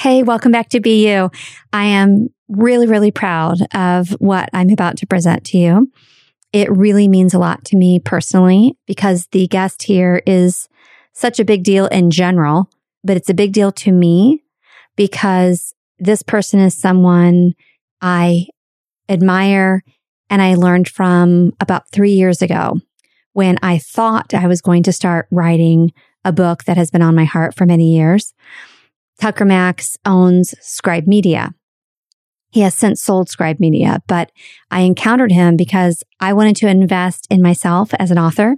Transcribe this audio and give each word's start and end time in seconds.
Hey, 0.00 0.22
welcome 0.22 0.50
back 0.50 0.70
to 0.70 0.88
You. 0.88 1.30
I 1.74 1.84
am 1.84 2.28
really, 2.48 2.86
really 2.86 3.10
proud 3.10 3.58
of 3.74 4.08
what 4.12 4.48
I'm 4.54 4.70
about 4.70 4.96
to 4.96 5.06
present 5.06 5.44
to 5.48 5.58
you. 5.58 5.92
It 6.54 6.74
really 6.74 7.06
means 7.06 7.34
a 7.34 7.38
lot 7.38 7.66
to 7.66 7.76
me 7.76 8.00
personally 8.00 8.78
because 8.86 9.28
the 9.32 9.46
guest 9.46 9.82
here 9.82 10.22
is 10.26 10.70
such 11.12 11.38
a 11.38 11.44
big 11.44 11.64
deal 11.64 11.84
in 11.88 12.10
general, 12.10 12.70
but 13.04 13.18
it's 13.18 13.28
a 13.28 13.34
big 13.34 13.52
deal 13.52 13.72
to 13.72 13.92
me 13.92 14.42
because 14.96 15.74
this 15.98 16.22
person 16.22 16.60
is 16.60 16.74
someone 16.74 17.52
I 18.00 18.46
admire 19.06 19.84
and 20.30 20.40
I 20.40 20.54
learned 20.54 20.88
from 20.88 21.52
about 21.60 21.90
three 21.92 22.12
years 22.12 22.40
ago 22.40 22.80
when 23.34 23.58
I 23.62 23.76
thought 23.76 24.32
I 24.32 24.46
was 24.46 24.62
going 24.62 24.82
to 24.84 24.94
start 24.94 25.28
writing 25.30 25.92
a 26.24 26.32
book 26.32 26.64
that 26.64 26.78
has 26.78 26.90
been 26.90 27.02
on 27.02 27.14
my 27.14 27.24
heart 27.24 27.54
for 27.54 27.66
many 27.66 27.94
years. 27.94 28.32
Tucker 29.20 29.44
Max 29.44 29.98
owns 30.06 30.54
Scribe 30.60 31.06
Media. 31.06 31.54
He 32.50 32.62
has 32.62 32.74
since 32.74 33.02
sold 33.02 33.28
Scribe 33.28 33.60
Media, 33.60 34.02
but 34.06 34.32
I 34.70 34.80
encountered 34.80 35.30
him 35.30 35.56
because 35.56 36.02
I 36.18 36.32
wanted 36.32 36.56
to 36.56 36.68
invest 36.68 37.26
in 37.30 37.42
myself 37.42 37.92
as 37.98 38.10
an 38.10 38.18
author 38.18 38.56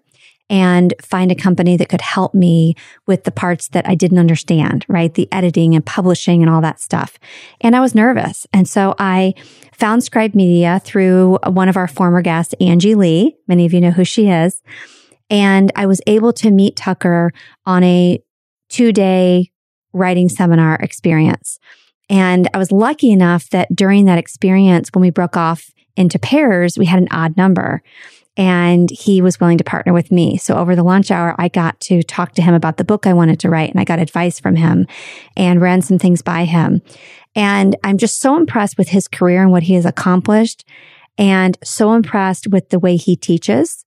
and 0.49 0.95
find 1.03 1.33
a 1.33 1.37
company 1.37 1.77
that 1.77 1.89
could 1.89 2.01
help 2.01 2.35
me 2.35 2.75
with 3.07 3.25
the 3.25 3.31
parts 3.31 3.69
that 3.69 3.89
I 3.89 3.95
didn't 3.95 4.19
understand, 4.19 4.85
right? 4.89 5.13
The 5.13 5.29
editing 5.33 5.75
and 5.75 5.85
publishing 5.85 6.43
and 6.43 6.51
all 6.51 6.61
that 6.61 6.81
stuff. 6.81 7.19
And 7.61 7.75
I 7.75 7.81
was 7.81 7.95
nervous. 7.95 8.47
And 8.53 8.69
so 8.69 8.95
I 8.99 9.35
found 9.73 10.05
Scribe 10.05 10.35
Media 10.35 10.81
through 10.85 11.39
one 11.47 11.69
of 11.69 11.77
our 11.77 11.89
former 11.89 12.23
guests, 12.23 12.55
Angie 12.61 12.95
Lee. 12.95 13.37
Many 13.49 13.67
of 13.67 13.73
you 13.73 13.81
know 13.81 13.91
who 13.91 14.05
she 14.05 14.29
is. 14.29 14.63
And 15.29 15.73
I 15.75 15.87
was 15.87 16.01
able 16.07 16.33
to 16.35 16.51
meet 16.51 16.77
Tucker 16.77 17.33
on 17.65 17.83
a 17.83 18.23
two 18.69 18.93
day 18.93 19.52
writing 19.93 20.29
seminar 20.29 20.77
experience. 20.77 21.59
And 22.09 22.49
I 22.53 22.59
was 22.59 22.73
lucky 22.73 23.11
enough 23.11 23.49
that 23.51 23.75
during 23.75 24.05
that 24.07 24.19
experience, 24.19 24.91
when 24.93 25.03
we 25.03 25.11
broke 25.11 25.37
off 25.37 25.71
into 25.97 26.19
pairs, 26.19 26.79
we 26.79 26.87
had 26.87 27.01
an 27.01 27.09
odd 27.11 27.37
number 27.37 27.83
and 28.37 28.91
he 28.91 29.21
was 29.21 29.39
willing 29.39 29.59
to 29.59 29.65
partner 29.65 29.93
with 29.93 30.11
me. 30.11 30.39
So 30.39 30.57
over 30.57 30.75
the 30.75 30.83
lunch 30.83 31.11
hour, 31.11 31.35
I 31.39 31.49
got 31.49 31.79
to 31.81 32.03
talk 32.03 32.33
to 32.33 32.43
him 32.43 32.55
about 32.55 32.79
the 32.79 32.85
book 32.85 33.07
I 33.07 33.13
wanted 33.13 33.39
to 33.41 33.51
write 33.51 33.71
and 33.71 33.79
I 33.79 33.85
got 33.85 33.99
advice 33.99 34.41
from 34.41 34.57
him 34.57 34.87
and 35.37 35.61
ran 35.61 35.83
some 35.83 35.99
things 35.99 36.23
by 36.23 36.45
him. 36.45 36.81
And 37.35 37.77
I'm 37.85 37.99
just 37.99 38.21
so 38.21 38.37
impressed 38.37 38.79
with 38.79 38.89
his 38.89 39.09
career 39.09 39.43
and 39.43 39.51
what 39.51 39.65
he 39.65 39.75
has 39.75 39.85
accomplished 39.85 40.65
and 41.19 41.59
so 41.63 41.93
impressed 41.93 42.49
with 42.49 42.71
the 42.71 42.79
way 42.79 42.97
he 42.97 43.17
teaches. 43.17 43.85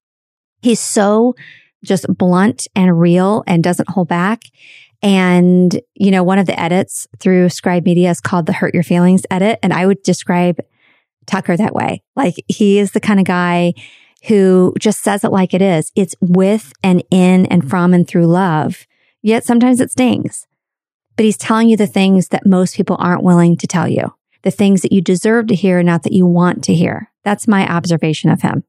He's 0.61 0.79
so 0.79 1.35
just 1.83 2.05
blunt 2.07 2.67
and 2.75 2.99
real 2.99 3.43
and 3.47 3.63
doesn't 3.63 3.89
hold 3.89 4.07
back. 4.07 4.43
And, 5.05 5.79
you 5.93 6.09
know, 6.09 6.23
one 6.23 6.39
of 6.39 6.47
the 6.47 6.59
edits 6.59 7.07
through 7.19 7.49
Scribe 7.49 7.85
Media 7.85 8.09
is 8.09 8.19
called 8.19 8.47
the 8.47 8.53
Hurt 8.53 8.73
Your 8.73 8.81
Feelings 8.81 9.21
edit. 9.29 9.59
And 9.61 9.71
I 9.71 9.85
would 9.85 10.01
describe 10.01 10.59
Tucker 11.27 11.55
that 11.55 11.75
way. 11.75 12.01
Like 12.15 12.33
he 12.47 12.79
is 12.79 12.91
the 12.91 12.99
kind 12.99 13.19
of 13.19 13.25
guy 13.27 13.73
who 14.27 14.73
just 14.79 15.03
says 15.03 15.23
it 15.23 15.31
like 15.31 15.53
it 15.53 15.61
is. 15.61 15.91
It's 15.95 16.15
with 16.21 16.73
and 16.83 17.03
in 17.11 17.45
and 17.45 17.69
from 17.69 17.93
and 17.93 18.07
through 18.07 18.25
love. 18.25 18.87
Yet 19.21 19.45
sometimes 19.45 19.79
it 19.79 19.91
stings. 19.91 20.47
But 21.15 21.25
he's 21.25 21.37
telling 21.37 21.69
you 21.69 21.77
the 21.77 21.85
things 21.85 22.29
that 22.29 22.47
most 22.47 22.75
people 22.75 22.97
aren't 22.99 23.23
willing 23.23 23.57
to 23.57 23.67
tell 23.67 23.87
you, 23.87 24.15
the 24.41 24.49
things 24.49 24.81
that 24.81 24.91
you 24.91 25.01
deserve 25.01 25.45
to 25.47 25.55
hear, 25.55 25.83
not 25.83 26.01
that 26.01 26.13
you 26.13 26.25
want 26.25 26.63
to 26.63 26.73
hear. 26.73 27.11
That's 27.23 27.47
my 27.47 27.71
observation 27.71 28.31
of 28.31 28.41
him. 28.41 28.63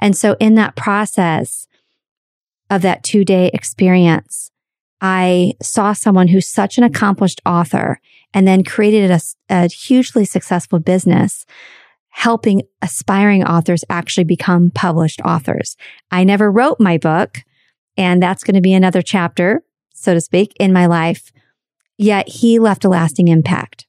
And 0.00 0.16
so 0.16 0.36
in 0.40 0.56
that 0.56 0.74
process 0.74 1.68
of 2.68 2.82
that 2.82 3.04
two 3.04 3.24
day 3.24 3.52
experience, 3.54 4.50
I 5.00 5.52
saw 5.62 5.92
someone 5.92 6.28
who's 6.28 6.48
such 6.48 6.78
an 6.78 6.84
accomplished 6.84 7.40
author 7.46 8.00
and 8.34 8.46
then 8.46 8.64
created 8.64 9.10
a, 9.10 9.20
a, 9.48 9.68
hugely 9.68 10.24
successful 10.24 10.78
business 10.80 11.46
helping 12.10 12.62
aspiring 12.82 13.44
authors 13.44 13.84
actually 13.88 14.24
become 14.24 14.72
published 14.72 15.20
authors. 15.24 15.76
I 16.10 16.24
never 16.24 16.50
wrote 16.50 16.80
my 16.80 16.98
book 16.98 17.44
and 17.96 18.22
that's 18.22 18.44
going 18.44 18.54
to 18.54 18.60
be 18.60 18.74
another 18.74 19.02
chapter, 19.02 19.62
so 19.92 20.14
to 20.14 20.20
speak, 20.20 20.52
in 20.58 20.72
my 20.72 20.86
life. 20.86 21.32
Yet 21.96 22.28
he 22.28 22.58
left 22.58 22.84
a 22.84 22.88
lasting 22.88 23.28
impact. 23.28 23.86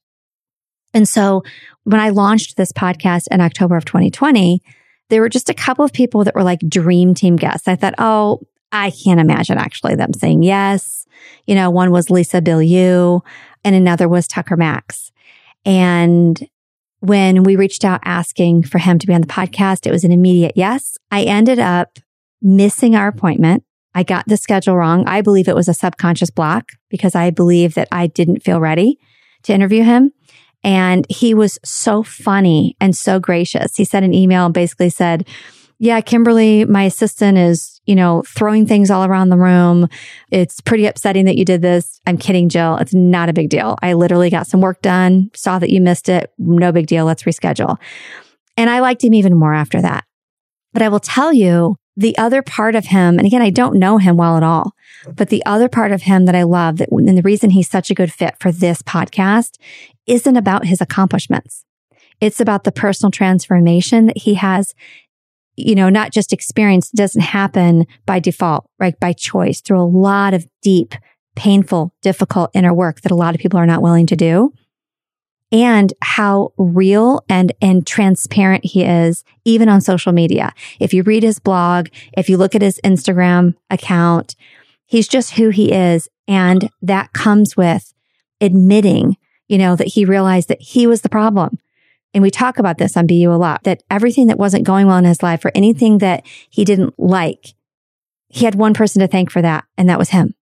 And 0.92 1.08
so 1.08 1.42
when 1.84 2.00
I 2.00 2.10
launched 2.10 2.56
this 2.56 2.72
podcast 2.72 3.26
in 3.30 3.40
October 3.40 3.76
of 3.76 3.84
2020, 3.84 4.62
there 5.08 5.20
were 5.20 5.28
just 5.28 5.48
a 5.48 5.54
couple 5.54 5.84
of 5.84 5.92
people 5.92 6.24
that 6.24 6.34
were 6.34 6.42
like 6.42 6.60
dream 6.60 7.14
team 7.14 7.36
guests. 7.36 7.68
I 7.68 7.76
thought, 7.76 7.94
oh, 7.98 8.40
I 8.72 8.90
can't 8.90 9.20
imagine 9.20 9.58
actually 9.58 9.96
them 9.96 10.12
saying 10.12 10.42
yes. 10.42 11.06
You 11.46 11.54
know, 11.54 11.70
one 11.70 11.90
was 11.90 12.10
Lisa 12.10 12.40
Bilyeu 12.40 13.20
and 13.64 13.74
another 13.74 14.08
was 14.08 14.26
Tucker 14.26 14.56
Max. 14.56 15.10
And 15.64 16.48
when 17.00 17.42
we 17.42 17.56
reached 17.56 17.84
out 17.84 18.00
asking 18.04 18.64
for 18.64 18.78
him 18.78 18.98
to 18.98 19.06
be 19.06 19.14
on 19.14 19.20
the 19.20 19.26
podcast, 19.26 19.86
it 19.86 19.90
was 19.90 20.04
an 20.04 20.12
immediate 20.12 20.52
yes. 20.54 20.96
I 21.10 21.22
ended 21.22 21.58
up 21.58 21.98
missing 22.42 22.94
our 22.94 23.08
appointment. 23.08 23.64
I 23.94 24.02
got 24.02 24.26
the 24.26 24.36
schedule 24.36 24.76
wrong. 24.76 25.06
I 25.06 25.20
believe 25.20 25.48
it 25.48 25.54
was 25.54 25.68
a 25.68 25.74
subconscious 25.74 26.30
block 26.30 26.72
because 26.88 27.14
I 27.14 27.30
believe 27.30 27.74
that 27.74 27.88
I 27.90 28.06
didn't 28.06 28.42
feel 28.42 28.60
ready 28.60 28.98
to 29.42 29.52
interview 29.52 29.82
him. 29.82 30.12
And 30.62 31.06
he 31.08 31.34
was 31.34 31.58
so 31.64 32.02
funny 32.02 32.76
and 32.80 32.94
so 32.94 33.18
gracious. 33.18 33.76
He 33.76 33.84
sent 33.84 34.04
an 34.04 34.14
email 34.14 34.44
and 34.44 34.54
basically 34.54 34.90
said, 34.90 35.26
yeah, 35.82 36.02
Kimberly, 36.02 36.66
my 36.66 36.84
assistant 36.84 37.38
is, 37.38 37.80
you 37.86 37.94
know, 37.94 38.22
throwing 38.28 38.66
things 38.66 38.90
all 38.90 39.02
around 39.02 39.30
the 39.30 39.38
room. 39.38 39.88
It's 40.30 40.60
pretty 40.60 40.84
upsetting 40.84 41.24
that 41.24 41.36
you 41.36 41.46
did 41.46 41.62
this. 41.62 42.02
I'm 42.06 42.18
kidding, 42.18 42.50
Jill. 42.50 42.76
It's 42.76 42.92
not 42.92 43.30
a 43.30 43.32
big 43.32 43.48
deal. 43.48 43.78
I 43.80 43.94
literally 43.94 44.28
got 44.28 44.46
some 44.46 44.60
work 44.60 44.82
done, 44.82 45.30
saw 45.34 45.58
that 45.58 45.70
you 45.70 45.80
missed 45.80 46.10
it. 46.10 46.30
No 46.36 46.70
big 46.70 46.86
deal. 46.86 47.06
Let's 47.06 47.22
reschedule. 47.22 47.78
And 48.58 48.68
I 48.68 48.80
liked 48.80 49.02
him 49.02 49.14
even 49.14 49.34
more 49.34 49.54
after 49.54 49.80
that. 49.80 50.04
But 50.74 50.82
I 50.82 50.90
will 50.90 51.00
tell 51.00 51.32
you 51.32 51.76
the 51.96 52.16
other 52.18 52.42
part 52.42 52.74
of 52.74 52.84
him, 52.84 53.18
and 53.18 53.26
again, 53.26 53.42
I 53.42 53.50
don't 53.50 53.78
know 53.78 53.96
him 53.96 54.18
well 54.18 54.36
at 54.36 54.42
all, 54.42 54.74
but 55.16 55.30
the 55.30 55.44
other 55.46 55.70
part 55.70 55.92
of 55.92 56.02
him 56.02 56.26
that 56.26 56.36
I 56.36 56.42
love 56.42 56.76
that, 56.76 56.90
and 56.92 57.16
the 57.16 57.22
reason 57.22 57.50
he's 57.50 57.70
such 57.70 57.90
a 57.90 57.94
good 57.94 58.12
fit 58.12 58.34
for 58.38 58.52
this 58.52 58.82
podcast 58.82 59.56
isn't 60.06 60.36
about 60.36 60.66
his 60.66 60.82
accomplishments. 60.82 61.64
It's 62.20 62.40
about 62.40 62.64
the 62.64 62.72
personal 62.72 63.10
transformation 63.10 64.06
that 64.06 64.18
he 64.18 64.34
has 64.34 64.74
you 65.56 65.74
know, 65.74 65.88
not 65.88 66.12
just 66.12 66.32
experience 66.32 66.90
doesn't 66.90 67.20
happen 67.20 67.86
by 68.06 68.18
default, 68.18 68.68
right? 68.78 68.98
By 68.98 69.12
choice 69.12 69.60
through 69.60 69.80
a 69.80 69.84
lot 69.84 70.34
of 70.34 70.46
deep, 70.62 70.94
painful, 71.36 71.94
difficult 72.02 72.50
inner 72.54 72.74
work 72.74 73.00
that 73.02 73.12
a 73.12 73.16
lot 73.16 73.34
of 73.34 73.40
people 73.40 73.58
are 73.58 73.66
not 73.66 73.82
willing 73.82 74.06
to 74.06 74.16
do. 74.16 74.52
And 75.52 75.92
how 76.00 76.52
real 76.56 77.24
and, 77.28 77.52
and 77.60 77.84
transparent 77.84 78.64
he 78.64 78.84
is, 78.84 79.24
even 79.44 79.68
on 79.68 79.80
social 79.80 80.12
media. 80.12 80.52
If 80.78 80.94
you 80.94 81.02
read 81.02 81.24
his 81.24 81.40
blog, 81.40 81.88
if 82.16 82.28
you 82.28 82.36
look 82.36 82.54
at 82.54 82.62
his 82.62 82.80
Instagram 82.84 83.54
account, 83.68 84.36
he's 84.86 85.08
just 85.08 85.32
who 85.32 85.50
he 85.50 85.72
is. 85.72 86.08
And 86.28 86.70
that 86.82 87.12
comes 87.12 87.56
with 87.56 87.92
admitting, 88.40 89.16
you 89.48 89.58
know, 89.58 89.74
that 89.74 89.88
he 89.88 90.04
realized 90.04 90.48
that 90.48 90.62
he 90.62 90.86
was 90.86 91.02
the 91.02 91.08
problem 91.08 91.58
and 92.12 92.22
we 92.22 92.30
talk 92.30 92.58
about 92.58 92.78
this 92.78 92.96
on 92.96 93.06
Be 93.06 93.14
You 93.14 93.32
a 93.32 93.34
lot, 93.34 93.64
that 93.64 93.82
everything 93.90 94.26
that 94.28 94.38
wasn't 94.38 94.64
going 94.64 94.86
well 94.86 94.98
in 94.98 95.04
his 95.04 95.22
life 95.22 95.44
or 95.44 95.52
anything 95.54 95.98
that 95.98 96.26
he 96.48 96.64
didn't 96.64 96.98
like, 96.98 97.54
he 98.28 98.44
had 98.44 98.54
one 98.54 98.74
person 98.74 99.00
to 99.00 99.08
thank 99.08 99.30
for 99.30 99.42
that, 99.42 99.64
and 99.76 99.88
that 99.88 99.98
was 99.98 100.10
him. 100.10 100.34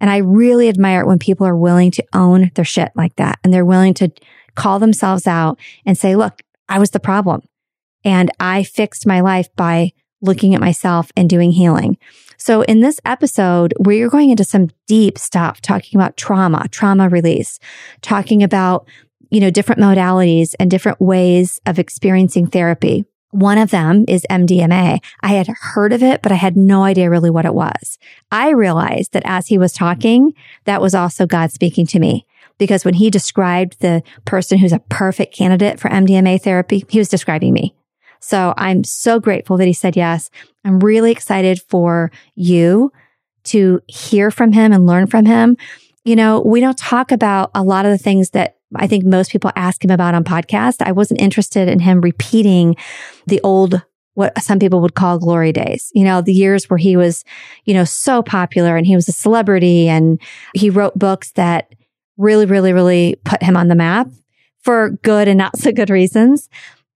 And 0.00 0.10
I 0.10 0.18
really 0.18 0.68
admire 0.68 1.02
it 1.02 1.06
when 1.06 1.18
people 1.18 1.46
are 1.46 1.56
willing 1.56 1.90
to 1.92 2.04
own 2.14 2.50
their 2.54 2.64
shit 2.64 2.90
like 2.94 3.16
that 3.16 3.38
and 3.44 3.52
they're 3.52 3.66
willing 3.66 3.94
to 3.94 4.10
call 4.54 4.78
themselves 4.78 5.26
out 5.26 5.58
and 5.84 5.96
say, 5.96 6.16
look, 6.16 6.40
I 6.68 6.78
was 6.78 6.90
the 6.90 7.00
problem 7.00 7.42
and 8.02 8.30
I 8.40 8.62
fixed 8.62 9.06
my 9.06 9.20
life 9.20 9.54
by 9.56 9.92
looking 10.22 10.54
at 10.54 10.60
myself 10.60 11.12
and 11.16 11.28
doing 11.28 11.52
healing. 11.52 11.98
So 12.38 12.62
in 12.62 12.80
this 12.80 13.00
episode, 13.04 13.74
we're 13.78 14.08
going 14.08 14.30
into 14.30 14.44
some 14.44 14.70
deep 14.86 15.18
stuff, 15.18 15.60
talking 15.60 16.00
about 16.00 16.16
trauma, 16.16 16.66
trauma 16.70 17.08
release, 17.08 17.58
talking 18.00 18.42
about 18.42 18.88
you 19.30 19.40
know, 19.40 19.50
different 19.50 19.80
modalities 19.80 20.54
and 20.58 20.70
different 20.70 21.00
ways 21.00 21.60
of 21.66 21.78
experiencing 21.78 22.46
therapy. 22.46 23.04
One 23.30 23.58
of 23.58 23.70
them 23.70 24.04
is 24.08 24.26
MDMA. 24.28 24.98
I 25.20 25.28
had 25.28 25.46
heard 25.46 25.92
of 25.92 26.02
it, 26.02 26.20
but 26.20 26.32
I 26.32 26.36
had 26.36 26.56
no 26.56 26.82
idea 26.82 27.10
really 27.10 27.30
what 27.30 27.44
it 27.44 27.54
was. 27.54 27.96
I 28.32 28.50
realized 28.50 29.12
that 29.12 29.22
as 29.24 29.46
he 29.46 29.56
was 29.56 29.72
talking, 29.72 30.34
that 30.64 30.80
was 30.80 30.94
also 30.96 31.26
God 31.26 31.52
speaking 31.52 31.86
to 31.88 32.00
me. 32.00 32.26
Because 32.58 32.84
when 32.84 32.94
he 32.94 33.08
described 33.08 33.80
the 33.80 34.02
person 34.26 34.58
who's 34.58 34.72
a 34.72 34.80
perfect 34.90 35.34
candidate 35.34 35.80
for 35.80 35.88
MDMA 35.88 36.42
therapy, 36.42 36.84
he 36.88 36.98
was 36.98 37.08
describing 37.08 37.54
me. 37.54 37.74
So 38.18 38.52
I'm 38.56 38.84
so 38.84 39.18
grateful 39.18 39.56
that 39.56 39.66
he 39.66 39.72
said 39.72 39.96
yes. 39.96 40.28
I'm 40.64 40.80
really 40.80 41.10
excited 41.10 41.62
for 41.68 42.10
you 42.34 42.92
to 43.44 43.80
hear 43.86 44.30
from 44.30 44.52
him 44.52 44.72
and 44.72 44.86
learn 44.86 45.06
from 45.06 45.24
him. 45.24 45.56
You 46.04 46.16
know, 46.16 46.40
we 46.40 46.60
don't 46.60 46.76
talk 46.76 47.12
about 47.12 47.50
a 47.54 47.62
lot 47.62 47.86
of 47.86 47.92
the 47.92 47.98
things 47.98 48.30
that 48.30 48.56
I 48.76 48.86
think 48.86 49.04
most 49.04 49.32
people 49.32 49.50
ask 49.56 49.84
him 49.84 49.90
about 49.90 50.14
on 50.14 50.24
podcast. 50.24 50.76
I 50.80 50.92
wasn't 50.92 51.20
interested 51.20 51.68
in 51.68 51.80
him 51.80 52.00
repeating 52.00 52.76
the 53.26 53.40
old 53.42 53.82
what 54.14 54.42
some 54.42 54.58
people 54.58 54.80
would 54.80 54.94
call 54.94 55.18
glory 55.18 55.52
days. 55.52 55.90
You 55.94 56.04
know, 56.04 56.20
the 56.20 56.34
years 56.34 56.68
where 56.68 56.78
he 56.78 56.96
was, 56.96 57.24
you 57.64 57.74
know, 57.74 57.84
so 57.84 58.22
popular 58.22 58.76
and 58.76 58.86
he 58.86 58.96
was 58.96 59.08
a 59.08 59.12
celebrity 59.12 59.88
and 59.88 60.20
he 60.54 60.68
wrote 60.68 60.98
books 60.98 61.32
that 61.32 61.74
really, 62.16 62.44
really, 62.44 62.72
really 62.72 63.16
put 63.24 63.42
him 63.42 63.56
on 63.56 63.68
the 63.68 63.74
map 63.74 64.08
for 64.62 64.90
good 65.02 65.28
and 65.28 65.38
not 65.38 65.56
so 65.58 65.72
good 65.72 65.90
reasons. 65.90 66.48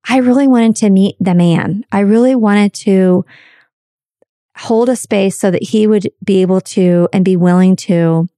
I 0.09 0.19
really 0.19 0.47
wanted 0.47 0.77
to 0.77 0.91
meet 0.91 1.17
the 1.19 1.35
man. 1.35 1.85
I 1.91 2.01
really 2.01 2.35
wanted 2.35 2.75
to 2.75 3.25
hold 4.57 4.89
a 4.89 4.97
space 4.97 5.39
so 5.39 5.51
that 5.51 5.63
he 5.63 5.87
would 5.87 6.11
be 6.23 6.43
able 6.43 6.61
to 6.61 7.09
and 7.13 7.25
be 7.25 7.37
willing 7.37 7.75
to 7.75 8.29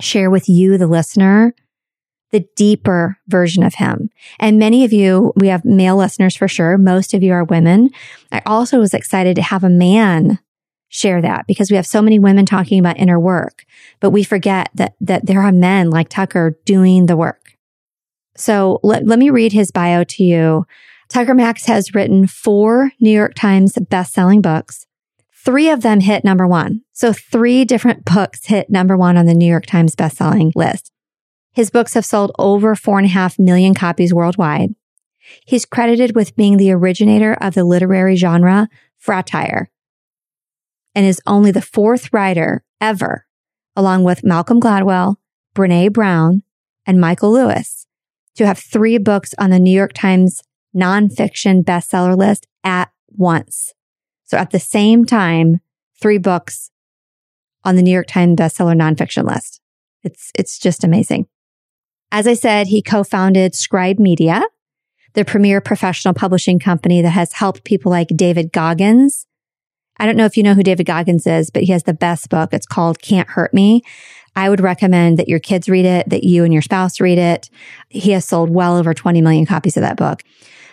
share 0.00 0.30
with 0.30 0.48
you, 0.48 0.78
the 0.78 0.86
listener, 0.86 1.54
the 2.32 2.46
deeper 2.56 3.18
version 3.28 3.62
of 3.62 3.74
him. 3.74 4.10
And 4.40 4.58
many 4.58 4.84
of 4.84 4.92
you, 4.92 5.32
we 5.36 5.48
have 5.48 5.64
male 5.64 5.96
listeners 5.96 6.34
for 6.34 6.48
sure. 6.48 6.76
Most 6.78 7.14
of 7.14 7.22
you 7.22 7.32
are 7.32 7.44
women. 7.44 7.90
I 8.32 8.42
also 8.46 8.78
was 8.78 8.94
excited 8.94 9.36
to 9.36 9.42
have 9.42 9.62
a 9.62 9.70
man 9.70 10.38
share 10.88 11.22
that 11.22 11.46
because 11.46 11.70
we 11.70 11.76
have 11.76 11.86
so 11.86 12.02
many 12.02 12.18
women 12.18 12.44
talking 12.44 12.78
about 12.78 12.98
inner 12.98 13.20
work, 13.20 13.64
but 14.00 14.10
we 14.10 14.24
forget 14.24 14.70
that, 14.74 14.94
that 15.00 15.26
there 15.26 15.40
are 15.40 15.52
men 15.52 15.90
like 15.90 16.08
Tucker 16.08 16.58
doing 16.64 17.06
the 17.06 17.16
work. 17.16 17.56
So 18.36 18.80
let, 18.82 19.06
let 19.06 19.18
me 19.18 19.30
read 19.30 19.52
his 19.52 19.70
bio 19.70 20.04
to 20.04 20.24
you. 20.24 20.66
Tucker 21.08 21.34
Max 21.34 21.66
has 21.66 21.94
written 21.94 22.26
four 22.26 22.92
New 22.98 23.10
York 23.10 23.34
Times 23.34 23.78
best-selling 23.90 24.40
books. 24.40 24.86
Three 25.44 25.68
of 25.68 25.82
them 25.82 26.00
hit 26.00 26.24
number 26.24 26.46
one. 26.46 26.82
So 26.92 27.12
three 27.12 27.64
different 27.64 28.04
books 28.04 28.46
hit 28.46 28.70
number 28.70 28.96
one 28.96 29.16
on 29.16 29.26
the 29.26 29.34
New 29.34 29.48
York 29.48 29.66
Times 29.66 29.94
best-selling 29.94 30.52
list. 30.54 30.90
His 31.52 31.70
books 31.70 31.94
have 31.94 32.06
sold 32.06 32.32
over 32.38 32.74
four 32.74 32.98
and 32.98 33.06
a 33.06 33.10
half 33.10 33.38
million 33.38 33.74
copies 33.74 34.14
worldwide. 34.14 34.74
He's 35.46 35.66
credited 35.66 36.14
with 36.14 36.36
being 36.36 36.56
the 36.56 36.72
originator 36.72 37.34
of 37.34 37.54
the 37.54 37.64
literary 37.64 38.16
genre 38.16 38.68
fratire 38.98 39.66
and 40.94 41.06
is 41.06 41.20
only 41.26 41.50
the 41.50 41.62
fourth 41.62 42.12
writer 42.12 42.64
ever, 42.80 43.26
along 43.76 44.04
with 44.04 44.24
Malcolm 44.24 44.60
Gladwell, 44.60 45.16
Brene 45.54 45.92
Brown, 45.92 46.42
and 46.86 47.00
Michael 47.00 47.32
Lewis, 47.32 47.86
to 48.34 48.46
have 48.46 48.58
three 48.58 48.98
books 48.98 49.34
on 49.38 49.50
the 49.50 49.58
New 49.58 49.74
York 49.74 49.92
Times 49.92 50.42
nonfiction 50.74 51.62
bestseller 51.62 52.16
list 52.16 52.46
at 52.64 52.90
once. 53.08 53.72
So 54.24 54.36
at 54.38 54.50
the 54.50 54.58
same 54.58 55.04
time, 55.04 55.60
three 56.00 56.18
books 56.18 56.70
on 57.64 57.76
the 57.76 57.82
New 57.82 57.92
York 57.92 58.06
Times 58.06 58.36
bestseller 58.36 58.76
nonfiction 58.76 59.24
list. 59.24 59.60
It's, 60.02 60.32
it's 60.34 60.58
just 60.58 60.82
amazing. 60.82 61.26
As 62.14 62.26
I 62.26 62.34
said, 62.34 62.66
he 62.66 62.82
co-founded 62.82 63.54
Scribe 63.54 63.98
Media, 63.98 64.42
the 65.14 65.24
premier 65.24 65.62
professional 65.62 66.12
publishing 66.12 66.58
company 66.58 67.00
that 67.00 67.08
has 67.08 67.32
helped 67.32 67.64
people 67.64 67.90
like 67.90 68.08
David 68.08 68.52
Goggins. 68.52 69.26
I 69.98 70.04
don't 70.04 70.16
know 70.16 70.26
if 70.26 70.36
you 70.36 70.42
know 70.42 70.52
who 70.52 70.62
David 70.62 70.84
Goggins 70.84 71.26
is, 71.26 71.48
but 71.48 71.62
he 71.62 71.72
has 71.72 71.84
the 71.84 71.94
best 71.94 72.28
book. 72.28 72.52
It's 72.52 72.66
called 72.66 73.00
Can't 73.00 73.30
Hurt 73.30 73.54
Me. 73.54 73.80
I 74.36 74.50
would 74.50 74.60
recommend 74.60 75.18
that 75.18 75.28
your 75.28 75.38
kids 75.38 75.70
read 75.70 75.86
it, 75.86 76.10
that 76.10 76.22
you 76.22 76.44
and 76.44 76.52
your 76.52 76.60
spouse 76.60 77.00
read 77.00 77.16
it. 77.16 77.48
He 77.88 78.10
has 78.10 78.26
sold 78.26 78.50
well 78.50 78.76
over 78.76 78.92
20 78.92 79.22
million 79.22 79.46
copies 79.46 79.78
of 79.78 79.80
that 79.80 79.96
book. 79.96 80.22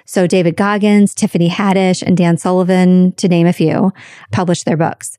So 0.06 0.28
David 0.28 0.58
Goggins, 0.58 1.16
Tiffany 1.16 1.50
Haddish, 1.50 2.02
and 2.02 2.18
Dan 2.18 2.36
Sullivan, 2.38 3.14
to 3.14 3.30
name 3.30 3.48
a 3.48 3.54
few, 3.54 3.94
published 4.34 4.66
their 4.66 4.76
books. 4.76 5.18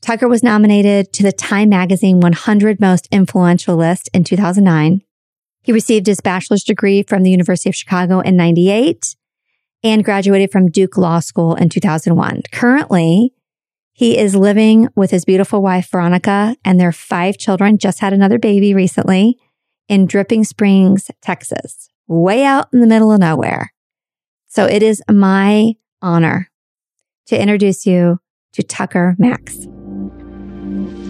Tucker 0.00 0.28
was 0.28 0.44
nominated 0.44 1.12
to 1.14 1.24
the 1.24 1.32
Time 1.32 1.70
Magazine 1.70 2.20
100 2.20 2.78
Most 2.78 3.08
Influential 3.10 3.74
list 3.74 4.08
in 4.14 4.22
2009. 4.22 5.02
He 5.64 5.72
received 5.72 6.06
his 6.06 6.20
bachelor's 6.20 6.62
degree 6.62 7.02
from 7.02 7.22
the 7.22 7.30
University 7.30 7.70
of 7.70 7.74
Chicago 7.74 8.20
in 8.20 8.36
98 8.36 9.16
and 9.82 10.04
graduated 10.04 10.52
from 10.52 10.70
Duke 10.70 10.98
Law 10.98 11.20
School 11.20 11.54
in 11.54 11.70
2001. 11.70 12.42
Currently, 12.52 13.32
he 13.92 14.18
is 14.18 14.36
living 14.36 14.88
with 14.94 15.10
his 15.10 15.24
beautiful 15.24 15.62
wife, 15.62 15.88
Veronica, 15.90 16.54
and 16.64 16.78
their 16.78 16.92
five 16.92 17.38
children, 17.38 17.78
just 17.78 18.00
had 18.00 18.12
another 18.12 18.38
baby 18.38 18.74
recently 18.74 19.38
in 19.88 20.06
Dripping 20.06 20.44
Springs, 20.44 21.10
Texas, 21.22 21.88
way 22.06 22.44
out 22.44 22.68
in 22.72 22.80
the 22.80 22.86
middle 22.86 23.10
of 23.10 23.20
nowhere. 23.20 23.72
So 24.48 24.66
it 24.66 24.82
is 24.82 25.02
my 25.10 25.74
honor 26.02 26.50
to 27.26 27.40
introduce 27.40 27.86
you 27.86 28.20
to 28.52 28.62
Tucker 28.62 29.16
Max. 29.18 29.66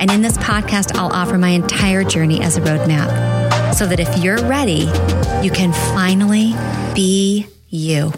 And 0.00 0.10
in 0.10 0.22
this 0.22 0.36
podcast, 0.38 0.96
I'll 0.96 1.12
offer 1.12 1.38
my 1.38 1.50
entire 1.50 2.04
journey 2.04 2.42
as 2.42 2.56
a 2.56 2.60
roadmap 2.60 3.74
so 3.74 3.86
that 3.86 4.00
if 4.00 4.22
you're 4.22 4.42
ready, 4.46 4.90
you 5.42 5.50
can 5.50 5.72
finally 5.94 6.54
be 6.94 7.46
you. 7.68 8.12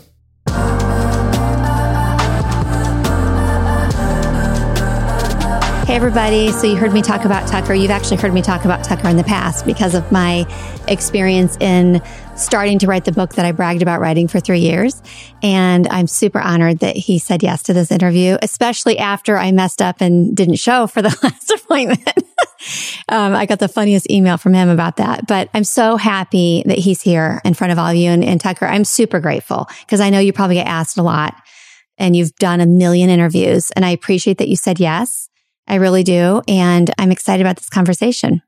Hey, 5.86 5.94
everybody. 5.94 6.50
So, 6.50 6.66
you 6.66 6.74
heard 6.74 6.92
me 6.92 7.00
talk 7.00 7.24
about 7.24 7.46
Tucker. 7.46 7.72
You've 7.72 7.92
actually 7.92 8.16
heard 8.16 8.34
me 8.34 8.42
talk 8.42 8.64
about 8.64 8.82
Tucker 8.82 9.06
in 9.06 9.16
the 9.16 9.22
past 9.22 9.64
because 9.64 9.94
of 9.94 10.10
my 10.10 10.44
experience 10.88 11.56
in 11.60 12.02
starting 12.34 12.80
to 12.80 12.88
write 12.88 13.04
the 13.04 13.12
book 13.12 13.34
that 13.34 13.46
I 13.46 13.52
bragged 13.52 13.82
about 13.82 14.00
writing 14.00 14.26
for 14.26 14.40
three 14.40 14.58
years. 14.58 15.00
And 15.44 15.86
I'm 15.86 16.08
super 16.08 16.40
honored 16.40 16.80
that 16.80 16.96
he 16.96 17.20
said 17.20 17.44
yes 17.44 17.62
to 17.62 17.72
this 17.72 17.92
interview, 17.92 18.36
especially 18.42 18.98
after 18.98 19.38
I 19.38 19.52
messed 19.52 19.80
up 19.80 20.00
and 20.00 20.36
didn't 20.36 20.56
show 20.56 20.88
for 20.88 21.02
the 21.02 21.16
last 21.22 21.52
appointment. 21.52 22.18
um, 23.08 23.36
I 23.36 23.46
got 23.46 23.60
the 23.60 23.68
funniest 23.68 24.10
email 24.10 24.38
from 24.38 24.54
him 24.54 24.68
about 24.68 24.96
that, 24.96 25.28
but 25.28 25.48
I'm 25.54 25.62
so 25.62 25.96
happy 25.96 26.64
that 26.66 26.78
he's 26.78 27.00
here 27.00 27.40
in 27.44 27.54
front 27.54 27.72
of 27.72 27.78
all 27.78 27.90
of 27.90 27.96
you. 27.96 28.10
And, 28.10 28.24
and 28.24 28.40
Tucker, 28.40 28.66
I'm 28.66 28.84
super 28.84 29.20
grateful 29.20 29.68
because 29.82 30.00
I 30.00 30.10
know 30.10 30.18
you 30.18 30.32
probably 30.32 30.56
get 30.56 30.66
asked 30.66 30.98
a 30.98 31.04
lot 31.04 31.36
and 31.96 32.16
you've 32.16 32.34
done 32.40 32.60
a 32.60 32.66
million 32.66 33.08
interviews 33.08 33.70
and 33.76 33.84
I 33.84 33.90
appreciate 33.90 34.38
that 34.38 34.48
you 34.48 34.56
said 34.56 34.80
yes. 34.80 35.28
I 35.66 35.76
really 35.76 36.02
do. 36.02 36.42
And 36.46 36.90
I'm 36.98 37.10
excited 37.12 37.44
about 37.44 37.56
this 37.56 37.68
conversation. 37.68 38.42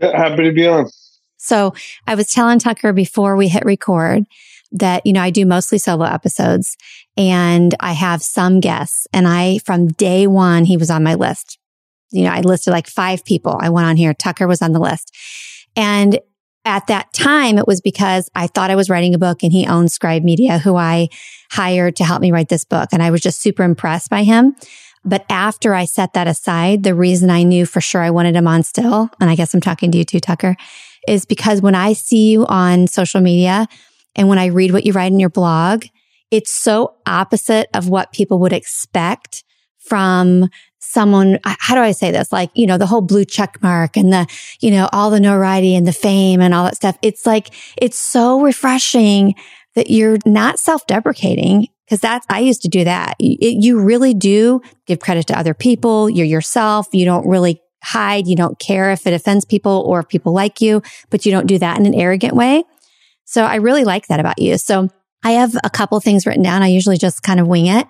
Yeah, 0.00 0.16
Happy 0.16 0.44
to 0.44 0.52
be 0.52 0.66
on. 0.66 0.90
So 1.36 1.74
I 2.06 2.14
was 2.14 2.28
telling 2.28 2.58
Tucker 2.58 2.92
before 2.92 3.36
we 3.36 3.48
hit 3.48 3.64
record 3.64 4.24
that, 4.72 5.04
you 5.06 5.12
know, 5.12 5.20
I 5.20 5.30
do 5.30 5.46
mostly 5.46 5.78
solo 5.78 6.04
episodes 6.04 6.76
and 7.16 7.74
I 7.80 7.92
have 7.92 8.22
some 8.22 8.60
guests 8.60 9.06
and 9.12 9.28
I, 9.28 9.58
from 9.58 9.88
day 9.88 10.26
one, 10.26 10.64
he 10.64 10.76
was 10.76 10.90
on 10.90 11.04
my 11.04 11.14
list. 11.14 11.58
You 12.10 12.24
know, 12.24 12.30
I 12.30 12.40
listed 12.40 12.72
like 12.72 12.86
five 12.86 13.24
people 13.24 13.58
I 13.60 13.68
went 13.70 13.86
on 13.86 13.96
here. 13.96 14.14
Tucker 14.14 14.46
was 14.46 14.62
on 14.62 14.72
the 14.72 14.80
list. 14.80 15.14
And 15.76 16.18
at 16.64 16.86
that 16.86 17.12
time, 17.12 17.58
it 17.58 17.66
was 17.66 17.80
because 17.80 18.30
I 18.34 18.46
thought 18.46 18.70
I 18.70 18.76
was 18.76 18.88
writing 18.88 19.14
a 19.14 19.18
book 19.18 19.42
and 19.42 19.52
he 19.52 19.66
owned 19.66 19.92
Scribe 19.92 20.22
Media, 20.22 20.58
who 20.58 20.76
I 20.76 21.08
hired 21.50 21.96
to 21.96 22.04
help 22.04 22.22
me 22.22 22.32
write 22.32 22.48
this 22.48 22.64
book. 22.64 22.88
And 22.92 23.02
I 23.02 23.10
was 23.10 23.20
just 23.20 23.40
super 23.40 23.62
impressed 23.62 24.08
by 24.08 24.22
him. 24.22 24.56
But 25.04 25.26
after 25.28 25.74
I 25.74 25.84
set 25.84 26.14
that 26.14 26.26
aside, 26.26 26.82
the 26.82 26.94
reason 26.94 27.30
I 27.30 27.42
knew 27.42 27.66
for 27.66 27.80
sure 27.80 28.00
I 28.00 28.10
wanted 28.10 28.36
him 28.36 28.48
on 28.48 28.62
still, 28.62 29.10
and 29.20 29.28
I 29.28 29.34
guess 29.34 29.52
I'm 29.52 29.60
talking 29.60 29.92
to 29.92 29.98
you 29.98 30.04
too, 30.04 30.20
Tucker, 30.20 30.56
is 31.06 31.26
because 31.26 31.60
when 31.60 31.74
I 31.74 31.92
see 31.92 32.30
you 32.30 32.46
on 32.46 32.86
social 32.86 33.20
media 33.20 33.66
and 34.16 34.28
when 34.28 34.38
I 34.38 34.46
read 34.46 34.72
what 34.72 34.86
you 34.86 34.92
write 34.92 35.12
in 35.12 35.20
your 35.20 35.28
blog, 35.30 35.84
it's 36.30 36.52
so 36.52 36.94
opposite 37.06 37.68
of 37.74 37.88
what 37.88 38.12
people 38.12 38.38
would 38.40 38.52
expect 38.52 39.44
from 39.78 40.48
someone. 40.78 41.38
How 41.44 41.74
do 41.74 41.82
I 41.82 41.92
say 41.92 42.10
this? 42.10 42.32
Like, 42.32 42.50
you 42.54 42.66
know, 42.66 42.78
the 42.78 42.86
whole 42.86 43.02
blue 43.02 43.24
check 43.24 43.62
mark 43.62 43.96
and 43.96 44.12
the, 44.12 44.26
you 44.60 44.70
know, 44.70 44.88
all 44.92 45.10
the 45.10 45.20
notoriety 45.20 45.74
and 45.74 45.86
the 45.86 45.92
fame 45.92 46.40
and 46.40 46.54
all 46.54 46.64
that 46.64 46.76
stuff. 46.76 46.96
It's 47.02 47.26
like, 47.26 47.50
it's 47.76 47.98
so 47.98 48.40
refreshing 48.40 49.34
that 49.74 49.90
you're 49.90 50.18
not 50.24 50.58
self 50.58 50.86
deprecating 50.86 51.68
because 51.84 52.00
that's, 52.00 52.26
I 52.30 52.40
used 52.40 52.62
to 52.62 52.68
do 52.68 52.84
that. 52.84 53.16
It, 53.18 53.62
you 53.62 53.80
really 53.80 54.14
do 54.14 54.60
give 54.86 55.00
credit 55.00 55.26
to 55.28 55.38
other 55.38 55.54
people. 55.54 56.08
You're 56.08 56.26
yourself. 56.26 56.88
You 56.92 57.04
don't 57.04 57.26
really 57.26 57.60
hide. 57.82 58.26
You 58.26 58.36
don't 58.36 58.58
care 58.58 58.90
if 58.92 59.06
it 59.06 59.12
offends 59.12 59.44
people 59.44 59.84
or 59.86 60.00
if 60.00 60.08
people 60.08 60.32
like 60.32 60.60
you, 60.60 60.82
but 61.10 61.26
you 61.26 61.32
don't 61.32 61.46
do 61.46 61.58
that 61.58 61.78
in 61.78 61.86
an 61.86 61.94
arrogant 61.94 62.34
way. 62.34 62.64
So 63.26 63.44
I 63.44 63.56
really 63.56 63.84
like 63.84 64.06
that 64.08 64.20
about 64.20 64.38
you. 64.38 64.56
So 64.58 64.88
I 65.22 65.32
have 65.32 65.54
a 65.64 65.70
couple 65.70 65.98
things 66.00 66.26
written 66.26 66.42
down. 66.42 66.62
I 66.62 66.68
usually 66.68 66.98
just 66.98 67.22
kind 67.22 67.40
of 67.40 67.46
wing 67.46 67.66
it, 67.66 67.86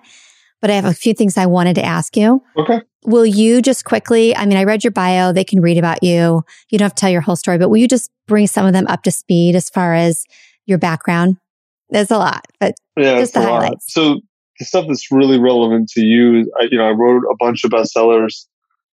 but 0.61 0.69
I 0.69 0.75
have 0.75 0.85
a 0.85 0.93
few 0.93 1.13
things 1.13 1.37
I 1.37 1.45
wanted 1.45 1.75
to 1.75 1.85
ask 1.85 2.15
you. 2.17 2.41
Okay. 2.57 2.81
Will 3.05 3.25
you 3.25 3.61
just 3.61 3.85
quickly, 3.85 4.35
I 4.35 4.45
mean, 4.45 4.57
I 4.57 4.63
read 4.63 4.83
your 4.83 4.91
bio. 4.91 5.31
They 5.31 5.43
can 5.43 5.61
read 5.61 5.77
about 5.77 6.01
you. 6.01 6.43
You 6.69 6.77
don't 6.77 6.85
have 6.85 6.95
to 6.95 6.99
tell 6.99 7.09
your 7.09 7.21
whole 7.21 7.35
story, 7.35 7.57
but 7.57 7.69
will 7.69 7.77
you 7.77 7.87
just 7.87 8.09
bring 8.27 8.47
some 8.47 8.65
of 8.65 8.73
them 8.73 8.87
up 8.87 9.03
to 9.03 9.11
speed 9.11 9.55
as 9.55 9.69
far 9.69 9.93
as 9.93 10.25
your 10.65 10.77
background? 10.77 11.37
There's 11.89 12.11
a 12.11 12.17
lot, 12.17 12.45
but 12.59 12.73
Yeah, 12.97 13.19
Just 13.19 13.21
it's 13.21 13.31
the 13.33 13.39
a 13.39 13.41
lot. 13.41 13.61
highlights. 13.63 13.93
So 13.93 14.19
the 14.59 14.65
stuff 14.65 14.85
that's 14.87 15.11
really 15.11 15.39
relevant 15.39 15.89
to 15.89 16.01
you, 16.01 16.51
I, 16.59 16.67
you 16.71 16.77
know, 16.77 16.85
I 16.87 16.91
wrote 16.91 17.23
a 17.31 17.35
bunch 17.37 17.63
of 17.63 17.71
bestsellers. 17.71 18.45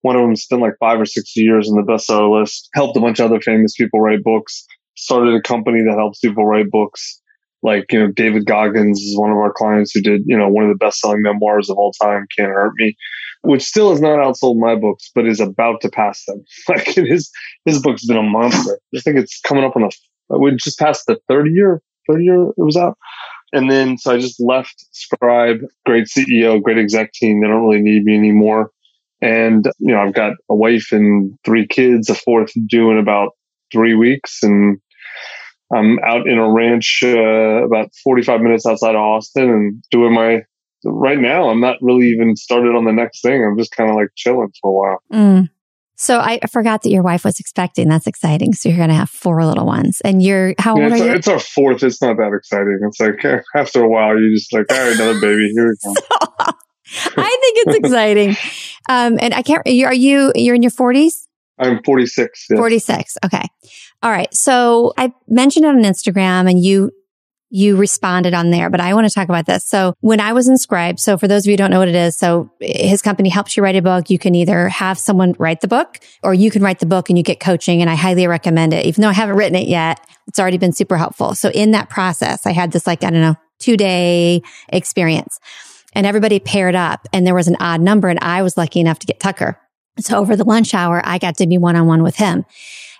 One 0.02 0.16
of 0.16 0.22
them 0.22 0.34
spent 0.37 0.62
like 0.62 0.75
five 0.80 1.00
or 1.00 1.06
six 1.06 1.37
years 1.37 1.70
on 1.70 1.76
the 1.76 1.82
bestseller 1.90 2.40
list. 2.40 2.68
Helped 2.75 2.96
a 2.96 3.00
bunch 3.00 3.20
of 3.20 3.30
other 3.30 3.40
famous 3.40 3.75
people 3.75 4.00
write 4.00 4.22
books. 4.25 4.66
Started 4.96 5.34
a 5.34 5.40
company 5.40 5.82
that 5.82 5.96
helps 5.96 6.18
people 6.18 6.44
write 6.44 6.70
books. 6.70 7.20
Like 7.62 7.92
you 7.92 8.00
know, 8.00 8.08
David 8.11 8.44
Goggins 8.44 8.99
is 9.00 9.16
one 9.16 9.30
of 9.30 9.37
our 9.37 9.52
clients 9.52 9.92
who 9.92 10.00
did 10.00 10.22
you 10.26 10.37
know 10.37 10.49
one 10.49 10.64
of 10.64 10.70
the 10.70 10.84
best-selling 10.84 11.22
memoirs 11.22 11.70
of 11.70 11.78
all 11.78 11.92
time, 11.92 12.26
"Can't 12.37 12.50
Hurt 12.50 12.72
Me," 12.76 12.96
which 13.42 13.62
still 13.62 13.90
has 13.90 14.00
not 14.00 14.18
outsold 14.18 14.58
my 14.58 14.75
books, 14.75 15.08
but 15.14 15.28
is 15.28 15.38
about 15.38 15.80
to 15.82 15.88
pass 15.88 16.25
them. 16.26 16.42
Like 16.68 16.87
his 16.88 17.30
his 17.64 17.80
book's 17.80 18.04
been 18.04 18.16
a 18.16 18.22
monster. 18.22 18.80
I 18.96 18.99
think 19.00 19.16
it's 19.16 19.38
coming 19.42 19.62
up 19.62 19.76
on 19.76 19.82
the 19.82 20.38
we 20.38 20.50
just 20.56 20.78
passed 20.80 21.06
the 21.06 21.18
third 21.28 21.46
year. 21.52 21.80
Third 22.09 22.23
year 22.23 22.49
it 22.49 22.54
was 22.56 22.76
out. 22.76 22.99
And 23.52 23.71
then, 23.71 23.99
so 23.99 24.12
I 24.12 24.18
just 24.18 24.40
left 24.40 24.87
Scribe, 24.92 25.59
great 25.85 26.06
CEO, 26.06 26.62
great 26.62 26.78
exec 26.78 27.12
team. 27.12 27.40
They 27.40 27.49
don't 27.49 27.62
really 27.62 27.82
need 27.82 28.04
me 28.04 28.16
anymore. 28.16 28.71
And, 29.21 29.66
you 29.78 29.92
know, 29.92 30.00
I've 30.00 30.14
got 30.14 30.32
a 30.49 30.54
wife 30.54 30.88
and 30.90 31.38
three 31.44 31.66
kids, 31.66 32.09
a 32.09 32.14
fourth 32.14 32.52
due 32.66 32.90
in 32.90 32.99
about 32.99 33.32
three 33.71 33.94
weeks. 33.94 34.42
And 34.42 34.80
I'm 35.73 35.99
out 36.00 36.26
in 36.26 36.38
a 36.38 36.50
ranch, 36.50 37.02
uh, 37.04 37.64
about 37.64 37.90
45 38.02 38.40
minutes 38.40 38.66
outside 38.66 38.94
of 38.94 39.00
Austin 39.00 39.50
and 39.50 39.85
doing 39.90 40.14
my, 40.14 40.42
right 40.85 41.21
now, 41.21 41.49
I'm 41.49 41.61
not 41.61 41.76
really 41.80 42.09
even 42.09 42.37
started 42.37 42.75
on 42.75 42.85
the 42.85 42.92
next 42.92 43.21
thing. 43.23 43.44
I'm 43.44 43.56
just 43.56 43.76
kind 43.76 43.90
of 43.90 43.97
like 43.97 44.09
chilling 44.16 44.52
for 44.61 44.71
a 44.71 44.73
while. 44.73 45.02
Mm. 45.12 45.50
So 46.02 46.18
I 46.18 46.40
forgot 46.50 46.82
that 46.82 46.90
your 46.90 47.04
wife 47.04 47.25
was 47.25 47.38
expecting. 47.38 47.88
That's 47.88 48.09
exciting. 48.09 48.54
So 48.54 48.68
you're 48.68 48.76
going 48.78 48.88
to 48.88 48.94
have 48.97 49.09
four 49.09 49.44
little 49.44 49.64
ones. 49.64 50.00
And 50.04 50.21
you're, 50.21 50.52
how 50.59 50.76
Yeah, 50.76 50.85
old 50.87 50.92
it's, 50.94 51.00
are 51.00 51.04
our, 51.04 51.11
you? 51.11 51.16
it's 51.16 51.28
our 51.28 51.38
fourth. 51.38 51.82
It's 51.85 52.02
not 52.02 52.16
that 52.16 52.32
exciting. 52.37 52.80
It's 52.85 52.99
like 52.99 53.25
after 53.54 53.85
a 53.85 53.88
while, 53.88 54.18
you 54.18 54.35
just 54.35 54.52
like, 54.52 54.66
all 54.73 54.78
right, 54.78 54.97
another 54.97 55.21
baby. 55.21 55.52
Here 55.54 55.68
we 55.68 55.76
go. 55.94 55.94
I 57.16 57.38
think 57.40 57.59
it's 57.68 57.76
exciting. 57.78 58.30
Um, 58.88 59.16
and 59.21 59.32
I 59.32 59.42
can't, 59.42 59.64
you- 59.66 59.87
are 59.87 59.94
you, 59.94 60.32
you're 60.35 60.56
in 60.56 60.62
your 60.62 60.73
40s? 60.73 61.28
I'm 61.59 61.80
46. 61.85 62.47
yes. 62.50 62.59
46. 62.59 63.18
Okay. 63.26 63.42
All 64.02 64.11
right. 64.11 64.35
So 64.35 64.92
I 64.99 65.12
mentioned 65.28 65.64
it 65.66 65.68
on 65.68 65.82
Instagram 65.85 66.50
and 66.50 66.59
you, 66.62 66.90
you 67.54 67.76
responded 67.76 68.32
on 68.32 68.50
there, 68.50 68.71
but 68.71 68.80
I 68.80 68.94
want 68.94 69.06
to 69.06 69.12
talk 69.12 69.28
about 69.28 69.44
this. 69.44 69.62
So 69.64 69.92
when 70.00 70.21
I 70.21 70.32
was 70.32 70.49
in 70.49 70.56
Scribe, 70.56 70.99
so 70.99 71.18
for 71.18 71.28
those 71.28 71.42
of 71.42 71.47
you 71.49 71.52
who 71.52 71.59
don't 71.59 71.71
know 71.71 71.80
what 71.80 71.88
it 71.88 71.94
is, 71.94 72.16
so 72.16 72.50
his 72.61 73.02
company 73.02 73.28
helps 73.28 73.59
you 73.59 73.62
write 73.62 73.76
a 73.76 73.82
book. 73.82 74.09
You 74.09 74.18
can 74.18 74.35
either 74.35 74.71
have 74.71 74.99
someone 74.99 75.35
write 75.38 75.61
the 75.61 75.68
book 75.68 75.99
or 76.23 76.32
you 76.32 76.50
can 76.50 76.62
write 76.62 76.78
the 76.78 76.87
book 76.87 77.11
and 77.11 77.18
you 77.18 77.23
get 77.23 77.40
coaching. 77.40 77.82
And 77.82 77.90
I 77.90 77.94
highly 77.94 78.26
recommend 78.26 78.73
it. 78.73 78.87
Even 78.87 79.02
though 79.02 79.11
I 79.11 79.12
haven't 79.12 79.37
written 79.37 79.54
it 79.54 79.68
yet, 79.68 80.00
it's 80.26 80.40
already 80.40 80.56
been 80.56 80.73
super 80.73 80.97
helpful. 80.97 81.35
So 81.35 81.50
in 81.50 81.73
that 81.73 81.90
process, 81.90 82.47
I 82.47 82.52
had 82.52 82.73
this 82.73 82.87
like, 82.87 83.04
I 83.04 83.11
don't 83.11 83.21
know, 83.21 83.37
two 83.59 83.76
day 83.76 84.40
experience 84.71 85.38
and 85.92 86.06
everybody 86.06 86.40
paired 86.40 86.75
up 86.75 87.06
and 87.12 87.26
there 87.26 87.35
was 87.35 87.49
an 87.49 87.56
odd 87.61 87.82
number 87.82 88.09
and 88.09 88.18
I 88.21 88.40
was 88.40 88.56
lucky 88.56 88.80
enough 88.80 88.99
to 89.00 89.06
get 89.06 89.21
Tucker. 89.21 89.59
So 89.99 90.16
over 90.16 90.37
the 90.37 90.44
lunch 90.44 90.73
hour, 90.73 91.02
I 91.04 91.18
got 91.18 91.37
to 91.37 91.47
be 91.47 91.59
one 91.59 91.76
on 91.76 91.87
one 91.87 92.02
with 92.02 92.16
him. 92.16 92.47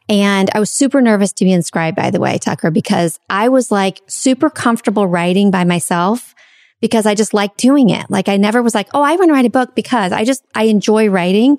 And 0.09 0.51
I 0.55 0.61
was 0.61 0.71
super 0.71 1.01
nervous 1.01 1.33
to 1.35 1.45
be 1.45 1.53
in 1.53 1.63
Scribe, 1.63 1.95
by 1.95 2.11
the 2.11 2.21
way, 2.21 2.39
Tucker, 2.39 2.71
because 2.71 3.19
I 3.31 3.49
was 3.49 3.71
like 3.71 4.01
super 4.07 4.51
comfortable 4.51 5.07
writing 5.07 5.51
by 5.51 5.65
myself 5.65 6.35
because 6.81 7.07
I 7.07 7.15
just 7.15 7.33
like 7.33 7.57
doing 7.57 7.91
it. 7.91 8.11
Like 8.11 8.29
I 8.29 8.37
never 8.37 8.63
was 8.63 8.75
like, 8.75 8.89
oh, 8.93 9.03
I 9.03 9.15
want 9.17 9.29
to 9.29 9.33
write 9.33 9.47
a 9.47 9.51
book 9.51 9.75
because 9.75 10.13
I 10.13 10.25
just, 10.25 10.45
I 10.55 10.65
enjoy 10.65 11.09
writing. 11.09 11.59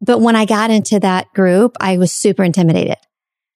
But 0.00 0.20
when 0.20 0.36
I 0.36 0.44
got 0.44 0.70
into 0.70 1.00
that 1.00 1.32
group, 1.34 1.76
I 1.80 1.96
was 1.96 2.12
super 2.12 2.44
intimidated. 2.44 2.98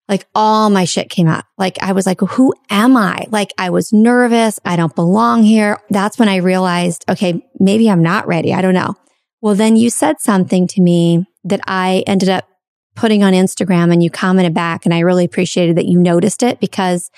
Like 0.09 0.27
all 0.35 0.71
my 0.71 0.87
shit 0.87 1.09
came 1.09 1.29
out. 1.29 1.45
Like 1.57 1.81
I 1.81 1.93
was 1.93 2.05
like, 2.05 2.21
who 2.21 2.53
am 2.69 2.97
I? 2.97 3.27
Like 3.29 3.53
I 3.59 3.71
was 3.71 3.93
nervous. 3.93 4.59
I 4.65 4.75
don't 4.75 4.95
belong 4.97 5.45
here. 5.45 5.79
That's 5.91 6.19
when 6.19 6.29
I 6.29 6.37
realized, 6.37 7.05
okay, 7.09 7.47
maybe 7.61 7.89
I'm 7.89 8.03
not 8.03 8.27
ready. 8.27 8.53
I 8.53 8.61
don't 8.61 8.75
know. 8.75 8.95
Well, 9.41 9.55
then 9.55 9.77
you 9.77 9.89
said 9.89 10.21
something 10.21 10.67
to 10.69 10.81
me 10.81 11.27
that 11.45 11.61
I 11.67 12.03
ended 12.07 12.29
up 12.29 12.45
putting 12.95 13.23
on 13.23 13.33
Instagram 13.33 13.93
and 13.93 14.03
you 14.03 14.11
commented 14.11 14.55
back. 14.55 14.85
And 14.85 14.95
I 14.95 15.01
really 15.01 15.25
appreciated 15.25 15.77
that 15.77 15.87
you 15.87 15.99
noticed 15.99 16.43
it 16.43 16.61
because, 16.61 17.11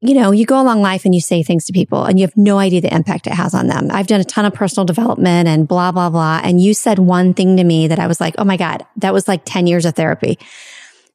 you 0.00 0.14
know, 0.14 0.30
you 0.30 0.46
go 0.46 0.60
along 0.60 0.82
life 0.82 1.04
and 1.04 1.14
you 1.14 1.20
say 1.20 1.42
things 1.42 1.64
to 1.66 1.72
people 1.72 2.04
and 2.04 2.18
you 2.18 2.26
have 2.26 2.36
no 2.36 2.58
idea 2.58 2.80
the 2.80 2.94
impact 2.94 3.26
it 3.26 3.32
has 3.32 3.54
on 3.54 3.66
them. 3.66 3.88
I've 3.90 4.06
done 4.06 4.20
a 4.20 4.24
ton 4.24 4.44
of 4.44 4.54
personal 4.54 4.84
development 4.84 5.48
and 5.48 5.66
blah, 5.66 5.92
blah, 5.92 6.10
blah. 6.10 6.40
And 6.42 6.60
you 6.60 6.74
said 6.74 6.98
one 6.98 7.34
thing 7.34 7.56
to 7.56 7.64
me 7.64 7.88
that 7.88 7.98
I 7.98 8.06
was 8.06 8.20
like, 8.20 8.34
oh 8.38 8.44
my 8.44 8.56
God, 8.56 8.86
that 8.96 9.12
was 9.12 9.26
like 9.26 9.42
10 9.44 9.66
years 9.66 9.84
of 9.84 9.94
therapy. 9.94 10.38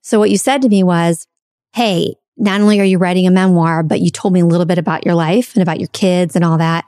So 0.06 0.20
what 0.20 0.30
you 0.30 0.38
said 0.38 0.62
to 0.62 0.70
me 0.70 0.84
was, 0.84 1.26
Hey, 1.74 2.14
not 2.38 2.62
only 2.62 2.80
are 2.80 2.86
you 2.86 3.00
writing 3.00 3.26
a 3.26 3.32
memoir, 3.32 3.82
but 3.82 4.02
you 4.02 4.12
told 4.12 4.36
me 4.36 4.42
a 4.42 4.46
little 4.46 4.68
bit 4.68 4.78
about 4.78 5.04
your 5.04 5.16
life 5.16 5.56
and 5.56 5.64
about 5.64 5.80
your 5.80 5.90
kids 5.90 6.36
and 6.36 6.46
all 6.46 6.60
that. 6.60 6.86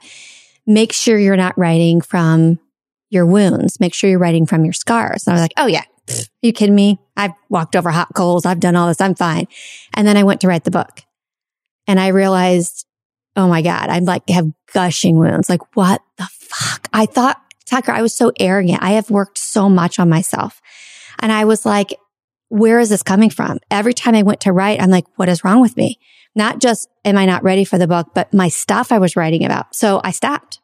Make 0.66 0.92
sure 0.92 1.18
you're 1.18 1.36
not 1.36 1.58
writing 1.58 2.00
from 2.00 2.60
your 3.10 3.26
wounds. 3.26 3.80
Make 3.80 3.92
sure 3.92 4.08
you're 4.08 4.20
writing 4.20 4.46
from 4.46 4.64
your 4.64 4.72
scars. 4.72 5.26
And 5.26 5.32
I 5.32 5.34
was 5.34 5.42
like, 5.42 5.54
Oh 5.56 5.66
yeah. 5.66 5.82
You 6.42 6.52
kidding 6.52 6.74
me? 6.74 7.00
I've 7.16 7.32
walked 7.48 7.76
over 7.76 7.90
hot 7.90 8.14
coals. 8.14 8.46
I've 8.46 8.60
done 8.60 8.76
all 8.76 8.88
this. 8.88 9.00
I'm 9.00 9.14
fine. 9.14 9.46
And 9.94 10.06
then 10.06 10.16
I 10.16 10.22
went 10.22 10.40
to 10.42 10.48
write 10.48 10.64
the 10.64 10.70
book 10.70 11.02
and 11.86 11.98
I 11.98 12.08
realized, 12.08 12.86
Oh 13.36 13.48
my 13.48 13.62
God, 13.62 13.88
I'm 13.88 14.04
like 14.04 14.28
have 14.30 14.50
gushing 14.72 15.18
wounds. 15.18 15.48
Like 15.48 15.76
what 15.76 16.02
the 16.16 16.28
fuck? 16.32 16.88
I 16.92 17.06
thought, 17.06 17.40
Tucker, 17.66 17.92
I 17.92 18.02
was 18.02 18.14
so 18.14 18.32
arrogant. 18.40 18.82
I 18.82 18.92
have 18.92 19.10
worked 19.10 19.38
so 19.38 19.68
much 19.68 19.98
on 19.98 20.08
myself. 20.08 20.60
And 21.20 21.30
I 21.30 21.44
was 21.44 21.66
like, 21.66 21.94
where 22.48 22.80
is 22.80 22.88
this 22.88 23.02
coming 23.02 23.30
from? 23.30 23.58
Every 23.70 23.92
time 23.92 24.14
I 24.14 24.22
went 24.22 24.40
to 24.40 24.52
write, 24.52 24.80
I'm 24.80 24.90
like, 24.90 25.06
what 25.16 25.28
is 25.28 25.44
wrong 25.44 25.60
with 25.60 25.76
me? 25.76 25.98
Not 26.34 26.60
just 26.60 26.88
am 27.04 27.18
I 27.18 27.26
not 27.26 27.42
ready 27.42 27.64
for 27.64 27.78
the 27.78 27.86
book, 27.86 28.08
but 28.14 28.32
my 28.32 28.48
stuff 28.48 28.92
I 28.92 28.98
was 28.98 29.16
writing 29.16 29.44
about. 29.44 29.74
So 29.74 30.00
I 30.02 30.12
stopped. 30.12 30.60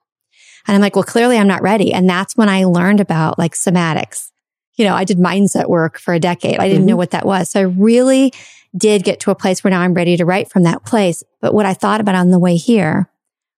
And 0.66 0.74
I'm 0.74 0.80
like, 0.80 0.96
well, 0.96 1.04
clearly 1.04 1.36
I'm 1.36 1.48
not 1.48 1.62
ready. 1.62 1.92
And 1.92 2.08
that's 2.08 2.36
when 2.36 2.48
I 2.48 2.64
learned 2.64 3.00
about 3.00 3.38
like 3.38 3.54
somatics. 3.54 4.30
You 4.76 4.84
know, 4.84 4.94
I 4.94 5.04
did 5.04 5.18
mindset 5.18 5.68
work 5.68 5.98
for 5.98 6.14
a 6.14 6.20
decade. 6.20 6.58
I 6.58 6.68
didn't 6.68 6.80
mm-hmm. 6.80 6.88
know 6.88 6.96
what 6.96 7.12
that 7.12 7.26
was. 7.26 7.50
So 7.50 7.60
I 7.60 7.64
really 7.64 8.32
did 8.76 9.04
get 9.04 9.20
to 9.20 9.30
a 9.30 9.34
place 9.34 9.62
where 9.62 9.70
now 9.70 9.80
I'm 9.80 9.94
ready 9.94 10.16
to 10.16 10.24
write 10.24 10.50
from 10.50 10.64
that 10.64 10.84
place. 10.84 11.22
But 11.40 11.54
what 11.54 11.66
I 11.66 11.74
thought 11.74 12.00
about 12.00 12.16
on 12.16 12.30
the 12.30 12.38
way 12.38 12.56
here 12.56 13.08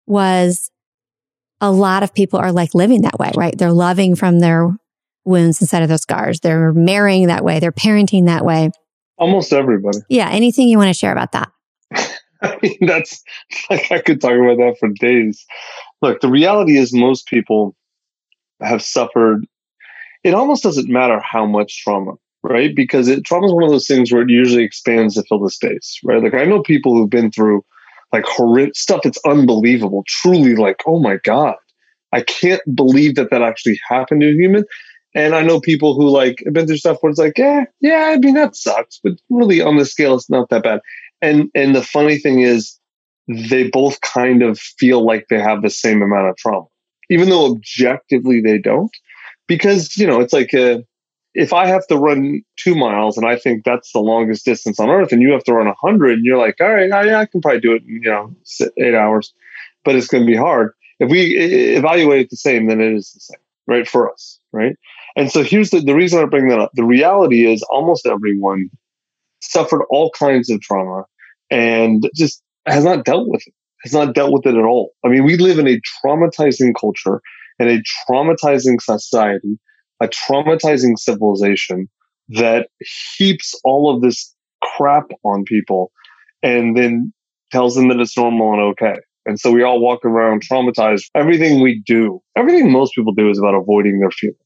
was 0.06 0.70
a 1.61 1.70
lot 1.70 2.02
of 2.02 2.14
people 2.14 2.38
are 2.38 2.52
like 2.52 2.75
living 2.75 3.02
that 3.02 3.18
way, 3.18 3.32
right? 3.35 3.56
They're 3.56 3.73
loving 3.73 4.14
from 4.14 4.40
their 4.40 4.76
wounds 5.25 5.61
instead 5.61 5.82
of 5.82 5.88
their 5.88 5.99
scars. 5.99 6.40
They're 6.40 6.73
marrying 6.73 7.28
that 7.28 7.44
way. 7.44 7.61
They're 7.61 7.73
parenting 7.73 8.26
that 8.26 8.44
way. 8.44 8.70
Almost 9.18 9.52
everybody. 9.52 9.99
Yeah. 10.08 10.28
Anything 10.28 10.68
you 10.68 10.78
want 10.78 10.88
to 10.88 10.94
share 10.94 11.12
about 11.12 11.32
that? 11.32 11.50
I 12.42 12.58
mean, 12.62 12.78
that's 12.82 13.23
like 13.70 13.90
I 13.90 14.00
could 14.00 14.20
talk 14.20 14.32
about 14.32 14.58
that 14.58 14.76
for 14.78 14.88
days. 14.88 15.44
Look, 16.02 16.20
the 16.20 16.28
reality 16.28 16.76
is 16.76 16.92
most 16.92 17.26
people 17.26 17.75
have 18.61 18.82
suffered. 18.82 19.46
It 20.26 20.35
almost 20.35 20.64
doesn't 20.64 20.88
matter 20.88 21.21
how 21.21 21.47
much 21.47 21.85
trauma, 21.85 22.14
right? 22.42 22.75
Because 22.75 23.06
it, 23.06 23.25
trauma 23.25 23.47
is 23.47 23.52
one 23.52 23.62
of 23.62 23.71
those 23.71 23.87
things 23.87 24.11
where 24.11 24.23
it 24.23 24.28
usually 24.28 24.64
expands 24.64 25.14
to 25.14 25.23
fill 25.23 25.38
the 25.38 25.50
space, 25.50 26.00
right? 26.02 26.21
Like 26.21 26.35
I 26.35 26.45
know 26.45 26.64
people 26.64 26.97
who've 26.97 27.09
been 27.09 27.30
through 27.30 27.64
like 28.12 28.25
horrific 28.26 28.75
stuff. 28.75 29.02
It's 29.04 29.21
unbelievable, 29.25 30.02
truly. 30.09 30.56
Like, 30.56 30.83
oh 30.85 30.99
my 30.99 31.18
god, 31.23 31.54
I 32.12 32.23
can't 32.23 32.61
believe 32.75 33.14
that 33.14 33.30
that 33.30 33.42
actually 33.42 33.78
happened 33.88 34.23
to 34.23 34.30
a 34.30 34.35
human. 34.35 34.64
And 35.14 35.37
I 35.37 35.42
know 35.42 35.61
people 35.61 35.95
who 35.95 36.09
like 36.09 36.42
have 36.45 36.54
been 36.54 36.66
through 36.66 36.78
stuff 36.78 36.99
where 37.00 37.11
it's 37.11 37.21
like, 37.21 37.38
yeah, 37.38 37.66
yeah, 37.80 38.11
I 38.12 38.18
mean 38.18 38.35
that 38.35 38.56
sucks, 38.56 38.99
but 39.04 39.12
really 39.30 39.61
on 39.61 39.76
the 39.76 39.85
scale, 39.85 40.16
it's 40.16 40.28
not 40.28 40.49
that 40.49 40.64
bad. 40.64 40.80
And 41.23 41.50
and 41.54 41.73
the 41.73 41.85
funny 41.85 42.18
thing 42.18 42.40
is, 42.40 42.76
they 43.28 43.68
both 43.71 44.00
kind 44.00 44.42
of 44.42 44.59
feel 44.59 45.06
like 45.06 45.26
they 45.30 45.40
have 45.40 45.62
the 45.62 45.71
same 45.71 46.02
amount 46.02 46.30
of 46.30 46.37
trauma, 46.37 46.66
even 47.11 47.28
though 47.28 47.52
objectively 47.52 48.40
they 48.40 48.59
don't. 48.59 48.90
Because 49.47 49.97
you 49.97 50.07
know, 50.07 50.21
it's 50.21 50.33
like 50.33 50.55
uh 50.55 50.79
if 51.35 51.53
I 51.53 51.67
have 51.67 51.87
to 51.88 51.99
run 51.99 52.43
two 52.57 52.75
miles 52.75 53.19
and 53.19 53.26
I 53.26 53.37
think 53.37 53.62
that's 53.62 53.93
the 53.93 54.00
longest 54.00 54.47
distance 54.47 54.81
on 54.81 54.88
earth, 54.88 55.12
and 55.12 55.21
you 55.21 55.33
have 55.33 55.45
to 55.45 55.53
run 55.53 55.67
a 55.67 55.75
hundred, 55.75 56.12
and 56.12 56.25
you're 56.25 56.38
like, 56.38 56.57
all 56.61 56.73
right, 56.73 56.88
yeah, 56.88 57.19
I 57.19 57.26
can 57.26 57.43
probably 57.43 57.61
do 57.61 57.75
it 57.75 57.83
in 57.83 57.88
you 57.88 58.11
know 58.11 58.35
eight 58.79 58.95
hours, 58.95 59.35
but 59.85 59.95
it's 59.95 60.09
going 60.09 60.25
to 60.25 60.31
be 60.31 60.37
hard. 60.37 60.73
If 60.99 61.11
we 61.11 61.37
evaluate 61.76 62.23
it 62.23 62.31
the 62.31 62.37
same, 62.37 62.67
then 62.67 62.81
it 62.81 62.95
is 62.95 63.12
the 63.12 63.21
same, 63.21 63.41
right? 63.67 63.87
For 63.87 64.11
us, 64.11 64.41
right? 64.53 64.76
And 65.15 65.31
so 65.31 65.43
here's 65.43 65.71
the, 65.71 65.81
the 65.81 65.95
reason 65.95 66.21
I 66.21 66.25
bring 66.25 66.49
that 66.49 66.59
up. 66.59 66.71
The 66.75 66.85
reality 66.85 67.47
is 67.47 67.62
almost 67.65 68.07
everyone 68.07 68.71
suffered 69.43 69.85
all 69.91 70.11
kinds 70.11 70.49
of 70.50 70.61
trauma 70.62 71.05
and 71.50 72.09
just 72.15 72.43
has 72.67 72.85
not 72.85 73.05
dealt 73.05 73.29
with 73.29 73.47
it, 73.47 73.55
has 73.83 73.93
not 73.93 74.15
dealt 74.15 74.33
with 74.33 74.47
it 74.47 74.55
at 74.55 74.65
all. 74.65 74.93
I 75.05 75.09
mean, 75.09 75.25
we 75.25 75.37
live 75.37 75.59
in 75.59 75.69
a 75.69 75.81
traumatizing 76.03 76.73
culture 76.79 77.21
and 77.58 77.68
a 77.68 77.82
traumatizing 78.08 78.80
society 78.80 79.58
a 80.00 80.08
traumatizing 80.08 80.98
civilization 80.98 81.88
that 82.28 82.68
heaps 83.16 83.58
all 83.64 83.94
of 83.94 84.02
this 84.02 84.34
crap 84.62 85.06
on 85.25 85.44
people 85.44 85.90
and 86.42 86.76
then 86.76 87.12
tells 87.52 87.75
them 87.75 87.88
that 87.88 88.00
it's 88.00 88.16
normal 88.16 88.52
and 88.52 88.62
okay. 88.62 89.00
And 89.25 89.40
so 89.40 89.50
we 89.50 89.62
all 89.62 89.80
walk 89.80 90.04
around 90.04 90.42
traumatized. 90.42 91.04
Everything 91.14 91.60
we 91.60 91.82
do, 91.86 92.20
everything 92.36 92.70
most 92.70 92.94
people 92.94 93.12
do 93.12 93.28
is 93.28 93.38
about 93.38 93.54
avoiding 93.54 94.00
their 94.00 94.10
feelings, 94.10 94.38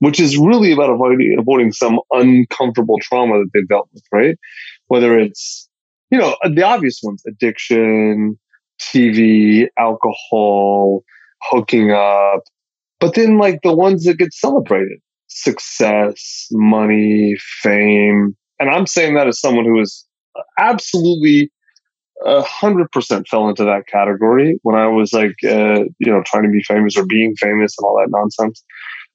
which 0.00 0.18
is 0.18 0.36
really 0.36 0.72
about 0.72 0.90
avoiding, 0.90 1.36
avoiding 1.38 1.72
some 1.72 2.00
uncomfortable 2.12 2.98
trauma 3.00 3.38
that 3.38 3.50
they've 3.52 3.68
dealt 3.68 3.88
with, 3.92 4.02
right? 4.12 4.36
Whether 4.86 5.18
it's, 5.18 5.68
you 6.10 6.18
know, 6.18 6.36
the 6.44 6.62
obvious 6.62 7.00
ones, 7.02 7.22
addiction, 7.28 8.38
TV, 8.80 9.66
alcohol, 9.78 11.04
hooking 11.42 11.92
up, 11.92 12.42
but 13.00 13.14
then 13.14 13.38
like 13.38 13.60
the 13.62 13.74
ones 13.74 14.04
that 14.04 14.18
get 14.18 14.32
celebrated, 14.32 14.98
success, 15.28 16.46
money, 16.52 17.36
fame. 17.62 18.36
And 18.58 18.70
I'm 18.70 18.86
saying 18.86 19.14
that 19.14 19.28
as 19.28 19.40
someone 19.40 19.64
who 19.64 19.80
is 19.80 20.04
absolutely 20.58 21.50
a 22.24 22.42
hundred 22.42 22.90
percent 22.90 23.28
fell 23.28 23.48
into 23.48 23.64
that 23.64 23.86
category 23.86 24.58
when 24.62 24.74
I 24.74 24.88
was 24.88 25.12
like, 25.12 25.36
uh, 25.44 25.84
you 25.98 26.10
know, 26.10 26.22
trying 26.26 26.42
to 26.42 26.50
be 26.50 26.62
famous 26.62 26.96
or 26.96 27.06
being 27.06 27.36
famous 27.36 27.76
and 27.78 27.84
all 27.84 27.96
that 27.98 28.10
nonsense. 28.10 28.64